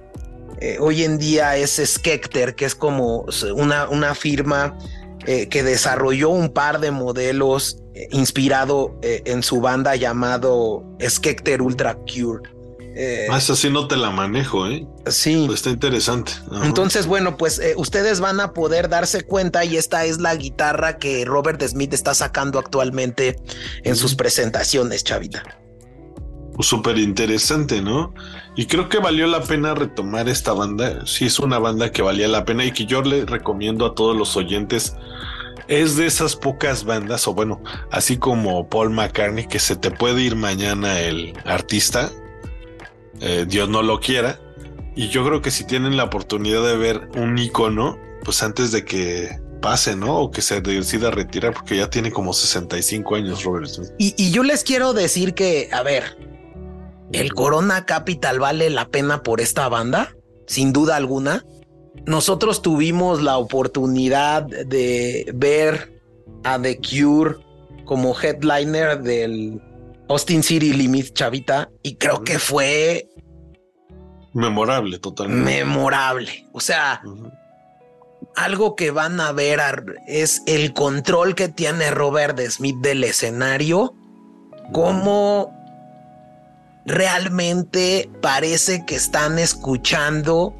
eh, 0.59 0.77
hoy 0.79 1.03
en 1.03 1.17
día 1.17 1.57
es 1.57 1.81
Skecter, 1.83 2.55
que 2.55 2.65
es 2.65 2.75
como 2.75 3.25
una, 3.55 3.89
una 3.89 4.15
firma 4.15 4.77
eh, 5.25 5.47
que 5.49 5.63
desarrolló 5.63 6.29
un 6.29 6.49
par 6.49 6.79
de 6.79 6.91
modelos 6.91 7.77
eh, 7.93 8.07
inspirado 8.11 8.97
en 9.01 9.43
su 9.43 9.61
banda 9.61 9.95
llamado 9.95 10.83
Skecter 11.01 11.61
Ultra 11.61 11.95
Cure. 11.95 12.49
ah, 13.29 13.37
esa 13.37 13.55
sí 13.55 13.69
no 13.69 13.87
te 13.87 13.97
la 13.97 14.11
manejo, 14.11 14.67
¿eh? 14.67 14.87
Sí. 15.07 15.43
Pues 15.45 15.59
está 15.59 15.69
interesante. 15.69 16.31
Entonces, 16.63 17.07
bueno, 17.07 17.37
pues 17.37 17.61
ustedes 17.75 18.19
van 18.19 18.39
a 18.39 18.53
poder 18.53 18.89
darse 18.89 19.23
cuenta 19.23 19.65
y 19.65 19.77
esta 19.77 20.05
es 20.05 20.19
la 20.19 20.35
guitarra 20.35 20.97
que 20.97 21.25
Robert 21.25 21.61
Smith 21.63 21.93
está 21.93 22.13
sacando 22.13 22.59
actualmente 22.59 23.37
en 23.83 23.95
sus 23.95 24.15
presentaciones, 24.15 25.03
Chavita. 25.03 25.43
Súper 26.59 26.97
interesante, 26.97 27.81
¿no? 27.81 28.13
Y 28.55 28.65
creo 28.67 28.87
que 28.87 28.99
valió 28.99 29.27
la 29.27 29.41
pena 29.41 29.75
retomar 29.75 30.29
esta 30.29 30.53
banda. 30.53 31.05
Sí, 31.05 31.25
es 31.25 31.39
una 31.39 31.59
banda 31.59 31.91
que 31.91 32.01
valía 32.01 32.27
la 32.27 32.45
pena 32.45 32.63
y 32.63 32.71
que 32.71 32.85
yo 32.85 33.01
le 33.01 33.25
recomiendo 33.25 33.85
a 33.85 33.95
todos 33.95 34.15
los 34.15 34.37
oyentes. 34.37 34.95
Es 35.67 35.97
de 35.97 36.05
esas 36.05 36.35
pocas 36.35 36.85
bandas, 36.85 37.27
o 37.27 37.33
bueno, 37.33 37.61
así 37.91 38.17
como 38.17 38.69
Paul 38.69 38.91
McCartney, 38.91 39.47
que 39.47 39.59
se 39.59 39.75
te 39.75 39.91
puede 39.91 40.21
ir 40.21 40.35
mañana 40.35 40.99
el 40.99 41.33
artista, 41.45 42.11
eh, 43.19 43.45
Dios 43.47 43.67
no 43.67 43.81
lo 43.81 43.99
quiera. 43.99 44.39
Y 44.95 45.09
yo 45.09 45.25
creo 45.25 45.41
que 45.41 45.51
si 45.51 45.65
tienen 45.65 45.97
la 45.97 46.05
oportunidad 46.05 46.63
de 46.65 46.77
ver 46.77 47.09
un 47.15 47.37
icono, 47.37 47.97
pues 48.23 48.41
antes 48.43 48.71
de 48.71 48.85
que 48.85 49.41
pase, 49.61 49.95
¿no? 49.97 50.19
O 50.19 50.31
que 50.31 50.41
se 50.41 50.61
decida 50.61 51.11
retirar, 51.11 51.53
porque 51.53 51.75
ya 51.75 51.89
tiene 51.89 52.11
como 52.11 52.31
65 52.31 53.15
años 53.15 53.43
Robert 53.43 53.67
Smith. 53.67 53.89
Y 53.97 54.31
yo 54.31 54.43
les 54.43 54.63
quiero 54.63 54.93
decir 54.93 55.33
que, 55.33 55.67
a 55.73 55.81
ver, 55.81 56.24
el 57.19 57.33
Corona 57.33 57.85
Capital 57.85 58.39
vale 58.39 58.69
la 58.69 58.87
pena 58.89 59.23
por 59.23 59.41
esta 59.41 59.67
banda, 59.69 60.15
sin 60.47 60.73
duda 60.73 60.95
alguna. 60.95 61.43
Nosotros 62.05 62.61
tuvimos 62.61 63.21
la 63.21 63.37
oportunidad 63.37 64.43
de 64.43 65.31
ver 65.33 66.01
a 66.43 66.61
The 66.61 66.77
Cure 66.77 67.37
como 67.85 68.15
headliner 68.19 69.01
del 69.01 69.61
Austin 70.09 70.43
City 70.43 70.73
Limit 70.73 71.13
Chavita 71.13 71.69
y 71.81 71.95
creo 71.95 72.23
que 72.23 72.37
fue 72.37 73.07
memorable 74.33 74.99
totalmente. 74.99 75.65
Memorable. 75.65 76.45
O 76.51 76.59
sea, 76.59 77.01
algo 78.35 78.75
que 78.75 78.91
van 78.91 79.19
a 79.19 79.31
ver 79.31 79.61
es 80.07 80.43
el 80.45 80.73
control 80.73 81.35
que 81.35 81.47
tiene 81.47 81.89
Robert 81.91 82.39
Smith 82.49 82.77
del 82.81 83.03
escenario, 83.03 83.95
cómo 84.73 85.53
realmente 86.85 88.09
parece 88.21 88.85
que 88.85 88.95
están 88.95 89.39
escuchando 89.39 90.55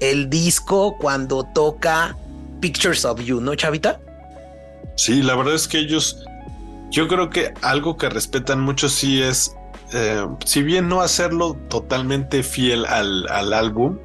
el 0.00 0.28
disco 0.28 0.96
cuando 0.98 1.44
toca 1.44 2.16
Pictures 2.60 3.04
of 3.04 3.20
You, 3.20 3.40
¿no, 3.40 3.54
Chavita? 3.54 4.00
Sí, 4.96 5.22
la 5.22 5.36
verdad 5.36 5.54
es 5.54 5.68
que 5.68 5.78
ellos, 5.78 6.24
yo 6.90 7.08
creo 7.08 7.30
que 7.30 7.54
algo 7.62 7.96
que 7.96 8.08
respetan 8.08 8.60
mucho 8.60 8.88
sí 8.88 9.22
es, 9.22 9.54
eh, 9.92 10.26
si 10.44 10.62
bien 10.62 10.88
no 10.88 11.00
hacerlo 11.00 11.54
totalmente 11.68 12.42
fiel 12.42 12.84
al, 12.84 13.52
álbum, 13.52 13.98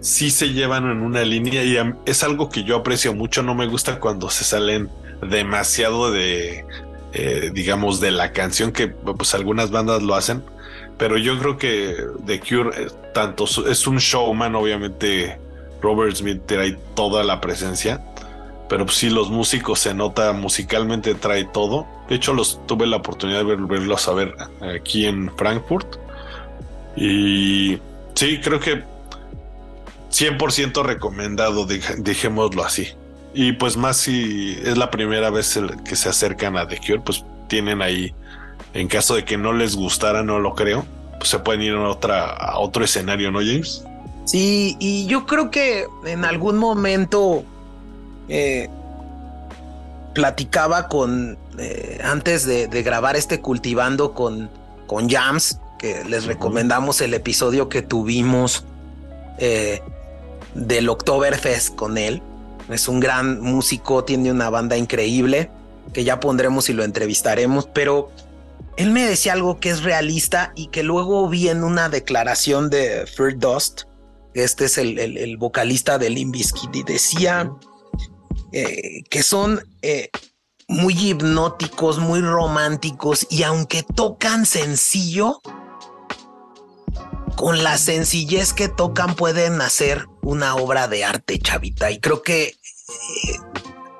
sí 0.00 0.30
se 0.30 0.52
llevan 0.52 0.90
en 0.90 1.00
una 1.00 1.22
línea 1.22 1.64
y 1.64 1.76
es 2.06 2.22
algo 2.22 2.48
que 2.50 2.64
yo 2.64 2.76
aprecio 2.76 3.14
mucho, 3.14 3.42
no 3.42 3.54
me 3.54 3.66
gusta 3.66 3.98
cuando 3.98 4.30
se 4.30 4.44
salen 4.44 4.90
demasiado 5.28 6.10
de, 6.10 6.66
eh, 7.12 7.50
digamos, 7.54 8.00
de 8.00 8.10
la 8.10 8.32
canción 8.32 8.72
que 8.72 8.88
pues 8.88 9.34
algunas 9.34 9.70
bandas 9.70 10.02
lo 10.02 10.14
hacen 10.16 10.42
pero 11.02 11.18
yo 11.18 11.36
creo 11.36 11.58
que 11.58 11.96
The 12.26 12.38
Cure, 12.38 12.70
eh, 12.80 12.86
tanto 13.12 13.44
es 13.44 13.86
un 13.88 13.98
showman, 13.98 14.54
obviamente 14.54 15.36
Robert 15.80 16.14
Smith 16.14 16.42
trae 16.46 16.78
toda 16.94 17.24
la 17.24 17.40
presencia, 17.40 18.00
pero 18.68 18.86
sí 18.86 19.10
los 19.10 19.28
músicos 19.28 19.80
se 19.80 19.94
nota 19.94 20.32
musicalmente 20.32 21.16
trae 21.16 21.44
todo. 21.44 21.88
De 22.08 22.14
hecho, 22.14 22.34
los 22.34 22.64
tuve 22.68 22.86
la 22.86 22.98
oportunidad 22.98 23.44
de 23.44 23.56
verlos 23.56 24.06
a 24.06 24.12
ver 24.12 24.36
aquí 24.76 25.06
en 25.06 25.36
Frankfurt. 25.36 25.96
Y 26.94 27.80
sí, 28.14 28.38
creo 28.40 28.60
que 28.60 28.84
100% 30.12 30.84
recomendado, 30.84 31.66
dejémoslo 31.98 32.62
así. 32.62 32.90
Y 33.34 33.54
pues 33.54 33.76
más 33.76 33.96
si 33.96 34.56
es 34.64 34.78
la 34.78 34.92
primera 34.92 35.30
vez 35.30 35.58
que 35.84 35.96
se 35.96 36.08
acercan 36.08 36.56
a 36.56 36.68
The 36.68 36.78
Cure, 36.78 37.00
pues 37.00 37.24
tienen 37.48 37.82
ahí 37.82 38.14
en 38.74 38.88
caso 38.88 39.14
de 39.14 39.24
que 39.24 39.36
no 39.36 39.52
les 39.52 39.76
gustara, 39.76 40.22
no 40.22 40.38
lo 40.38 40.54
creo, 40.54 40.84
pues 41.18 41.30
se 41.30 41.38
pueden 41.38 41.62
ir 41.62 41.74
a, 41.74 41.88
otra, 41.88 42.24
a 42.30 42.58
otro 42.58 42.84
escenario, 42.84 43.30
¿no, 43.30 43.38
James? 43.38 43.84
Sí, 44.24 44.76
y 44.78 45.06
yo 45.06 45.26
creo 45.26 45.50
que 45.50 45.86
en 46.06 46.24
algún 46.24 46.56
momento 46.56 47.44
eh, 48.28 48.68
platicaba 50.14 50.88
con, 50.88 51.38
eh, 51.58 52.00
antes 52.02 52.46
de, 52.46 52.66
grabar 52.82 53.16
este 53.16 53.40
cultivando 53.40 54.14
con, 54.14 54.50
con 54.86 55.08
Jams, 55.08 55.58
que 55.78 56.04
les 56.04 56.26
recomendamos 56.26 57.00
el 57.00 57.14
episodio 57.14 57.68
que 57.68 57.82
tuvimos 57.82 58.64
eh, 59.38 59.82
del 60.54 60.88
Oktoberfest 60.88 61.74
con 61.74 61.98
él. 61.98 62.22
Es 62.70 62.88
un 62.88 63.00
gran 63.00 63.40
músico, 63.40 64.04
tiene 64.04 64.30
una 64.30 64.48
banda 64.50 64.76
increíble 64.76 65.50
que 65.92 66.04
ya 66.04 66.20
pondremos 66.20 66.70
y 66.70 66.72
lo 66.72 66.84
entrevistaremos, 66.84 67.66
pero 67.66 68.10
él 68.76 68.90
me 68.90 69.06
decía 69.06 69.34
algo 69.34 69.60
que 69.60 69.70
es 69.70 69.82
realista 69.82 70.52
y 70.56 70.68
que 70.68 70.82
luego 70.82 71.28
vi 71.28 71.48
en 71.48 71.64
una 71.64 71.88
declaración 71.88 72.70
de 72.70 73.06
Fear 73.06 73.38
Dust, 73.38 73.82
este 74.34 74.64
es 74.64 74.78
el, 74.78 75.36
vocalista 75.36 75.98
de 75.98 76.10
Limbiskit, 76.10 76.74
y 76.74 76.82
decía 76.82 77.52
eh, 78.52 79.02
que 79.10 79.22
son 79.22 79.62
eh, 79.82 80.08
muy 80.68 80.94
hipnóticos, 80.94 81.98
muy 81.98 82.20
románticos 82.20 83.26
y 83.30 83.42
aunque 83.42 83.82
tocan 83.82 84.46
sencillo, 84.46 85.40
con 87.36 87.62
la 87.62 87.76
sencillez 87.78 88.52
que 88.52 88.68
tocan 88.68 89.16
pueden 89.16 89.60
hacer 89.60 90.06
una 90.22 90.54
obra 90.54 90.86
de 90.88 91.04
arte, 91.04 91.38
chavita. 91.38 91.90
Y 91.90 91.98
creo 91.98 92.22
que 92.22 92.44
eh, 92.44 93.38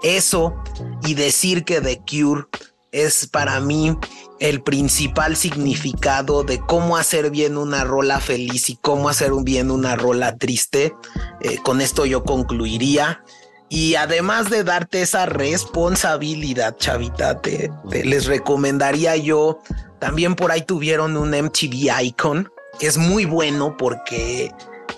eso 0.03 0.55
y 1.03 1.15
decir 1.15 1.65
que 1.65 1.81
The 1.81 2.03
Cure 2.09 2.47
es 2.93 3.27
para 3.27 3.59
mí 3.61 3.97
el 4.43 4.61
principal 4.61 5.37
significado 5.37 6.43
de 6.43 6.59
cómo 6.59 6.97
hacer 6.97 7.31
bien 7.31 7.57
una 7.57 7.85
rola 7.85 8.19
feliz 8.19 8.71
y 8.71 8.77
cómo 8.77 9.09
hacer 9.09 9.31
bien 9.45 9.71
una 9.71 9.95
rola 9.95 10.37
triste. 10.37 10.95
Eh, 11.41 11.59
con 11.63 11.81
esto 11.81 12.07
yo 12.07 12.25
concluiría. 12.25 13.23
Y 13.69 13.95
además 13.95 14.51
de 14.51 14.65
darte 14.65 15.01
esa 15.01 15.27
responsabilidad, 15.27 16.77
chavita, 16.77 17.41
te, 17.41 17.71
les 17.89 18.27
recomendaría 18.27 19.17
yo, 19.17 19.61
también 20.01 20.35
por 20.35 20.51
ahí 20.51 20.63
tuvieron 20.63 21.17
un 21.17 21.31
MTV 21.31 22.03
Icon, 22.03 22.51
que 22.81 22.89
es 22.89 22.99
muy 22.99 23.27
bueno 23.27 23.77
porque 23.77 24.53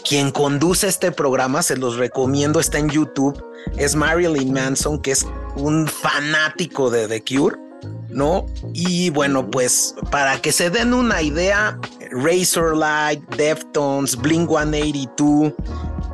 quien 0.08 0.30
conduce 0.30 0.88
este 0.88 1.12
programa, 1.12 1.62
se 1.62 1.76
los 1.76 1.96
recomiendo, 1.96 2.60
está 2.60 2.78
en 2.78 2.88
YouTube, 2.88 3.44
es 3.76 3.94
Marilyn 3.94 4.54
Manson, 4.54 5.02
que 5.02 5.10
es 5.10 5.26
un 5.54 5.86
fanático 5.86 6.88
de 6.90 7.06
The 7.06 7.22
Cure, 7.22 7.56
¿no? 8.10 8.46
Y 8.72 9.10
bueno, 9.10 9.50
pues 9.50 9.94
para 10.10 10.40
que 10.40 10.52
se 10.52 10.70
den 10.70 10.94
una 10.94 11.22
idea, 11.22 11.78
Razorlight, 12.10 13.22
Deftones, 13.36 14.16
Blink 14.16 14.48
182 14.48 15.52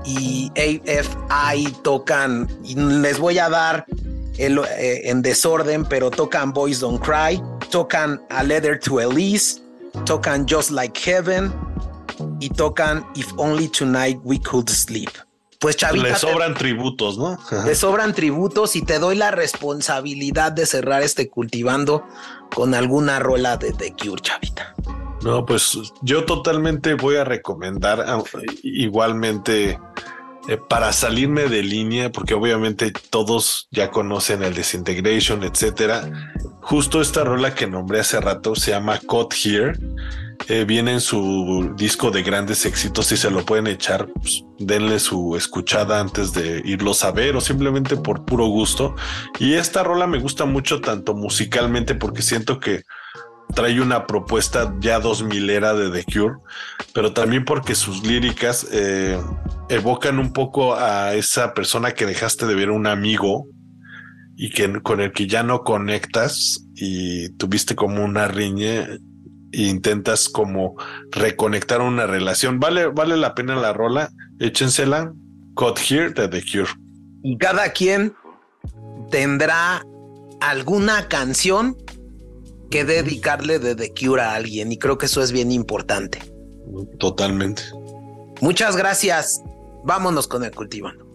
y 0.04 0.50
AFI 0.56 1.72
tocan, 1.82 2.48
y 2.64 2.74
les 2.74 3.18
voy 3.18 3.38
a 3.38 3.48
dar 3.48 3.84
eh, 4.38 5.02
en 5.04 5.20
desorden, 5.20 5.84
pero 5.84 6.10
tocan 6.10 6.52
Boys 6.52 6.80
Don't 6.80 7.02
Cry, 7.04 7.42
tocan 7.70 8.20
A 8.30 8.42
Letter 8.42 8.80
to 8.80 9.00
Elise, 9.00 9.60
tocan 10.06 10.46
Just 10.48 10.70
Like 10.70 10.98
Heaven 10.98 11.52
y 12.40 12.48
tocan 12.48 13.04
If 13.14 13.32
Only 13.36 13.68
Tonight 13.68 14.18
We 14.24 14.40
Could 14.40 14.70
Sleep. 14.70 15.10
Pues 15.60 15.76
Chavita. 15.76 16.08
Le 16.08 16.16
sobran 16.16 16.54
tributos, 16.54 17.18
¿no? 17.18 17.38
Le 17.66 17.74
sobran 17.74 18.14
tributos 18.14 18.76
y 18.76 18.82
te 18.82 18.98
doy 18.98 19.14
la 19.14 19.30
responsabilidad 19.30 20.52
de 20.52 20.64
cerrar 20.64 21.02
este 21.02 21.28
cultivando 21.28 22.06
con 22.54 22.74
alguna 22.74 23.18
rola 23.18 23.58
de 23.58 23.74
The 23.74 23.94
Cure, 23.94 24.22
Chavita. 24.22 24.74
No, 25.22 25.44
pues 25.44 25.76
yo 26.00 26.24
totalmente 26.24 26.94
voy 26.94 27.16
a 27.16 27.24
recomendar 27.24 28.06
igualmente 28.62 29.78
eh, 30.50 30.56
para 30.56 30.92
salirme 30.92 31.44
de 31.44 31.62
línea, 31.62 32.10
porque 32.10 32.34
obviamente 32.34 32.92
todos 33.08 33.68
ya 33.70 33.92
conocen 33.92 34.42
el 34.42 34.52
Disintegration, 34.52 35.44
etcétera. 35.44 36.10
Justo 36.60 37.00
esta 37.00 37.22
rola 37.22 37.54
que 37.54 37.68
nombré 37.68 38.00
hace 38.00 38.20
rato 38.20 38.56
se 38.56 38.72
llama 38.72 38.98
Caught 38.98 39.34
Here. 39.44 39.78
Eh, 40.48 40.64
viene 40.64 40.94
en 40.94 41.00
su 41.00 41.72
disco 41.76 42.10
de 42.10 42.24
grandes 42.24 42.66
éxitos 42.66 43.12
y 43.12 43.16
se 43.16 43.30
lo 43.30 43.44
pueden 43.44 43.68
echar, 43.68 44.08
pues, 44.08 44.42
denle 44.58 44.98
su 44.98 45.36
escuchada 45.36 46.00
antes 46.00 46.32
de 46.32 46.60
irlos 46.64 47.04
a 47.04 47.12
ver 47.12 47.36
o 47.36 47.40
simplemente 47.40 47.96
por 47.96 48.24
puro 48.24 48.46
gusto. 48.46 48.96
Y 49.38 49.52
esta 49.54 49.84
rola 49.84 50.08
me 50.08 50.18
gusta 50.18 50.46
mucho 50.46 50.80
tanto 50.80 51.14
musicalmente 51.14 51.94
porque 51.94 52.22
siento 52.22 52.58
que 52.58 52.82
trae 53.54 53.80
una 53.80 54.06
propuesta 54.06 54.74
ya 54.80 55.00
dos 55.00 55.22
milera 55.22 55.74
de 55.74 55.90
The 55.90 56.04
Cure, 56.04 56.36
pero 56.92 57.12
también 57.12 57.44
porque 57.44 57.74
sus 57.74 58.04
líricas 58.04 58.66
eh, 58.72 59.20
evocan 59.68 60.18
un 60.18 60.32
poco 60.32 60.74
a 60.74 61.14
esa 61.14 61.54
persona 61.54 61.92
que 61.92 62.06
dejaste 62.06 62.46
de 62.46 62.54
ver 62.54 62.70
un 62.70 62.86
amigo 62.86 63.46
y 64.36 64.50
que 64.50 64.80
con 64.82 65.00
el 65.00 65.12
que 65.12 65.26
ya 65.26 65.42
no 65.42 65.62
conectas 65.62 66.66
y 66.74 67.28
tuviste 67.36 67.74
como 67.74 68.04
una 68.04 68.26
riña 68.28 68.88
e 69.52 69.62
intentas 69.62 70.28
como 70.28 70.76
reconectar 71.10 71.80
una 71.82 72.06
relación. 72.06 72.60
Vale, 72.60 72.86
vale 72.86 73.16
la 73.16 73.34
pena 73.34 73.56
la 73.56 73.72
rola, 73.72 74.10
échensela. 74.38 75.12
Cut 75.54 75.78
Here 75.78 76.10
de 76.10 76.28
The 76.28 76.42
Cure. 76.42 76.70
Y 77.22 77.36
cada 77.36 77.70
quien 77.72 78.14
tendrá 79.10 79.82
alguna 80.40 81.08
canción 81.08 81.76
que 82.70 82.84
dedicarle 82.84 83.58
de 83.58 83.74
The 83.74 83.92
Cure 83.92 84.22
a 84.22 84.34
alguien 84.34 84.72
y 84.72 84.78
creo 84.78 84.96
que 84.96 85.06
eso 85.06 85.22
es 85.22 85.32
bien 85.32 85.50
importante. 85.50 86.20
Totalmente. 86.98 87.62
Muchas 88.40 88.76
gracias. 88.76 89.42
Vámonos 89.84 90.28
con 90.28 90.44
el 90.44 90.54
cultivando. 90.54 91.09